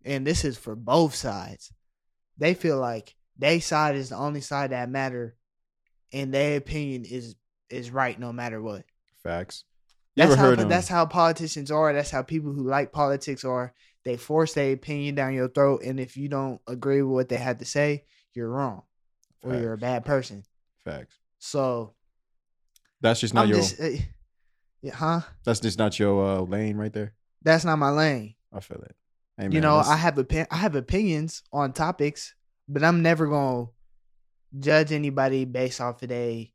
and 0.05 0.27
this 0.27 0.45
is 0.45 0.55
for 0.55 0.75
both 0.75 1.15
sides. 1.15 1.73
They 2.37 2.53
feel 2.53 2.77
like 2.77 3.15
they 3.39 3.59
side 3.59 3.95
is 3.95 4.09
the 4.09 4.15
only 4.17 4.41
side 4.41 4.69
that 4.71 4.89
matter, 4.89 5.35
and 6.13 6.31
their 6.33 6.57
opinion 6.57 7.05
is 7.05 7.35
is 7.69 7.89
right 7.89 8.19
no 8.19 8.31
matter 8.31 8.61
what. 8.61 8.83
Facts. 9.23 9.63
You 10.15 10.25
That's 10.25 10.35
how 10.35 10.51
um, 10.53 10.69
that's 10.69 10.87
how 10.87 11.05
politicians 11.05 11.71
are. 11.71 11.93
That's 11.93 12.11
how 12.11 12.21
people 12.21 12.51
who 12.51 12.63
like 12.67 12.91
politics 12.91 13.43
are. 13.45 13.73
They 14.05 14.17
force 14.17 14.53
their 14.53 14.73
opinion 14.73 15.15
down 15.15 15.33
your 15.33 15.47
throat, 15.49 15.81
and 15.83 15.99
if 15.99 16.17
you 16.17 16.27
don't 16.29 16.61
agree 16.67 17.01
with 17.01 17.13
what 17.13 17.29
they 17.29 17.37
have 17.37 17.57
to 17.59 17.65
say, 17.65 18.03
you're 18.33 18.49
wrong, 18.49 18.83
or 19.43 19.55
you're 19.55 19.73
a 19.73 19.77
bad 19.77 20.05
person. 20.05 20.43
facts. 20.83 21.15
So 21.39 21.93
That's 23.01 23.19
just 23.21 23.33
not 23.33 23.43
I'm 23.43 23.49
your 23.49 23.59
just, 23.59 23.79
uh, 23.79 23.89
yeah, 24.81 24.95
huh? 24.95 25.21
that's 25.45 25.59
just 25.61 25.77
not 25.79 25.97
your 25.99 26.25
uh, 26.25 26.41
lane 26.41 26.75
right 26.77 26.91
there. 26.91 27.13
That's 27.43 27.63
not 27.65 27.77
my 27.79 27.89
lane. 27.91 28.35
I 28.51 28.59
feel 28.61 28.81
it. 28.81 28.95
Hey, 29.37 29.47
you 29.51 29.61
know, 29.61 29.77
let's- 29.77 29.89
I 29.89 29.95
have 29.97 30.15
opi- 30.15 30.47
I 30.51 30.57
have 30.57 30.75
opinions 30.75 31.43
on 31.53 31.71
topics, 31.73 32.33
but 32.69 32.83
I'm 32.83 33.01
never 33.01 33.27
gonna 33.27 33.65
judge 34.57 34.91
anybody 34.91 35.43
based 35.45 35.81
off 35.81 36.01
of 36.01 36.09
their 36.09 36.45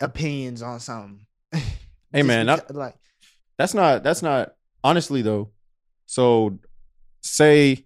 opinions 0.00 0.62
on 0.62 0.80
something. 0.80 1.26
Hey, 2.10 2.22
man, 2.22 2.48
I- 2.48 2.62
like 2.70 2.94
That's 3.58 3.74
not 3.74 4.02
that's 4.02 4.22
not 4.22 4.54
honestly 4.82 5.20
though. 5.20 5.50
So 6.06 6.58
say 7.20 7.84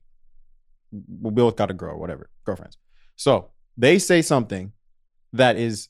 we 0.92 1.30
both 1.32 1.56
got 1.56 1.72
a 1.72 1.74
girl, 1.74 1.98
whatever, 1.98 2.30
girlfriends. 2.44 2.78
So 3.16 3.50
they 3.76 3.98
say 3.98 4.22
something 4.22 4.72
that 5.32 5.56
is 5.56 5.88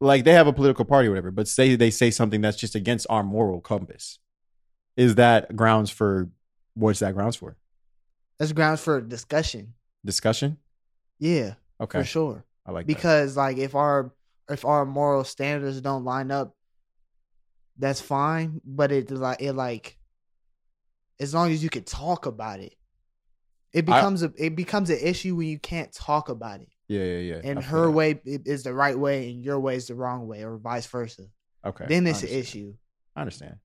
like 0.00 0.22
they 0.22 0.32
have 0.32 0.46
a 0.46 0.52
political 0.52 0.84
party 0.84 1.08
or 1.08 1.10
whatever, 1.10 1.32
but 1.32 1.48
say 1.48 1.74
they 1.74 1.90
say 1.90 2.12
something 2.12 2.40
that's 2.40 2.56
just 2.56 2.76
against 2.76 3.06
our 3.10 3.24
moral 3.24 3.60
compass. 3.60 4.20
Is 4.96 5.16
that 5.16 5.56
grounds 5.56 5.90
for 5.90 6.28
what's 6.74 7.00
that 7.00 7.14
grounds 7.14 7.34
for? 7.34 7.56
that's 8.38 8.52
grounds 8.52 8.80
for 8.80 9.00
discussion. 9.00 9.74
Discussion? 10.04 10.56
Yeah, 11.20 11.54
Okay. 11.80 12.00
for 12.00 12.04
sure. 12.04 12.44
I 12.66 12.72
like 12.72 12.86
that. 12.86 12.94
because 12.94 13.36
like 13.36 13.58
if 13.58 13.74
our 13.76 14.12
if 14.48 14.64
our 14.64 14.84
moral 14.84 15.22
standards 15.22 15.80
don't 15.80 16.04
line 16.04 16.30
up 16.32 16.56
that's 17.78 18.00
fine 18.00 18.60
but 18.64 18.90
it 18.92 19.10
like 19.10 19.40
it 19.40 19.52
like 19.54 19.96
as 21.18 21.32
long 21.34 21.50
as 21.52 21.62
you 21.62 21.70
can 21.70 21.84
talk 21.84 22.26
about 22.26 22.60
it 22.60 22.74
it 23.72 23.84
becomes 23.84 24.22
a 24.22 24.32
it 24.36 24.54
becomes 24.56 24.90
an 24.90 24.98
issue 25.00 25.34
when 25.36 25.46
you 25.46 25.58
can't 25.58 25.92
talk 25.92 26.28
about 26.28 26.60
it 26.60 26.68
Yeah, 26.88 27.04
yeah, 27.04 27.18
yeah. 27.18 27.40
and 27.44 27.58
I 27.60 27.62
her 27.62 27.86
that. 27.86 27.90
way 27.92 28.20
is 28.24 28.64
the 28.64 28.74
right 28.74 28.98
way 28.98 29.30
and 29.30 29.42
your 29.44 29.58
way 29.60 29.76
is 29.76 29.86
the 29.86 29.94
wrong 29.94 30.26
way 30.26 30.42
or 30.44 30.56
vice 30.58 30.86
versa 30.86 31.22
Okay. 31.64 31.86
then 31.88 32.06
it's 32.06 32.22
an 32.22 32.28
issue 32.28 32.74
I 33.16 33.20
understand. 33.22 33.56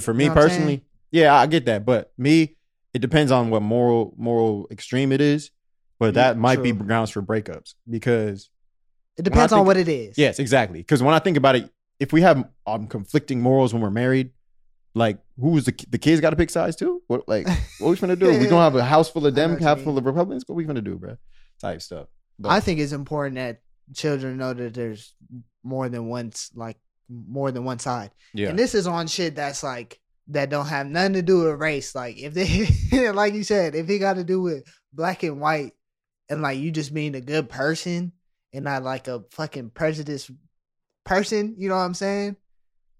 For 0.00 0.12
me 0.14 0.28
know 0.28 0.34
personally, 0.34 0.84
yeah, 1.10 1.34
I 1.34 1.46
get 1.46 1.64
that. 1.66 1.84
But 1.86 2.12
me, 2.18 2.56
it 2.92 2.98
depends 2.98 3.30
on 3.32 3.50
what 3.50 3.62
moral 3.62 4.14
moral 4.18 4.66
extreme 4.70 5.12
it 5.12 5.20
is. 5.20 5.50
But 5.98 6.06
Yeah, 6.06 6.10
that 6.12 6.38
might 6.38 6.62
be 6.62 6.72
grounds 6.72 7.10
for 7.10 7.22
breakups 7.22 7.74
because 7.88 8.50
It 9.16 9.22
depends 9.22 9.52
think- 9.52 9.60
on 9.60 9.66
what 9.66 9.76
it 9.76 9.88
is. 9.88 10.18
Yes, 10.18 10.38
exactly. 10.38 10.80
Because 10.80 11.02
when 11.02 11.14
I 11.14 11.18
think 11.18 11.36
about 11.36 11.56
it, 11.56 11.70
if 11.98 12.12
we 12.12 12.20
have 12.22 12.48
um, 12.66 12.86
conflicting 12.86 13.40
morals 13.40 13.72
when 13.72 13.82
we're 13.82 13.90
married, 13.90 14.30
like 14.94 15.18
who's 15.40 15.64
the 15.64 15.74
the 15.90 15.98
kids 15.98 16.20
got 16.20 16.30
to 16.30 16.36
pick 16.36 16.50
sides 16.50 16.76
too? 16.76 17.02
What 17.06 17.26
like 17.28 17.46
what 17.78 17.90
we 17.90 17.96
gonna 17.96 18.16
do? 18.16 18.28
We 18.30 18.46
gonna 18.46 18.62
have 18.64 18.74
a 18.76 18.84
house 18.84 19.10
full 19.10 19.26
of 19.26 19.34
them, 19.40 19.58
half 19.58 19.80
full 19.80 19.96
of 19.98 20.04
Republicans. 20.06 20.44
What 20.46 20.54
we 20.56 20.64
gonna 20.64 20.80
do, 20.82 20.96
bro? 20.96 21.16
Type 21.60 21.80
stuff. 21.82 22.08
But 22.38 22.50
I 22.50 22.60
think 22.60 22.80
it's 22.80 22.92
important 22.92 23.36
that 23.36 23.60
children 23.94 24.36
know 24.38 24.52
that 24.52 24.74
there's 24.74 25.14
more 25.62 25.88
than 25.88 26.06
one 26.08 26.32
like 26.54 26.76
more 27.08 27.50
than 27.52 27.64
one 27.64 27.78
side. 27.78 28.10
yeah, 28.34 28.48
And 28.48 28.58
this 28.58 28.74
is 28.74 28.86
on 28.86 29.06
shit 29.06 29.36
that's 29.36 29.62
like 29.62 30.00
that 30.28 30.50
don't 30.50 30.66
have 30.66 30.86
nothing 30.86 31.12
to 31.14 31.22
do 31.22 31.44
with 31.44 31.60
race. 31.60 31.94
Like 31.94 32.18
if 32.18 32.34
they 32.34 33.12
like 33.12 33.32
you 33.34 33.44
said, 33.44 33.74
if 33.74 33.88
it 33.88 33.98
got 33.98 34.14
to 34.16 34.24
do 34.24 34.40
with 34.42 34.64
black 34.92 35.22
and 35.22 35.40
white 35.40 35.72
and 36.28 36.42
like 36.42 36.58
you 36.58 36.70
just 36.70 36.92
being 36.94 37.14
a 37.14 37.20
good 37.20 37.48
person 37.48 38.12
and 38.52 38.64
not 38.64 38.82
like 38.82 39.08
a 39.08 39.22
fucking 39.30 39.70
prejudiced 39.70 40.30
person, 41.04 41.54
you 41.58 41.68
know 41.68 41.76
what 41.76 41.82
I'm 41.82 41.94
saying? 41.94 42.36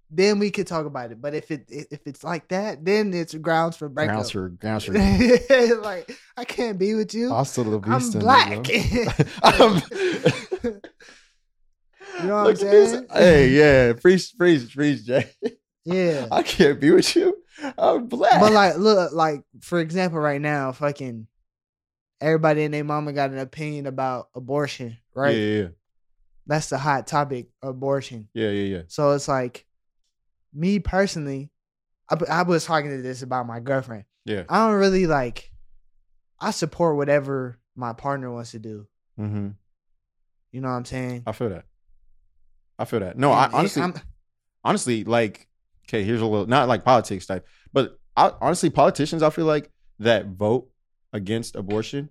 Then 0.09 0.39
we 0.39 0.53
could 0.53 0.69
talk 0.69 0.87
about 0.87 1.11
it. 1.11 1.21
But 1.21 1.35
if 1.35 1.51
it 1.51 1.65
if 1.69 1.99
it's 2.07 2.23
like 2.23 2.49
that, 2.49 2.85
then 2.85 3.13
it's 3.13 3.35
grounds 3.35 3.77
for 3.77 3.89
breakup. 3.89 4.15
grounds 4.15 4.31
for 4.31 4.49
grounds 4.51 4.85
for. 4.85 4.93
like 5.83 6.17
I 6.37 6.45
can't 6.45 6.79
be 6.79 6.95
with 6.95 7.13
you. 7.13 7.29
Hasta 7.31 7.63
la 7.63 7.79
I'm 7.83 8.01
vista, 8.01 8.19
black. 8.21 8.49
nigga. 8.49 9.29
I'm- 10.63 10.81
You 12.21 12.29
know 12.29 12.35
what 12.37 12.41
I'm 12.41 12.47
Look 12.47 12.59
this. 12.61 12.91
saying? 12.93 13.07
Hey, 13.13 13.49
yeah, 13.51 13.93
preach, 13.93 14.33
preach, 14.39 14.75
preach, 14.75 15.05
Jay. 15.05 15.29
yeah. 15.85 16.27
I 16.31 16.43
can't 16.43 16.81
be 16.81 16.91
with 16.91 17.15
you. 17.15 17.37
I'm 17.77 18.07
black. 18.07 18.41
But 18.41 18.53
like, 18.53 18.77
look, 18.79 19.13
like 19.13 19.43
for 19.61 19.81
example, 19.81 20.19
right 20.19 20.41
now, 20.41 20.73
fucking 20.73 21.27
everybody 22.21 22.65
and 22.65 22.73
their 22.75 22.85
mama 22.85 23.13
got 23.13 23.31
an 23.31 23.39
opinion 23.39 23.87
about 23.87 24.29
abortion, 24.35 24.97
right? 25.15 25.37
Yeah, 25.37 25.59
yeah, 25.63 25.69
That's 26.47 26.69
the 26.69 26.79
hot 26.79 27.07
topic, 27.07 27.49
abortion. 27.63 28.29
yeah, 28.35 28.51
yeah, 28.51 28.77
yeah. 28.77 28.83
So 28.89 29.13
it's 29.13 29.29
like, 29.29 29.67
me 30.55 30.79
personally, 30.79 31.51
I, 32.11 32.17
I 32.31 32.43
was 32.43 32.65
talking 32.65 32.91
to 32.91 33.03
this 33.03 33.23
about 33.23 33.47
my 33.47 33.61
girlfriend. 33.61 34.05
Yeah. 34.25 34.45
I 34.49 34.67
don't 34.69 34.79
really 34.79 35.07
like. 35.07 35.51
I 36.41 36.51
support 36.51 36.97
whatever 36.97 37.59
my 37.75 37.93
partner 37.93 38.31
wants 38.31 38.53
to 38.53 38.59
do. 38.59 38.87
Mm-hmm. 39.19 39.49
You 40.53 40.61
know 40.61 40.69
what 40.69 40.75
I'm 40.75 40.85
saying? 40.85 41.23
I 41.27 41.33
feel 41.33 41.51
that. 41.51 41.65
I 42.79 42.85
feel 42.85 43.01
that. 43.01 43.19
No, 43.19 43.33
I 43.33 43.45
And- 43.45 43.53
and 43.53 43.59
honestly, 43.59 43.83
I'm- 43.83 43.95
honestly, 44.65 45.05
like, 45.05 45.47
okay, 45.89 46.03
here's 46.05 46.21
a 46.21 46.27
little, 46.27 46.47
not 46.47 46.69
like 46.69 46.85
politics 46.85 47.27
type, 47.27 47.47
but 47.73 47.99
I, 48.17 48.33
honestly, 48.41 48.71
politicians, 48.71 49.23
I 49.23 49.31
feel 49.31 49.45
like 49.47 49.71
that 49.99 50.27
vote 50.27 50.71
against 51.17 51.57
abortion, 51.57 52.11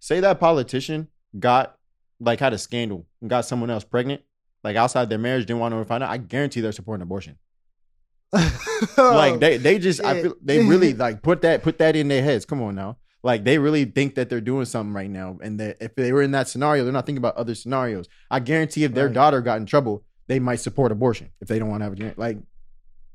say 0.00 0.20
that 0.20 0.38
politician 0.40 1.08
got, 1.38 1.78
like, 2.20 2.40
had 2.40 2.52
a 2.52 2.58
scandal 2.58 3.06
and 3.20 3.30
got 3.30 3.46
someone 3.46 3.70
else 3.70 3.84
pregnant, 3.84 4.22
like 4.64 4.76
outside 4.76 5.08
their 5.08 5.18
marriage, 5.18 5.46
didn't 5.46 5.60
want 5.60 5.72
to 5.74 5.84
find 5.84 6.02
out. 6.02 6.10
I 6.10 6.18
guarantee 6.18 6.60
they're 6.60 6.72
supporting 6.72 7.02
abortion. 7.02 7.38
Like 8.98 9.40
they, 9.40 9.56
they 9.56 9.78
just, 9.78 10.04
I 10.04 10.20
feel 10.22 10.34
they 10.42 10.58
really 10.58 10.92
like 11.06 11.22
put 11.22 11.42
that, 11.42 11.62
put 11.62 11.78
that 11.78 11.96
in 11.96 12.08
their 12.08 12.22
heads. 12.22 12.44
Come 12.44 12.60
on 12.62 12.74
now. 12.74 12.98
Like 13.22 13.44
they 13.44 13.58
really 13.58 13.84
think 13.86 14.14
that 14.16 14.28
they're 14.28 14.40
doing 14.40 14.66
something 14.66 14.92
right 14.92 15.08
now, 15.10 15.38
and 15.42 15.58
that 15.60 15.78
if 15.80 15.94
they 15.94 16.12
were 16.12 16.22
in 16.22 16.32
that 16.32 16.48
scenario, 16.48 16.84
they're 16.84 16.92
not 16.92 17.06
thinking 17.06 17.18
about 17.18 17.36
other 17.36 17.54
scenarios. 17.54 18.08
I 18.30 18.40
guarantee 18.40 18.84
if 18.84 18.92
their 18.94 19.06
Right. 19.06 19.14
daughter 19.14 19.40
got 19.40 19.58
in 19.58 19.66
trouble, 19.66 20.04
they 20.28 20.38
might 20.38 20.56
support 20.60 20.92
abortion 20.92 21.30
if 21.40 21.48
they 21.48 21.58
don't 21.58 21.68
want 21.70 21.80
to 21.82 21.84
have 21.84 21.98
a 22.16 22.20
like. 22.20 22.38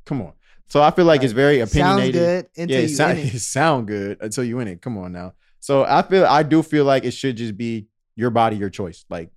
Come 0.05 0.21
on. 0.21 0.33
So 0.71 0.81
I 0.81 0.91
feel 0.91 1.03
like 1.03 1.21
it's 1.21 1.33
very 1.33 1.57
Sounds 1.59 1.71
opinionated. 1.73 2.13
good 2.13 2.45
until 2.61 2.69
yeah, 2.75 2.79
you 2.79 2.85
it, 2.85 2.95
sound, 2.95 3.19
in 3.19 3.25
it. 3.27 3.33
it 3.35 3.39
sound 3.41 3.87
good 3.87 4.17
until 4.21 4.43
you 4.45 4.59
in 4.59 4.67
it. 4.69 4.81
Come 4.81 4.97
on 4.97 5.11
now. 5.11 5.33
So 5.59 5.83
I 5.83 6.01
feel 6.01 6.25
I 6.25 6.43
do 6.43 6.63
feel 6.63 6.85
like 6.85 7.03
it 7.03 7.11
should 7.11 7.35
just 7.35 7.57
be 7.57 7.87
your 8.15 8.29
body, 8.29 8.55
your 8.55 8.69
choice. 8.69 9.03
Like 9.09 9.31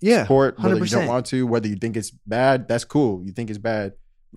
Yeah, 0.00 0.22
support 0.22 0.58
whether 0.58 0.76
you 0.76 0.82
100%. 0.84 0.90
don't 0.90 1.06
want 1.06 1.26
to, 1.26 1.46
whether 1.46 1.68
you 1.68 1.76
think 1.76 1.96
it's 1.98 2.10
bad, 2.10 2.66
that's 2.66 2.84
cool. 2.84 3.22
You 3.24 3.32
think 3.32 3.50
it's 3.50 3.58
bad. 3.58 3.92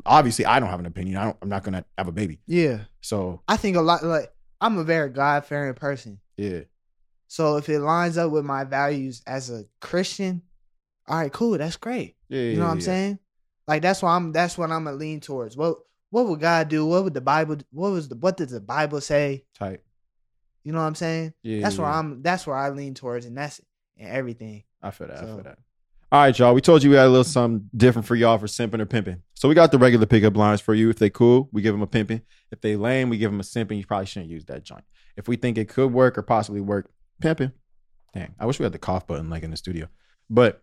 Obviously, 0.05 0.45
I 0.45 0.59
don't 0.59 0.69
have 0.69 0.79
an 0.81 0.85
opinion. 0.85 1.15
I 1.17 1.23
don't. 1.23 1.37
I'm 1.41 1.49
not 1.49 1.63
gonna 1.63 1.85
have 1.97 2.07
a 2.09 2.11
baby. 2.11 2.39
yeah. 2.45 2.79
So 2.99 3.41
I 3.47 3.55
think 3.57 3.77
a 3.77 3.81
lot. 3.81 4.03
Like 4.03 4.31
I'm 4.59 4.77
a 4.77 4.83
very 4.83 5.09
God 5.09 5.45
fearing 5.45 5.73
person. 5.75 6.19
yeah, 6.37 6.59
So 7.27 7.55
if 7.57 7.67
it 7.69 7.79
lines 7.79 8.17
up 8.17 8.31
with 8.31 8.43
my 8.45 8.63
values 8.65 9.21
as 9.25 9.49
a 9.49 9.63
Christian, 9.79 10.41
all 11.07 11.17
right, 11.17 11.31
cool, 11.31 11.57
that's 11.57 11.77
great. 11.77 12.15
yeah. 12.27 12.41
You 12.41 12.57
know 12.57 12.65
what 12.65 12.71
I'm 12.71 12.81
saying? 12.81 13.19
Like 13.65 13.81
that's 13.81 14.01
why 14.01 14.15
I'm 14.17 14.33
that's 14.33 14.57
what 14.57 14.71
I'm 14.71 14.83
gonna 14.83 14.97
lean 14.97 15.21
towards. 15.21 15.55
What 15.55 15.77
what 16.11 16.27
would 16.27 16.39
God 16.39 16.67
do? 16.69 16.85
What 16.85 17.03
would 17.03 17.13
the 17.13 17.21
Bible 17.21 17.57
what 17.71 17.89
was 17.91 18.07
the 18.07 18.15
what 18.15 18.37
does 18.37 18.51
the 18.51 18.61
Bible 18.61 19.01
say? 19.01 19.45
Tight. 19.57 19.79
You 20.63 20.71
know 20.71 20.79
what 20.79 20.85
I'm 20.85 20.95
saying? 20.95 21.33
Yeah, 21.41 21.61
that's 21.61 21.77
yeah, 21.77 21.81
where. 21.81 21.91
I'm 21.91 22.21
that's 22.21 22.45
where 22.45 22.55
I 22.55 22.69
lean 22.69 22.93
towards 22.93 23.25
and 23.25 23.35
that's 23.35 23.59
and 23.97 24.09
everything. 24.09 24.63
I 24.81 24.91
feel 24.91 25.07
that. 25.07 25.17
I 25.17 25.25
feel 25.25 25.41
that. 25.43 25.57
All 26.11 26.21
right, 26.21 26.37
y'all. 26.37 26.53
We 26.53 26.59
told 26.59 26.83
you 26.83 26.89
we 26.89 26.97
had 26.97 27.05
a 27.05 27.09
little 27.09 27.23
something 27.23 27.69
different 27.75 28.05
for 28.05 28.15
y'all 28.15 28.37
for 28.37 28.47
simping 28.47 28.81
or 28.81 28.85
pimping. 28.85 29.23
So 29.33 29.47
we 29.47 29.55
got 29.55 29.71
the 29.71 29.79
regular 29.79 30.05
pickup 30.05 30.35
lines 30.35 30.59
for 30.59 30.73
you. 30.73 30.89
If 30.89 30.99
they 30.99 31.09
cool, 31.09 31.49
we 31.53 31.61
give 31.61 31.73
them 31.73 31.81
a 31.81 31.87
pimping. 31.87 32.21
If 32.51 32.59
they 32.59 32.75
lame, 32.75 33.09
we 33.09 33.17
give 33.17 33.31
them 33.31 33.39
a 33.39 33.43
simping. 33.43 33.77
You 33.77 33.85
probably 33.85 34.07
shouldn't 34.07 34.29
use 34.29 34.45
that 34.45 34.63
joint. 34.63 34.83
If 35.15 35.27
we 35.27 35.37
think 35.37 35.57
it 35.57 35.69
could 35.69 35.93
work 35.93 36.17
or 36.17 36.21
possibly 36.21 36.59
work, 36.59 36.91
pimping. 37.21 37.53
Dang, 38.13 38.35
I 38.37 38.45
wish 38.45 38.59
we 38.59 38.63
had 38.63 38.73
the 38.73 38.79
cough 38.79 39.07
button 39.07 39.29
like 39.29 39.43
in 39.43 39.51
the 39.51 39.57
studio. 39.57 39.87
But 40.29 40.61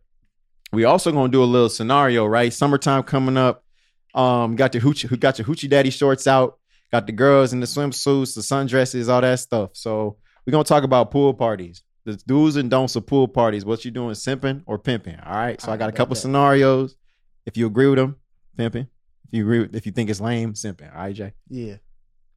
we 0.71 0.85
also 0.85 1.11
gonna 1.13 1.33
do 1.33 1.43
a 1.43 1.47
little 1.47 1.71
scenario, 1.71 2.27
right? 2.27 2.53
Summertime 2.53 3.03
coming 3.05 3.39
up. 3.39 3.65
Um, 4.15 4.57
got 4.57 4.75
your 4.75 4.83
hoochie, 4.83 5.09
who 5.09 5.17
got 5.17 5.39
your 5.39 5.47
hoochie 5.47 5.69
daddy 5.69 5.91
shorts 5.91 6.27
out. 6.27 6.59
Got 6.91 7.07
the 7.07 7.13
girls 7.13 7.53
in 7.53 7.61
the 7.61 7.67
swimsuits, 7.67 8.35
the 8.35 8.41
sundresses, 8.41 9.09
all 9.09 9.21
that 9.21 9.39
stuff. 9.41 9.71
So 9.75 10.17
we're 10.47 10.53
gonna 10.53 10.65
talk 10.65 10.85
about 10.85 11.11
pool 11.11 11.35
parties. 11.35 11.83
The 12.05 12.17
do's 12.27 12.57
and 12.57 12.71
don'ts 12.71 12.97
of 12.97 13.07
pool 13.07 13.29
parties. 13.29 13.67
What 13.67 13.85
you 13.85 13.91
doing, 13.91 14.15
simping 14.15 14.63
or 14.65 14.79
pimping? 14.79 15.19
All 15.21 15.37
right. 15.37 15.61
So 15.61 15.71
I 15.71 15.75
I 15.75 15.77
got 15.77 15.91
a 15.91 15.93
couple 15.93 16.15
that. 16.15 16.21
scenarios. 16.21 16.97
If 17.45 17.59
you 17.59 17.67
agree 17.67 17.87
with 17.89 17.99
them, 17.99 18.17
pimping. 18.57 18.89
If 19.27 19.33
you 19.33 19.43
agree, 19.43 19.61
with, 19.61 19.75
if 19.75 19.85
you 19.85 19.93
think 19.93 20.09
it's 20.09 20.21
lame, 20.21 20.55
simping. 20.55 20.91
All 20.95 21.03
right, 21.03 21.15
Jay. 21.15 21.35
Yeah. 21.51 21.77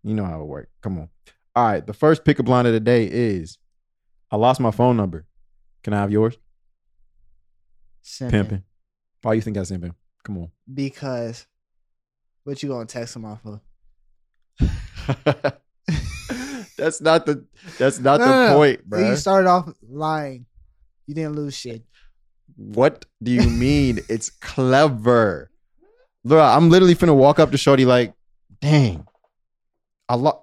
You 0.04 0.14
know 0.14 0.26
how 0.26 0.42
it 0.42 0.46
works. 0.46 0.70
Come 0.82 0.98
on. 0.98 1.10
All 1.56 1.66
right. 1.66 1.86
The 1.86 1.94
first 1.94 2.26
pick 2.26 2.38
pickup 2.38 2.50
line 2.50 2.66
of 2.66 2.74
the 2.74 2.82
day 2.82 3.06
is, 3.06 3.58
I 4.30 4.36
lost 4.36 4.60
my 4.60 4.72
phone 4.72 4.98
number. 4.98 5.26
Can 5.84 5.94
I 5.94 6.02
have 6.02 6.12
yours? 6.12 6.38
Simping. 8.04 8.32
Pimping. 8.32 8.64
Why 9.22 9.34
you 9.34 9.42
think 9.42 9.56
that's 9.56 9.72
simping? 9.72 9.96
Come 10.24 10.38
on. 10.38 10.52
Because 10.74 11.46
what 12.44 12.62
you 12.64 12.70
gonna 12.70 12.86
text 12.86 13.16
him 13.16 13.26
off 13.26 13.40
of? 13.46 13.60
that's 16.78 17.02
not 17.02 17.26
the. 17.26 17.46
That's 17.78 18.00
not 18.00 18.20
No, 18.20 18.26
the 18.26 18.32
no, 18.32 18.48
no. 18.50 18.56
point, 18.56 18.82
You 19.10 19.16
started 19.16 19.48
off 19.50 19.70
lying. 19.88 20.46
You 21.08 21.16
didn't 21.16 21.36
lose 21.36 21.56
shit. 21.56 21.84
What 22.56 23.06
do 23.22 23.32
you 23.32 23.50
mean? 23.50 24.00
it's 24.10 24.30
clever. 24.30 25.50
Look, 26.24 26.40
I'm 26.40 26.70
literally 26.70 26.96
finna 26.96 27.16
walk 27.16 27.40
up 27.40 27.52
to 27.52 27.58
Shorty 27.58 27.86
like, 27.86 28.14
dang, 28.60 29.08
I 30.08 30.16
lost, 30.16 30.38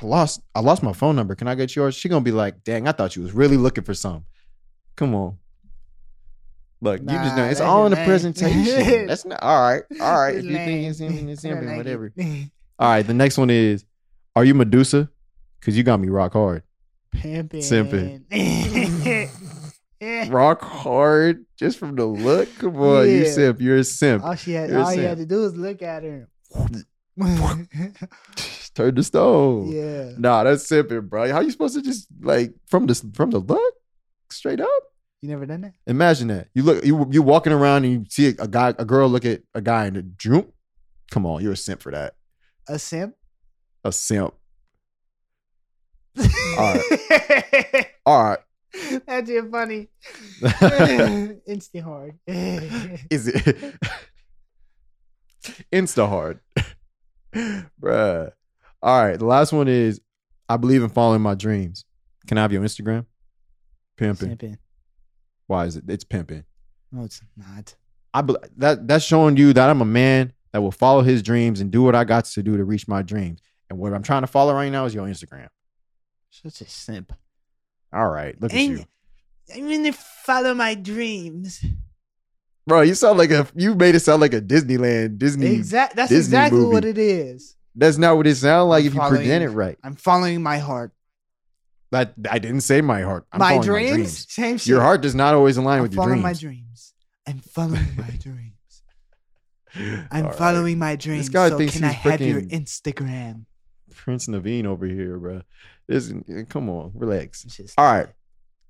I 0.00 0.06
lost, 0.06 0.42
I 0.54 0.60
lost 0.60 0.82
my 0.82 0.92
phone 0.92 1.16
number. 1.16 1.34
Can 1.34 1.48
I 1.48 1.54
get 1.54 1.74
yours? 1.74 1.94
She 1.94 2.08
gonna 2.10 2.20
be 2.24 2.32
like, 2.32 2.64
dang, 2.64 2.86
I 2.86 2.92
thought 2.92 3.16
you 3.16 3.22
was 3.22 3.32
really 3.32 3.56
looking 3.56 3.84
for 3.84 3.94
some. 3.94 4.24
Come 4.96 5.14
on. 5.14 5.38
Look, 6.82 7.00
you 7.00 7.06
just 7.06 7.36
know 7.36 7.44
it's 7.44 7.60
all 7.60 7.86
in 7.86 7.90
the 7.92 8.04
presentation. 8.04 9.06
That's 9.06 9.24
not 9.24 9.40
all 9.42 9.60
right. 9.62 9.82
All 10.00 10.20
right. 10.20 10.34
It's 10.34 10.44
if 10.44 10.50
you 10.50 10.56
think 10.58 10.88
it's 10.90 10.98
him, 10.98 11.28
it's 11.28 11.42
him, 11.42 11.76
whatever. 11.76 12.12
All 12.78 12.88
right. 12.90 13.06
The 13.06 13.14
next 13.14 13.38
one 13.38 13.50
is, 13.50 13.84
are 14.34 14.44
you 14.44 14.52
Medusa? 14.54 15.08
Cause 15.60 15.76
you 15.76 15.84
got 15.84 16.00
me 16.00 16.08
rock 16.08 16.32
hard. 16.32 16.64
Pimping. 17.12 17.60
Simping. 17.60 19.30
Rock 20.30 20.60
hard 20.62 21.46
just 21.56 21.78
from 21.78 21.94
the 21.94 22.04
look. 22.04 22.48
Come 22.58 22.76
on, 22.78 23.06
you 23.08 23.22
Yeah. 23.22 23.30
simp. 23.30 23.60
You're 23.60 23.76
a 23.76 23.84
simp. 23.84 24.24
all 24.24 24.34
she 24.34 24.50
had, 24.54 24.68
You're 24.70 24.82
all 24.82 24.92
you 24.92 25.02
had 25.02 25.18
to 25.18 25.26
do 25.26 25.42
was 25.42 25.54
look 25.56 25.80
at 25.82 26.02
her. 26.02 26.28
Turn 28.74 28.94
the 28.94 29.02
stove. 29.04 29.68
yeah. 29.68 30.12
Nah, 30.18 30.42
that's 30.44 30.66
simping, 30.68 31.08
bro. 31.08 31.30
How 31.30 31.40
you 31.40 31.50
supposed 31.52 31.74
to 31.74 31.82
just 31.82 32.08
like 32.20 32.52
from 32.66 32.86
the 32.86 32.94
from 33.14 33.30
the 33.30 33.38
look 33.38 33.74
straight 34.30 34.60
up? 34.60 34.82
You 35.22 35.28
never 35.28 35.46
done 35.46 35.60
that? 35.60 35.74
Imagine 35.86 36.28
that. 36.28 36.48
You 36.52 36.64
look 36.64 36.84
you 36.84 37.06
you 37.12 37.22
walking 37.22 37.52
around 37.52 37.84
and 37.84 37.92
you 37.92 38.04
see 38.08 38.26
a, 38.26 38.48
guy 38.48 38.74
a 38.76 38.84
girl 38.84 39.08
look 39.08 39.24
at 39.24 39.42
a 39.54 39.60
guy 39.60 39.86
and 39.86 39.96
a 39.96 40.02
droop. 40.02 40.52
Come 41.12 41.26
on, 41.26 41.42
you're 41.42 41.52
a 41.52 41.56
simp 41.56 41.80
for 41.80 41.92
that. 41.92 42.16
A 42.68 42.76
simp? 42.76 43.14
A 43.84 43.92
simp. 43.92 44.34
All 46.58 46.76
All 48.06 48.24
right. 48.24 48.38
That's 49.06 49.28
just 49.28 49.48
funny. 49.50 49.88
Insta 50.42 51.82
hard. 51.82 52.18
Is 52.26 53.28
it 53.28 53.76
insta 55.72 56.08
hard? 56.08 56.40
Bruh. 57.34 58.32
All 58.82 59.04
right. 59.04 59.18
The 59.18 59.24
last 59.24 59.52
one 59.52 59.68
is 59.68 60.00
I 60.48 60.56
believe 60.56 60.82
in 60.82 60.88
following 60.88 61.22
my 61.22 61.34
dreams. 61.34 61.84
Can 62.26 62.38
I 62.38 62.42
have 62.42 62.52
your 62.52 62.62
Instagram? 62.62 63.06
Pimping. 63.96 64.36
Simping. 64.36 64.58
Why 65.52 65.66
is 65.66 65.76
it? 65.76 65.84
It's 65.86 66.02
pimping. 66.02 66.44
No, 66.90 67.04
it's 67.04 67.20
not. 67.36 67.74
I 68.14 68.22
be, 68.22 68.34
that 68.56 68.88
that's 68.88 69.04
showing 69.04 69.36
you 69.36 69.52
that 69.52 69.68
I'm 69.68 69.82
a 69.82 69.84
man 69.84 70.32
that 70.52 70.62
will 70.62 70.72
follow 70.72 71.02
his 71.02 71.22
dreams 71.22 71.60
and 71.60 71.70
do 71.70 71.82
what 71.82 71.94
I 71.94 72.04
got 72.04 72.24
to 72.24 72.42
do 72.42 72.56
to 72.56 72.64
reach 72.64 72.88
my 72.88 73.02
dreams. 73.02 73.42
And 73.68 73.78
what 73.78 73.92
I'm 73.92 74.02
trying 74.02 74.22
to 74.22 74.26
follow 74.26 74.54
right 74.54 74.72
now 74.72 74.86
is 74.86 74.94
your 74.94 75.06
Instagram. 75.06 75.48
Such 76.30 76.62
a 76.62 76.70
simp. 76.70 77.12
All 77.92 78.08
right, 78.08 78.34
look 78.40 78.54
at 78.54 78.58
you. 78.58 78.86
I'm 79.54 79.68
gonna 79.68 79.92
follow 79.92 80.54
my 80.54 80.74
dreams. 80.74 81.62
Bro, 82.66 82.80
you 82.82 82.94
sound 82.94 83.18
like 83.18 83.30
a 83.30 83.46
you 83.54 83.74
made 83.74 83.94
it 83.94 84.00
sound 84.00 84.22
like 84.22 84.32
a 84.32 84.40
Disneyland 84.40 85.18
Disney. 85.18 85.52
Exact. 85.52 85.96
That's 85.96 86.08
Disney 86.08 86.34
exactly 86.34 86.60
movie. 86.60 86.72
what 86.72 86.86
it 86.86 86.96
is. 86.96 87.56
That's 87.74 87.98
not 87.98 88.16
what 88.16 88.26
it 88.26 88.36
sounds 88.36 88.70
like 88.70 88.84
I'm 88.84 88.86
if 88.86 88.94
you 88.94 89.00
present 89.00 89.44
it 89.44 89.50
right. 89.50 89.76
I'm 89.84 89.96
following 89.96 90.42
my 90.42 90.56
heart. 90.56 90.92
That 91.92 92.14
I 92.30 92.38
didn't 92.38 92.62
say 92.62 92.80
my 92.80 93.02
heart. 93.02 93.26
I'm 93.32 93.38
my, 93.38 93.58
dreams? 93.58 93.66
my 93.90 93.96
dreams. 93.96 94.26
Same 94.32 94.58
shit. 94.58 94.66
Your 94.66 94.80
heart 94.80 95.02
does 95.02 95.14
not 95.14 95.34
always 95.34 95.56
align 95.58 95.76
I'm 95.76 95.82
with 95.82 95.94
your 95.94 96.04
dreams. 96.06 96.22
following 96.22 96.22
my 96.22 96.32
dreams. 96.32 96.94
I'm 97.26 97.38
following 97.38 97.96
my 97.96 98.16
dreams. 98.18 98.82
I'm 100.10 100.24
All 100.24 100.30
right. 100.30 100.34
following 100.38 100.78
my 100.78 100.96
dreams. 100.96 101.28
guy 101.28 101.48
so 101.50 101.58
thinks 101.58 101.74
can 101.74 101.84
I 101.84 101.92
have 101.92 102.20
your 102.20 102.40
Instagram? 102.42 103.44
Prince 103.94 104.26
Naveen 104.26 104.64
over 104.66 104.86
here, 104.86 105.18
bro. 105.18 105.42
This, 105.86 106.12
come 106.48 106.68
on, 106.68 106.92
relax. 106.94 107.44
Just- 107.44 107.78
All 107.78 107.84
right. 107.84 108.08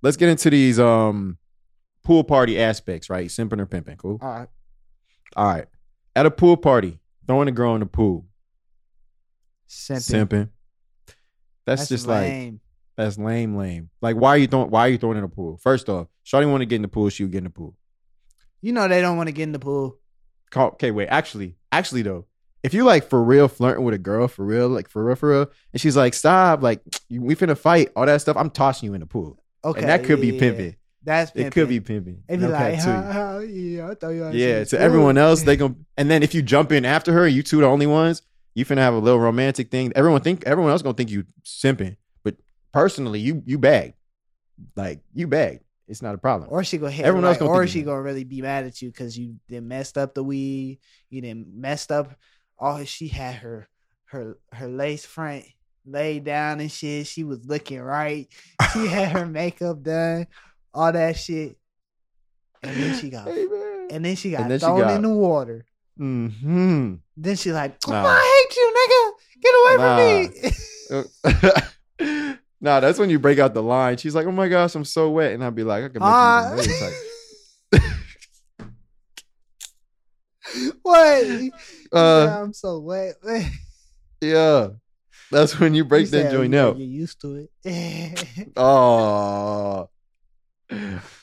Let's 0.03 0.17
get 0.17 0.29
into 0.29 0.51
these 0.51 0.79
um 0.81 1.39
pool 2.05 2.25
party 2.25 2.61
aspects, 2.61 3.09
right? 3.09 3.29
Simping 3.29 3.61
or 3.61 3.67
pimping. 3.67 3.97
Cool. 3.97 4.19
All 4.21 4.29
right. 4.29 4.49
All 5.37 5.47
right. 5.47 5.67
At 6.17 6.27
a 6.27 6.31
pool 6.31 6.57
party, 6.57 6.99
throwing 7.27 7.47
a 7.49 7.53
girl 7.53 7.75
in 7.75 7.81
the 7.81 7.87
pool. 7.87 8.27
Simping. 9.69 10.27
Simping. 10.27 10.49
That's, 11.65 11.89
just 11.89 12.07
like 12.09 12.23
lame. 12.23 12.61
That's 13.03 13.19
lame, 13.19 13.57
lame. 13.57 13.91
Like, 14.01 14.17
why 14.17 14.31
are 14.31 14.39
you 14.39 14.47
throwing? 14.47 14.71
Why 14.71 14.87
are 14.87 14.89
you 14.91 14.99
throwing 14.99 15.17
in 15.19 15.23
the 15.23 15.29
pool? 15.29 15.59
First 15.59 15.89
off, 15.89 16.09
Shawty 16.25 16.51
want 16.51 16.63
to 16.63 16.67
get 16.67 16.77
in 16.77 16.83
the 16.83 16.89
pool. 16.89 17.09
She 17.09 17.25
would 17.25 17.33
get 17.33 17.39
in 17.39 17.45
the 17.45 17.51
pool. 17.51 17.77
You 18.61 18.73
know 18.73 18.89
they 18.89 19.01
don't 19.01 19.17
want 19.17 19.29
to 19.29 19.33
get 19.33 19.45
in 19.45 19.53
the 19.53 19.59
pool. 19.59 19.99
Okay, 20.55 20.91
wait. 20.91 21.09
Actually, 21.09 21.57
actually 21.71 22.03
though, 22.03 22.27
if 22.63 22.75
you 22.75 22.85
like 22.85 23.09
for 23.09 23.23
real 23.23 23.49
flirting 23.49 23.85
with 23.85 23.95
a 23.95 23.99
girl 23.99 24.29
for 24.29 24.45
real, 24.45 24.69
like 24.69 24.89
for 24.89 25.05
real, 25.05 25.17
for 25.17 25.31
real, 25.31 25.51
and 25.73 25.81
she's 25.81 25.97
like, 25.97 26.15
"Stop!" 26.15 26.63
Like 26.63 26.81
we 27.11 27.35
finna 27.35 27.59
fight, 27.59 27.91
all 27.97 28.07
that 28.07 28.21
stuff. 28.21 28.37
I'm 28.37 28.51
tossing 28.51 28.89
you 28.89 28.95
in 28.95 29.01
the 29.01 29.07
pool, 29.07 29.43
Okay, 29.65 29.81
and 29.81 29.89
that 29.89 30.05
could 30.05 30.21
be 30.21 30.29
yeah, 30.29 30.39
pimping. 30.39 30.77
That's 31.05 31.33
pimping. 31.33 31.47
It 31.47 31.53
could 31.53 31.69
be 31.69 31.81
pimping. 31.81 32.23
It'd 32.29 32.41
be 32.41 32.47
like, 32.47 32.79
ha, 32.79 33.03
ha, 33.13 33.39
yeah, 33.39 33.91
I 33.91 33.95
thought 33.95 34.11
you 34.11 34.31
Yeah, 34.31 34.65
to 34.65 34.81
everyone 34.81 35.19
else, 35.19 35.43
they 35.43 35.57
gon' 35.63 35.85
and 35.97 36.11
then 36.11 36.23
if 36.23 36.35
you 36.35 36.43
jump 36.43 36.71
in 36.71 36.85
after 36.85 37.13
her, 37.13 37.27
you 37.27 37.43
two 37.43 37.61
the 37.61 37.67
only 37.67 37.87
ones, 37.87 38.23
you 38.55 38.65
finna 38.65 38.79
have 38.79 38.95
a 38.95 38.99
little 38.99 39.19
romantic 39.19 39.71
thing. 39.71 39.93
Everyone 39.97 40.21
think 40.21 40.45
everyone 40.47 40.71
else 40.71 40.83
gonna 40.83 40.95
think 40.95 41.11
you 41.11 41.25
simping, 41.45 41.97
personally, 42.73 43.21
you 43.21 43.43
you 43.47 43.59
bag, 43.59 43.95
like 44.77 45.01
you 45.15 45.27
bag. 45.27 45.61
It's 45.89 46.01
not 46.03 46.15
a 46.15 46.19
problem. 46.19 46.49
Or 46.51 46.65
she 46.65 46.79
gonna 46.79 46.93
hit 46.93 47.05
Everyone 47.05 47.27
else 47.29 47.39
gonna 47.39 47.51
or 47.51 47.67
she 47.67 47.83
gonna 47.83 48.01
really 48.01 48.25
be 48.25 48.41
mad 48.41 48.65
at 48.65 48.81
you 48.81 48.91
because 48.91 49.19
you 49.19 49.37
then 49.49 49.69
messed 49.69 49.99
up 49.99 50.15
the 50.15 50.23
weed. 50.25 50.79
You 51.11 51.21
then 51.21 51.47
messed 51.55 51.93
up. 51.93 52.15
All 52.59 52.83
she 52.85 53.09
had 53.09 53.35
her 53.37 53.69
her 54.07 54.39
her 54.53 54.69
lace 54.69 55.05
front 55.05 55.45
laid 55.85 56.25
down 56.25 56.61
and 56.61 56.71
shit. 56.71 57.07
She 57.07 57.25
was 57.25 57.45
looking 57.45 57.81
right. 57.81 58.29
She 58.73 58.87
had 58.87 59.13
her 59.13 59.27
makeup 59.27 59.83
done, 59.83 60.29
all 60.73 60.93
that 60.93 61.17
shit. 61.17 61.59
And 62.63 62.77
then 62.77 62.99
she 62.99 63.11
got 63.11 63.27
Hey, 63.27 63.47
and 63.91 64.05
then 64.05 64.15
she 64.15 64.31
got 64.31 64.49
then 64.49 64.59
she 64.59 64.65
thrown 64.65 64.81
got- 64.81 64.97
in 64.97 65.03
the 65.03 65.11
water. 65.11 65.67
Mm-hmm. 65.99 66.95
Then 67.17 67.37
she 67.37 67.53
like, 67.53 67.77
Nah. 67.87 68.05
I 68.07 68.47
hate 68.49 68.57
you, 68.57 68.75
nigga. 68.79 69.13
Get 69.43 69.55
away 69.61 71.03
from 71.03 71.43
me. 71.43 71.53
nah, 72.63 72.81
that's 72.81 72.99
when 72.99 73.11
you 73.11 73.19
break 73.19 73.39
out 73.39 73.53
the 73.53 73.63
line. 73.63 73.99
She's 73.99 74.15
like, 74.15 74.27
"Oh 74.27 74.33
my 74.33 74.49
gosh, 74.49 74.75
I'm 74.75 74.85
so 74.87 75.11
wet," 75.11 75.33
and 75.33 75.45
I'd 75.45 75.55
be 75.55 75.65
like, 75.65 75.85
"I 75.85 75.89
can 75.89 76.01
make 76.01 76.03
Ah. 76.05 76.55
you 76.55 76.61
even 76.63 76.75
wetter." 76.81 77.87
What? 80.83 81.27
Uh, 81.95 82.41
I'm 82.43 82.55
so 82.55 82.79
wet. 82.79 83.17
yeah, 84.23 84.69
that's 85.31 85.61
when 85.61 85.75
you 85.75 85.85
break 85.85 86.07
You 86.07 86.11
that 86.13 86.33
joint 86.33 86.55
you- 86.55 86.59
out. 86.59 86.79
You're 86.79 86.89
used 86.89 87.21
to 87.21 87.47
it. 87.65 88.49
Oh. 88.57 88.63
All 88.65 89.91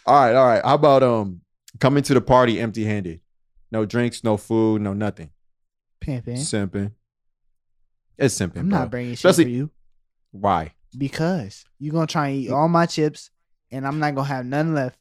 right, 0.05 0.35
all 0.35 0.45
right. 0.47 0.63
How 0.63 0.75
about 0.75 1.01
um 1.01 1.41
coming 1.79 2.03
to 2.03 2.13
the 2.13 2.21
party 2.21 2.59
empty 2.59 2.85
handed? 2.85 3.19
No 3.71 3.83
drinks, 3.85 4.23
no 4.23 4.37
food, 4.37 4.83
no 4.83 4.93
nothing. 4.93 5.31
Pimping. 6.01 6.35
Simping. 6.37 6.91
It's 8.15 8.35
simping. 8.37 8.57
I'm 8.59 8.69
bro. 8.69 8.77
not 8.79 8.91
bringing 8.91 9.13
shit 9.15 9.25
Especially- 9.25 9.45
for 9.45 9.49
you 9.49 9.71
Why? 10.29 10.73
Because 10.97 11.65
you're 11.79 11.93
gonna 11.93 12.07
try 12.07 12.29
and 12.29 12.37
eat 12.41 12.51
all 12.51 12.67
my 12.67 12.85
chips, 12.85 13.29
and 13.71 13.85
I'm 13.85 13.99
not 13.99 14.15
gonna 14.15 14.27
have 14.27 14.45
none 14.45 14.73
left. 14.73 14.97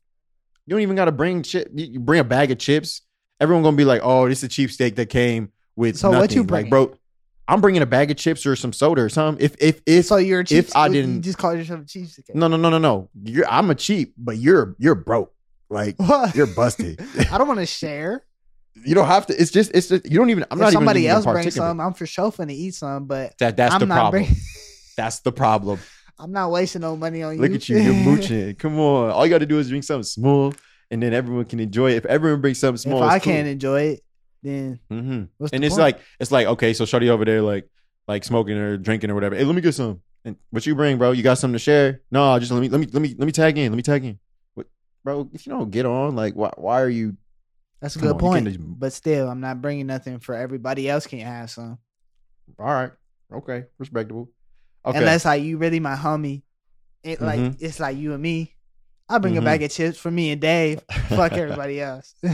You 0.66 0.72
don't 0.74 0.82
even 0.82 0.97
gotta 0.97 1.12
bring 1.12 1.43
chip. 1.43 1.70
You 1.74 2.01
bring 2.01 2.20
a 2.20 2.24
bag 2.24 2.51
of 2.51 2.59
chips. 2.59 3.03
Everyone 3.41 3.62
gonna 3.62 3.76
be 3.76 3.84
like, 3.84 4.01
"Oh, 4.05 4.28
this 4.28 4.39
is 4.39 4.45
a 4.45 4.49
cheap 4.49 4.70
steak 4.70 4.97
that 4.97 5.07
came 5.07 5.53
with 5.76 5.97
So 5.97 6.11
what 6.11 6.30
you 6.32 6.43
nothing." 6.43 6.47
bringing? 6.47 6.64
Like, 6.66 6.89
bro, 6.89 6.95
I'm 7.47 7.61
bringing 7.61 7.82
a 7.82 7.86
bag 7.86 8.11
of 8.11 8.16
chips 8.16 8.45
or 8.45 8.57
some 8.57 8.72
soda 8.72 9.03
or 9.03 9.09
something. 9.09 9.43
If 9.45 9.55
if 9.61 9.80
if 9.86 10.07
So 10.07 10.16
you're 10.16 10.41
a 10.41 10.45
cheap. 10.45 10.59
if 10.59 10.76
I 10.76 10.89
didn't- 10.89 11.22
just 11.22 11.39
call 11.39 11.55
yourself 11.55 11.80
a 11.80 11.84
cheapskate. 11.84 12.34
no 12.34 12.49
no 12.49 12.57
no 12.57 12.68
no 12.68 12.78
no, 12.78 13.09
you're 13.22 13.49
I'm 13.49 13.70
a 13.70 13.74
cheap, 13.74 14.14
but 14.18 14.36
you're 14.39 14.76
you're 14.78 14.95
broke. 14.95 15.32
Like 15.70 15.97
What? 15.99 16.34
you're 16.34 16.47
busted. 16.47 17.01
I 17.30 17.39
don't 17.39 17.49
want 17.49 17.61
to 17.61 17.66
share. 17.66 18.24
you 18.84 18.95
don't 18.95 19.07
have 19.07 19.26
to. 19.26 19.41
It's 19.41 19.51
just 19.51 19.70
it's 19.74 19.89
just 19.89 20.05
you 20.05 20.18
don't 20.18 20.30
even. 20.30 20.45
I'm 20.51 20.59
if 20.59 20.62
not 20.62 20.72
somebody 20.72 21.01
even 21.01 21.12
else 21.12 21.24
brings 21.24 21.55
some, 21.55 21.80
I'm 21.80 21.95
for 21.95 22.07
sure 22.07 22.30
finna 22.30 22.53
eat 22.53 22.74
some. 22.74 23.07
But 23.07 23.36
That 23.39 23.57
that's 23.57 23.74
I'm 23.74 23.80
the 23.80 23.86
not 23.86 23.95
problem. 23.95 24.24
bring- 24.24 24.36
That's 24.99 25.20
the 25.20 25.30
problem. 25.30 25.78
I'm 26.18 26.32
not 26.32 26.51
wasting 26.51 26.80
no 26.80 26.96
money 26.96 27.22
on 27.22 27.36
you. 27.36 27.40
Look 27.40 27.53
at 27.53 27.68
you, 27.68 27.78
you're 27.78 27.94
mooching. 28.05 28.57
Come 28.57 28.80
on, 28.80 29.11
all 29.11 29.24
you 29.24 29.30
got 29.30 29.38
to 29.38 29.46
do 29.46 29.61
is 29.61 29.68
drink 29.68 29.84
something 29.84 30.03
small, 30.03 30.53
and 30.90 31.01
then 31.01 31.14
everyone 31.14 31.44
can 31.44 31.61
enjoy 31.61 31.92
it. 31.92 31.99
If 31.99 32.07
everyone 32.07 32.40
brings 32.40 32.59
something 32.59 32.78
small, 32.78 33.05
if 33.05 33.09
I 33.09 33.20
can't 33.20 33.46
enjoy 33.46 33.82
it, 33.82 34.01
then 34.42 34.80
mm-hmm. 34.90 35.46
and 35.53 35.64
it's 35.64 35.76
point? 35.76 35.78
like 35.78 36.01
it's 36.18 36.32
like 36.32 36.49
okay, 36.49 36.74
so 36.74 36.84
shorty 36.84 37.11
over 37.11 37.24
there 37.24 37.42
like 37.42 37.68
like 38.09 38.24
smoking 38.24 38.59
or 38.59 38.76
drinking 38.76 39.11
or 39.11 39.14
whatever. 39.14 39.36
Hey, 39.36 39.44
let 39.44 39.55
me 39.55 39.61
get 39.61 39.74
some. 39.74 40.03
And 40.24 40.34
what 40.51 40.66
you 40.66 40.74
bring, 40.74 40.99
bro? 40.99 41.12
You 41.12 41.22
got 41.22 41.38
something 41.38 41.55
to 41.55 41.61
share? 41.61 42.01
No, 42.11 42.36
just 42.40 42.51
let 42.51 42.61
me 42.61 42.68
let 42.68 42.80
me 42.80 42.88
let 42.92 43.01
me 43.01 43.14
let 43.16 43.26
me 43.26 43.32
tag 43.32 43.57
in. 43.57 43.70
Let 43.70 43.76
me 43.76 43.82
tag 43.84 44.05
in. 44.05 44.18
What, 44.55 44.66
bro? 45.05 45.30
If 45.32 45.46
you 45.46 45.53
don't 45.53 45.70
get 45.70 45.86
on, 45.86 46.16
like 46.16 46.34
why 46.34 46.51
why 46.57 46.82
are 46.82 46.88
you? 46.88 47.16
that's 47.80 47.94
a 47.94 48.01
good 48.01 48.14
on, 48.14 48.18
point. 48.18 48.46
just- 48.46 48.59
But 48.61 48.92
still, 48.92 49.28
I'm 49.28 49.38
not 49.40 49.62
bringing 49.62 49.86
nothing 49.86 50.18
for 50.18 50.34
everybody 50.34 50.90
else. 50.90 51.07
Can't 51.07 51.22
have 51.22 51.51
some 51.51 51.78
All 52.59 52.66
right, 52.66 52.90
okay, 53.32 53.66
respectable. 53.78 54.28
Okay, 54.89 54.99
unless 54.99 55.24
like 55.24 55.43
you 55.43 55.59
really 55.59 55.80
my 55.80 55.95
homie. 55.97 56.43
It 57.03 57.20
like 57.20 57.39
Mhm. 57.41 57.57
it's 57.61 57.78
like 57.80 57.97
you 57.97 58.12
and 58.14 58.22
me. 58.22 58.55
I 59.09 59.18
bring 59.18 59.34
Mhm. 59.34 59.39
a 59.39 59.43
bag 59.43 59.62
of 59.62 59.70
chips 59.70 59.99
for 59.99 60.11
me 60.11 60.30
and 60.32 60.41
Dave. 60.41 60.80
Fuck 61.09 61.32
everybody 61.43 61.80
else. 61.80 62.14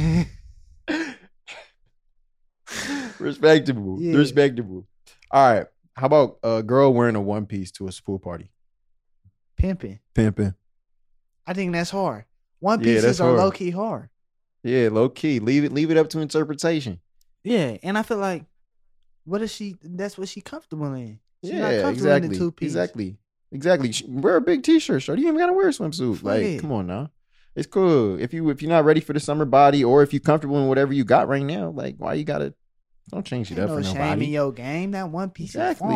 respectable, 3.19 4.01
Yeah. 4.01 4.17
respectable. 4.17 4.87
All 5.31 5.55
right, 5.55 5.67
how 5.97 6.07
about 6.07 6.39
a 6.43 6.63
girl 6.63 6.93
wearing 6.95 7.17
a 7.17 7.21
one 7.21 7.47
piece 7.47 7.71
to 7.73 7.89
a 7.89 7.93
pool 8.05 8.19
party? 8.19 8.51
Pimping. 9.57 10.01
Pimping. 10.15 10.55
I 11.47 11.55
think 11.55 11.73
that's 11.73 11.91
hard. 11.91 12.25
One 12.61 12.81
Yeah, 12.81 12.85
pieces 12.95 13.21
are 13.21 13.29
hard. 13.29 13.39
low 13.39 13.51
key 13.51 13.71
hard. 13.71 14.09
Yeah, 14.63 14.89
low 14.91 15.09
key. 15.09 15.41
Leave 15.41 15.65
it 15.65 15.73
leave 15.73 15.91
it 15.91 15.97
up 15.97 16.09
to 16.11 16.21
interpretation. 16.21 17.01
Yeah, 17.43 17.77
and 17.83 17.99
I 17.99 18.03
feel 18.03 18.17
like, 18.19 18.45
what 19.25 19.43
is 19.43 19.53
she? 19.53 19.77
That's 19.83 20.17
what 20.17 20.29
she 20.29 20.41
comfortable 20.41 20.93
in. 20.95 21.21
She's 21.45 21.53
yeah, 21.53 21.89
exactly. 21.89 22.39
Exactly. 22.61 23.17
Exactly. 23.53 23.93
Sh- 23.93 24.03
Wear 24.09 24.37
a 24.37 24.41
big 24.41 24.63
t-shirt, 24.63 25.03
shorty. 25.03 25.23
You 25.23 25.29
even 25.29 25.39
gotta 25.39 25.53
wear 25.53 25.69
a 25.69 25.71
swimsuit. 25.71 26.23
Like, 26.23 26.43
it. 26.43 26.61
come 26.61 26.73
on 26.73 26.87
now. 26.87 27.11
It's 27.55 27.67
cool. 27.69 28.19
If 28.19 28.33
you 28.35 28.51
if 28.51 28.63
you're 28.63 28.69
not 28.71 28.85
ready 28.85 29.01
for 29.01 29.13
the 29.13 29.21
summer 29.21 29.45
body 29.45 29.85
or 29.85 30.03
if 30.03 30.13
you're 30.13 30.21
comfortable 30.21 30.59
in 30.61 30.67
whatever 30.69 30.93
you 30.93 31.05
got 31.05 31.29
right 31.29 31.43
now, 31.45 31.71
like 31.71 31.95
why 31.99 32.15
you 32.15 32.25
gotta 32.25 32.53
don't 33.11 33.25
change 33.25 33.51
it 33.53 33.59
Ain't 33.59 33.61
up 33.65 33.69
no 33.71 33.77
for 33.77 33.83
shame 33.85 33.95
nobody. 33.99 34.25
in 34.25 34.31
your 34.33 34.53
game. 34.53 34.91
That 34.93 35.11
one 35.11 35.31
piece 35.31 35.51
Exactly. 35.55 35.95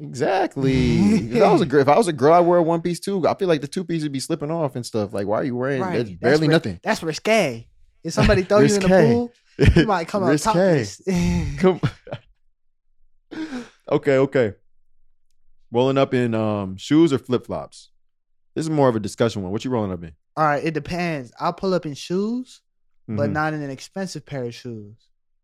Exactly. 0.00 0.96
if 1.36 1.42
I 1.42 1.50
was 1.52 1.60
a 1.62 1.66
girl, 1.66 1.80
if 1.80 1.88
I 1.88 1.96
was 1.96 2.08
a 2.08 2.12
girl, 2.12 2.34
I 2.34 2.40
wear 2.40 2.58
a 2.58 2.62
one 2.62 2.82
piece 2.82 3.00
too. 3.00 3.26
I 3.26 3.34
feel 3.34 3.48
like 3.48 3.60
the 3.62 3.68
two 3.68 3.84
piece 3.84 4.02
would 4.02 4.12
be 4.12 4.20
slipping 4.20 4.50
off 4.50 4.76
and 4.76 4.84
stuff. 4.84 5.12
Like, 5.14 5.26
why 5.26 5.36
are 5.40 5.44
you 5.44 5.56
wearing 5.56 5.80
Right. 5.80 5.96
that's 5.96 6.10
That's 6.10 6.20
barely 6.20 6.48
ri- 6.48 6.52
nothing? 6.52 6.80
That's 6.82 7.02
risque. 7.02 7.66
If 8.04 8.12
somebody 8.12 8.42
throw 8.42 8.58
you 8.60 8.74
in 8.74 8.80
the 8.82 8.88
pool, 8.88 9.32
you 9.74 9.86
might 9.86 10.06
come 10.06 10.22
Risque. 10.28 10.44
topless. 10.52 11.00
Come. 11.58 11.80
Okay, 13.90 14.16
okay. 14.18 14.54
Rolling 15.70 15.98
up 15.98 16.14
in 16.14 16.34
um 16.34 16.76
shoes 16.76 17.12
or 17.12 17.18
flip 17.18 17.46
flops. 17.46 17.90
This 18.54 18.64
is 18.64 18.70
more 18.70 18.88
of 18.88 18.96
a 18.96 19.00
discussion 19.00 19.42
one. 19.42 19.52
What 19.52 19.64
you 19.64 19.70
rolling 19.70 19.92
up 19.92 20.02
in? 20.02 20.12
All 20.36 20.44
right, 20.44 20.64
it 20.64 20.74
depends. 20.74 21.32
I'll 21.38 21.52
pull 21.52 21.74
up 21.74 21.84
in 21.86 21.94
shoes, 21.94 22.62
but 23.06 23.30
Mhm. 23.30 23.32
not 23.32 23.54
in 23.54 23.62
an 23.62 23.70
expensive 23.70 24.24
pair 24.24 24.44
of 24.44 24.54
shoes. 24.54 24.96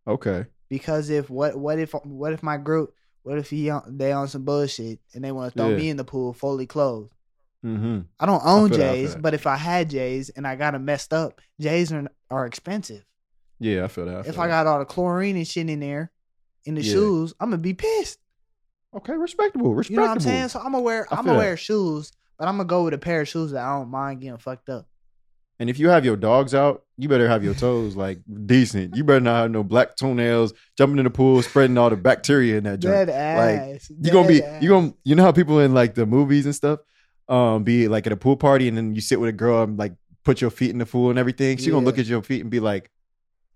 okay. 0.07 0.47
Because 0.71 1.09
if 1.11 1.29
what 1.31 1.57
what 1.57 1.79
if 1.79 1.93
what 2.05 2.33
if 2.33 2.43
my 2.43 2.57
group 2.57 2.95
what 3.23 3.39
if 3.39 3.49
he 3.51 3.71
on, 3.71 3.97
they 3.97 4.13
on 4.13 4.29
some 4.29 4.45
bullshit 4.45 4.99
and 5.15 5.23
they 5.25 5.31
want 5.33 5.53
to 5.53 5.59
throw 5.59 5.71
Yeah. 5.71 5.77
me 5.77 5.89
in 5.91 5.97
the 5.97 6.05
pool 6.05 6.33
fully 6.33 6.67
clothed? 6.67 7.13
Mm-hmm. 7.65 8.01
I 8.21 8.27
don't 8.27 8.43
own 8.45 8.69
feel 8.71 8.79
that, 8.79 8.85
I 8.91 8.93
feel 8.95 9.03
J's, 9.05 9.15
that. 9.15 9.23
but 9.23 9.35
if 9.35 9.47
I 9.47 9.57
had 9.57 9.89
J's 9.91 10.29
and 10.31 10.47
I 10.47 10.57
got 10.57 10.73
them 10.73 10.85
messed 10.85 11.13
up, 11.13 11.41
J's 11.61 11.93
are 11.93 12.09
are 12.31 12.47
expensive. 12.47 13.05
Yeah, 13.61 13.85
I 13.85 13.89
feel 13.89 14.07
that. 14.07 14.17
I 14.17 14.21
if 14.21 14.27
feel 14.35 14.41
I 14.41 14.47
that. 14.49 14.65
got 14.65 14.67
all 14.67 14.79
the 14.81 14.85
chlorine 14.85 15.37
and 15.37 15.47
shit 15.47 15.69
in 15.71 15.81
there 15.81 16.11
in 16.65 16.75
the 16.75 16.83
Yeah. 16.83 16.93
shoes, 16.93 17.35
I'm 17.41 17.51
gonna 17.51 17.63
be 17.63 17.75
pissed. 17.75 18.19
Okay, 18.97 19.15
respectable, 19.15 19.71
You 19.71 19.75
respectable. 19.77 20.03
know 20.05 20.09
what 20.09 20.15
I'm 20.17 20.21
saying? 20.21 20.49
So 20.49 20.59
I'm 20.61 20.73
gonna 20.73 20.81
wear 20.81 21.07
I 21.11 21.17
I'm 21.17 21.25
gonna 21.25 21.39
that. 21.39 21.45
wear 21.45 21.57
shoes, 21.57 22.13
but 22.39 22.49
I'm 22.49 22.57
gonna 22.57 22.69
go 22.69 22.85
with 22.85 22.95
a 22.95 22.99
pair 22.99 23.23
of 23.23 23.29
shoes 23.29 23.53
that 23.53 23.65
I 23.65 23.79
don't 23.79 23.91
mind 23.91 24.21
getting 24.21 24.39
fucked 24.39 24.69
up. 24.69 24.87
And 25.61 25.71
if 25.71 25.79
you 25.79 25.89
have 25.89 26.05
your 26.05 26.17
dogs 26.17 26.53
out, 26.53 26.83
you 26.99 27.09
better 27.09 27.29
have 27.29 27.45
your 27.45 27.55
toes 27.55 27.95
like 27.95 28.19
decent. 28.47 28.97
You 28.97 29.05
better 29.05 29.21
not 29.21 29.43
have 29.43 29.51
no 29.53 29.63
black 29.63 29.97
toenails, 29.97 30.53
jumping 30.77 30.99
in 30.99 31.05
the 31.05 31.11
pool, 31.11 31.43
spreading 31.43 31.79
all 31.79 31.91
the 31.91 31.97
bacteria 31.97 32.59
in 32.59 32.65
that 32.65 32.81
joint. 32.81 33.07
Dead 33.07 33.09
ass. 33.11 33.89
you 33.89 34.11
gonna 34.11 34.27
be 34.29 34.43
you 34.61 34.69
gonna 34.69 34.95
you 35.05 35.15
know 35.15 35.23
how 35.23 35.33
people 35.33 35.61
in 35.61 35.73
like 35.73 35.95
the 35.95 36.07
movies 36.07 36.45
and 36.47 36.55
stuff 36.55 36.81
um 37.29 37.63
be 37.65 37.89
like 37.89 38.07
at 38.07 38.13
a 38.13 38.17
pool 38.17 38.37
party 38.37 38.69
and 38.69 38.77
then 38.77 38.95
you 38.95 39.01
sit 39.01 39.19
with 39.19 39.31
a 39.31 39.33
girl 39.33 39.63
and 39.63 39.79
like 39.79 39.95
put 40.25 40.41
your 40.41 40.51
feet 40.51 40.71
in 40.71 40.79
the 40.79 40.87
pool 40.87 41.11
and 41.11 41.19
everything, 41.19 41.57
she 41.57 41.71
gonna 41.71 41.85
look 41.85 41.99
at 41.99 42.07
your 42.07 42.23
feet 42.23 42.41
and 42.41 42.51
be 42.51 42.59
like, 42.61 42.91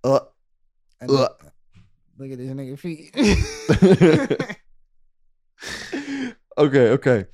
uh, 0.04 0.20
Ugh. 1.02 1.08
look, 1.08 1.44
look 2.18 2.30
at 2.30 2.38
this 2.38 2.50
nigga 2.52 2.78
feet. 2.78 3.14
okay, 6.58 6.90
okay. 6.90 7.26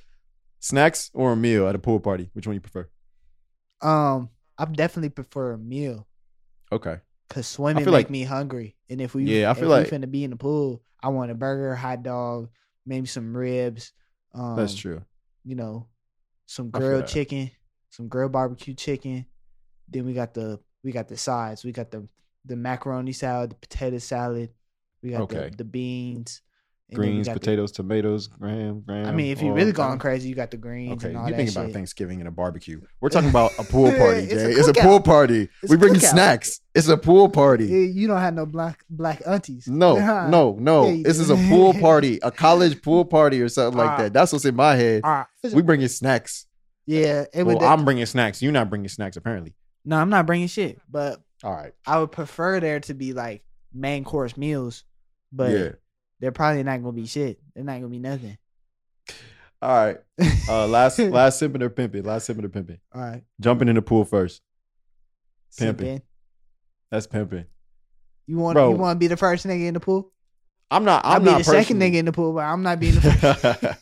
Snacks 0.59 1.11
or 1.13 1.33
a 1.33 1.35
meal 1.35 1.67
at 1.67 1.75
a 1.75 1.79
pool 1.79 1.99
party? 1.99 2.29
Which 2.33 2.47
one 2.47 2.55
you 2.55 2.61
prefer? 2.61 2.89
um, 3.81 4.29
I 4.57 4.65
definitely 4.65 5.09
prefer 5.09 5.51
a 5.51 5.57
meal 5.57 6.07
Okay. 6.71 6.99
because 7.27 7.45
swimming 7.45 7.83
make 7.85 7.91
like- 7.91 8.09
me 8.09 8.23
hungry. 8.23 8.75
And 8.89 9.01
if 9.01 9.13
we 9.13 9.25
Yeah, 9.25 9.51
I 9.51 9.53
feel 9.53 9.63
we 9.67 9.75
like- 9.75 9.87
finna 9.89 10.09
be 10.09 10.23
in 10.23 10.29
the 10.31 10.37
pool, 10.37 10.81
I 11.03 11.09
want 11.09 11.29
a 11.29 11.35
burger, 11.35 11.75
hot 11.75 12.01
dog, 12.01 12.49
maybe 12.85 13.05
some 13.07 13.35
ribs. 13.35 13.91
Um, 14.33 14.55
That's 14.55 14.73
true. 14.73 15.03
You 15.43 15.55
know, 15.55 15.87
some 16.47 16.69
grilled 16.71 17.07
chicken, 17.07 17.51
some 17.89 18.07
grilled 18.07 18.31
barbecue 18.31 18.73
chicken. 18.73 19.25
Then 19.87 20.05
we 20.05 20.13
got 20.13 20.33
the 20.33 20.59
we 20.83 20.91
got 20.91 21.07
the 21.07 21.17
sides. 21.17 21.63
We 21.63 21.71
got 21.71 21.91
the 21.91 22.07
the 22.45 22.55
macaroni 22.55 23.11
salad, 23.11 23.51
the 23.51 23.55
potato 23.55 23.97
salad. 23.99 24.51
We 25.03 25.11
got 25.11 25.21
Okay. 25.23 25.49
the, 25.49 25.57
the 25.57 25.63
beans, 25.65 26.41
and 26.89 26.95
Greens, 26.95 27.25
got 27.27 27.33
the- 27.33 27.39
potatoes, 27.39 27.71
tomatoes, 27.71 28.27
graham, 28.27 28.81
graham. 28.81 29.07
I 29.07 29.11
mean, 29.11 29.31
if 29.31 29.41
you're 29.41 29.53
really 29.53 29.71
going 29.71 29.97
crazy, 29.97 30.29
you 30.29 30.35
got 30.35 30.51
the 30.51 30.57
greens 30.57 31.03
Okay, 31.03 31.13
you 31.13 31.17
that 31.19 31.35
think 31.35 31.49
shit. 31.49 31.57
about 31.57 31.71
Thanksgiving 31.71 32.19
and 32.21 32.27
a 32.27 32.31
barbecue. 32.31 32.79
We're 33.01 33.09
talking 33.09 33.29
about 33.29 33.53
a 33.57 33.63
pool 33.71 33.91
party, 33.91 34.19
It's 34.19 34.33
Jay. 34.33 34.53
a 34.53 34.57
It's 34.59 34.67
a 34.67 34.73
pool 34.73 34.99
party. 34.99 35.49
It's 35.63 35.69
we 35.71 35.77
a 35.77 35.79
bringing 35.79 35.99
snacks. 35.99 36.61
It's 36.75 36.87
a 36.87 36.95
pool 36.97 37.29
party. 37.29 37.65
You 37.65 38.07
don't 38.07 38.19
have 38.19 38.35
no 38.35 38.45
black 38.45 38.83
black 38.89 39.23
aunties. 39.25 39.67
No, 39.67 39.99
Huh. 39.99 40.27
no, 40.29 40.57
no. 40.59 40.89
Yeah, 40.89 41.01
this 41.05 41.17
do. 41.17 41.23
is 41.23 41.29
a 41.31 41.35
pool 41.49 41.73
party, 41.81 42.19
a 42.21 42.29
college 42.31 42.79
pool 42.83 43.03
party 43.03 43.41
or 43.41 43.49
something 43.49 43.77
like 43.79 43.89
Ah. 43.89 43.97
that. 44.03 44.13
That's 44.13 44.31
what's 44.31 44.45
in 44.45 44.55
my 44.55 44.75
head. 44.75 45.01
Right. 45.03 45.25
We 45.53 45.63
bringing 45.63 45.87
snacks. 45.87 46.45
yeah, 46.85 47.25
it 47.33 47.43
Well. 47.45 47.63
I'm 47.63 47.83
bringing 47.83 48.05
snacks. 48.05 48.43
You're 48.43 48.51
not 48.51 48.69
bringing 48.69 48.89
snacks, 48.89 49.17
apparently. 49.17 49.55
no, 49.85 49.97
I'm 49.97 50.09
not 50.11 50.27
bringing 50.27 50.47
shit, 50.47 50.79
but 50.89 51.19
All 51.43 51.51
right. 51.51 51.73
I 51.87 51.99
would 51.99 52.11
prefer 52.11 52.59
there 52.59 52.79
to 52.81 52.93
be 52.93 53.13
like 53.13 53.43
main 53.73 54.03
course 54.03 54.37
meals, 54.37 54.83
but 55.31 55.51
yeah. 55.51 55.69
They're 56.19 56.31
probably 56.31 56.63
not 56.63 56.81
gonna 56.81 56.93
be 56.93 57.05
shit. 57.05 57.39
They're 57.53 57.63
not 57.63 57.75
gonna 57.75 57.87
be 57.87 57.99
nothing. 57.99 58.37
All 59.61 59.75
right. 59.85 59.97
Uh, 60.49 60.67
last 60.67 60.99
last 60.99 61.41
simping 61.41 61.61
or 61.61 61.69
pimping. 61.69 62.03
Last 62.03 62.29
simping 62.29 62.45
or 62.45 62.49
pimping. 62.49 62.79
All 62.93 63.01
right, 63.01 63.23
Jumping 63.39 63.67
in 63.67 63.75
the 63.75 63.81
pool 63.81 64.05
first. 64.05 64.41
Pimping. 65.57 65.87
in. 65.87 66.01
That's 66.91 67.07
pimping. 67.07 67.45
You 68.27 68.37
want 68.37 68.55
Bro. 68.55 68.71
you 68.71 68.75
want 68.77 68.95
to 68.95 68.99
be 68.99 69.07
the 69.07 69.17
first 69.17 69.45
nigga 69.45 69.67
in 69.67 69.73
the 69.73 69.79
pool? 69.79 70.11
I'm 70.71 70.83
not. 70.83 71.05
I'll 71.05 71.17
I'm 71.17 71.23
be 71.23 71.31
not 71.31 71.37
the 71.39 71.43
second 71.43 71.79
nigga 71.79 71.95
in 71.95 72.05
the 72.05 72.11
pool, 72.11 72.33
but 72.33 72.41
I'm 72.41 72.63
not 72.63 72.79
being 72.79 72.95
the 72.95 73.01
first. 73.01 73.79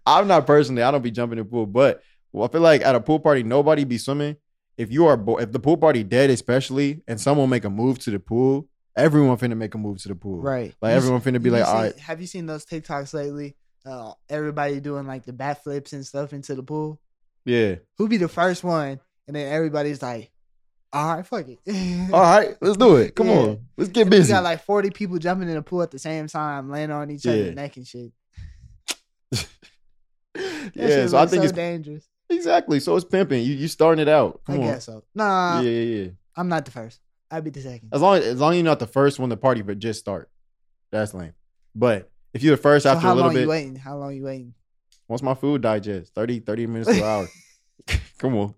I'm 0.06 0.26
not 0.28 0.46
personally. 0.46 0.82
I 0.82 0.90
don't 0.90 1.02
be 1.02 1.10
jumping 1.10 1.38
in 1.38 1.44
the 1.44 1.50
pool, 1.50 1.66
but 1.66 2.02
well, 2.32 2.48
I 2.48 2.52
feel 2.52 2.60
like 2.60 2.82
at 2.82 2.94
a 2.94 3.00
pool 3.00 3.20
party, 3.20 3.42
nobody 3.42 3.84
be 3.84 3.98
swimming. 3.98 4.36
If 4.76 4.90
you 4.90 5.06
are, 5.06 5.16
bo- 5.16 5.36
if 5.36 5.52
the 5.52 5.60
pool 5.60 5.76
party 5.76 6.02
dead, 6.02 6.30
especially, 6.30 7.02
and 7.06 7.20
someone 7.20 7.48
make 7.48 7.64
a 7.64 7.70
move 7.70 7.98
to 8.00 8.10
the 8.10 8.18
pool, 8.18 8.68
everyone 8.96 9.36
finna 9.36 9.56
make 9.56 9.74
a 9.74 9.78
move 9.78 10.00
to 10.02 10.08
the 10.08 10.14
pool. 10.14 10.40
right. 10.40 10.74
Like 10.80 10.90
You 10.92 10.96
everyone 10.96 11.20
finna 11.20 11.42
be 11.42 11.50
like, 11.50 11.66
all 11.66 11.74
right, 11.74 11.98
Have 11.98 12.20
you 12.20 12.26
seen 12.26 12.46
those 12.46 12.64
TikToks 12.64 13.12
lately? 13.14 13.56
Uh, 13.86 14.12
everybody 14.28 14.80
doing 14.80 15.06
like 15.06 15.24
the 15.24 15.32
backflips 15.32 15.92
and 15.92 16.06
stuff 16.06 16.32
into 16.32 16.54
the 16.54 16.62
pool. 16.62 17.00
yeah, 17.44 17.76
Who 17.98 18.08
be 18.08 18.16
the 18.16 18.28
first 18.28 18.64
one? 18.64 18.98
And 19.26 19.34
then 19.36 19.52
everybody's 19.52 20.00
like, 20.02 20.30
"All 20.92 21.16
right, 21.16 21.26
fuck 21.26 21.46
it." 21.48 21.58
all 22.12 22.20
right, 22.20 22.56
let's 22.60 22.76
do 22.76 22.96
it. 22.96 23.14
Come 23.14 23.26
Yeah. 23.28 23.38
on, 23.38 23.66
let's 23.76 23.90
get 23.90 24.08
busy. 24.10 24.32
got 24.32 24.42
like 24.44 24.62
40 24.64 24.90
people 24.90 25.18
jumping 25.18 25.48
in 25.48 25.54
the 25.54 25.62
pool 25.62 25.82
at 25.82 25.90
the 25.90 25.98
same 25.98 26.26
time, 26.28 26.70
landing 26.70 26.94
on 26.96 27.10
each 27.10 27.24
Yeah. 27.24 27.32
other's 27.32 27.54
neck 27.54 27.76
and 27.76 27.86
shit. 27.86 28.12
Yeah, 30.74 31.06
so 31.06 31.18
I 31.18 31.26
think 31.26 31.42
so 31.42 31.48
it's 31.48 31.52
dangerous. 31.52 32.08
exactly. 32.28 32.80
So 32.80 32.96
it's 32.96 33.04
pimping. 33.04 33.44
You 33.44 33.54
you 33.54 33.68
starting 33.68 34.02
it 34.02 34.08
out. 34.08 34.40
Come 34.46 34.56
I 34.56 34.58
on. 34.58 34.64
guess 34.64 34.84
so. 34.86 35.04
Nah, 35.14 35.60
Yeah, 35.60 35.70
yeah, 35.70 36.02
yeah. 36.04 36.08
I'm 36.36 36.48
not 36.48 36.64
the 36.64 36.70
first. 36.70 37.00
I'd 37.30 37.44
be 37.44 37.50
the 37.50 37.60
second. 37.60 37.90
As 37.92 38.00
long 38.00 38.18
as 38.18 38.40
long 38.40 38.52
as 38.52 38.56
you're 38.56 38.64
not 38.64 38.78
the 38.78 38.86
first 38.86 39.18
one 39.18 39.30
to 39.30 39.36
party, 39.36 39.62
but 39.62 39.78
just 39.78 40.00
start. 40.00 40.30
That's 40.92 41.14
lame. 41.14 41.32
But 41.74 42.10
if 42.32 42.42
you're 42.42 42.56
the 42.56 42.62
first 42.62 42.84
So 42.84 42.90
after 42.90 43.06
a 43.08 43.14
little 43.14 43.28
long 43.30 43.32
you 43.32 43.42
bit, 43.42 43.48
waiting? 43.48 43.76
How 43.76 43.96
long 43.96 44.14
you 44.14 44.24
waiting? 44.24 44.54
once 45.08 45.22
my 45.22 45.34
food 45.34 45.62
digests, 45.62 46.10
30, 46.14 46.40
30 46.40 46.66
minutes 46.66 46.90
to 46.90 46.96
an 46.96 47.02
hour. 47.02 47.28
Come 48.18 48.36
on. 48.36 48.54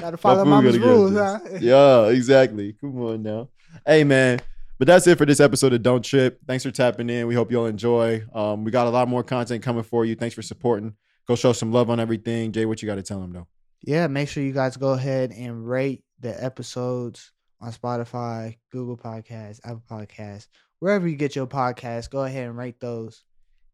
Gotta 0.00 0.16
follow 0.16 0.44
my 0.44 0.56
mama's 0.56 0.78
rules, 0.78 1.12
huh? 1.14 1.38
Yeah, 1.60 2.06
exactly. 2.08 2.74
Come 2.74 3.00
on 3.02 3.22
now. 3.22 3.48
Hey 3.86 4.04
man. 4.04 4.40
But 4.78 4.86
that's 4.86 5.06
it 5.06 5.18
for 5.18 5.26
this 5.26 5.40
episode 5.40 5.72
of 5.72 5.82
Don't 5.82 6.04
Trip. 6.04 6.38
Thanks 6.46 6.64
for 6.64 6.70
tapping 6.70 7.10
in. 7.10 7.26
We 7.26 7.34
hope 7.34 7.50
y'all 7.50 7.66
enjoy. 7.66 8.24
Um, 8.32 8.64
we 8.64 8.70
got 8.70 8.86
a 8.86 8.90
lot 8.90 9.08
more 9.08 9.24
content 9.24 9.62
coming 9.62 9.82
for 9.82 10.04
you. 10.04 10.14
Thanks 10.14 10.36
for 10.36 10.42
supporting. 10.42 10.94
Go 11.26 11.34
show 11.34 11.52
some 11.52 11.72
love 11.72 11.90
on 11.90 11.98
everything. 11.98 12.52
Jay, 12.52 12.64
what 12.64 12.80
you 12.80 12.86
got 12.86 12.94
to 12.94 13.02
tell 13.02 13.20
them 13.20 13.32
though? 13.32 13.48
Yeah, 13.82 14.06
make 14.06 14.28
sure 14.28 14.42
you 14.42 14.52
guys 14.52 14.76
go 14.76 14.90
ahead 14.92 15.32
and 15.32 15.68
rate 15.68 16.04
the 16.20 16.42
episodes 16.42 17.32
on 17.60 17.72
Spotify, 17.72 18.56
Google 18.70 18.96
Podcasts, 18.96 19.60
Apple 19.64 19.82
Podcasts, 19.90 20.46
wherever 20.78 21.06
you 21.08 21.16
get 21.16 21.34
your 21.36 21.46
podcasts. 21.46 22.08
Go 22.10 22.24
ahead 22.24 22.46
and 22.48 22.56
rate 22.56 22.80
those, 22.80 23.24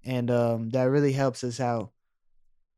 and 0.04 0.30
um, 0.30 0.70
that 0.70 0.84
really 0.84 1.12
helps 1.12 1.44
us 1.44 1.60
out. 1.60 1.90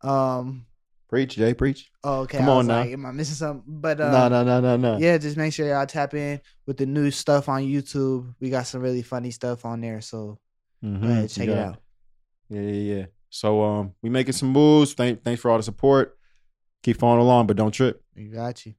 Um, 0.02 0.66
Preach, 1.08 1.36
Jay, 1.36 1.54
preach. 1.54 1.88
oh, 2.02 2.22
okay, 2.22 2.38
Come 2.38 2.48
on 2.48 2.66
now. 2.66 2.78
like, 2.80 2.90
am 2.92 3.06
I 3.06 3.12
missing 3.12 3.36
something? 3.36 3.62
But 3.80 4.00
uh, 4.00 4.10
no, 4.10 4.28
no, 4.28 4.42
no, 4.42 4.60
no, 4.60 4.76
no. 4.76 4.98
yeah, 4.98 5.16
just 5.18 5.36
make 5.36 5.52
sure 5.52 5.66
y'all 5.68 5.86
tap 5.86 6.14
in 6.14 6.40
with 6.66 6.78
the 6.78 6.86
new 6.86 7.12
stuff 7.12 7.48
on 7.48 7.62
YouTube. 7.62 8.34
We 8.40 8.50
got 8.50 8.66
some 8.66 8.80
really 8.82 9.02
funny 9.02 9.30
stuff 9.30 9.64
on 9.64 9.80
there, 9.80 10.00
so 10.00 10.38
Mhm. 10.84 11.02
go 11.02 11.08
ahead 11.08 11.30
check 11.30 11.48
it 11.48 11.56
out. 11.58 11.80
Yeah, 12.48 12.60
yeah, 12.60 12.94
yeah. 12.96 13.06
So 13.30 13.62
um, 13.62 13.92
we 14.02 14.10
making 14.10 14.32
some 14.32 14.48
moves. 14.48 14.94
Thank, 14.94 15.22
thanks 15.22 15.40
for 15.40 15.50
all 15.50 15.56
the 15.58 15.62
support. 15.62 16.18
Keep 16.82 16.98
following 16.98 17.20
along, 17.22 17.46
but 17.46 17.56
don't 17.56 17.70
trip. 17.72 18.02
We 18.16 18.24
got 18.24 18.66
you. 18.66 18.74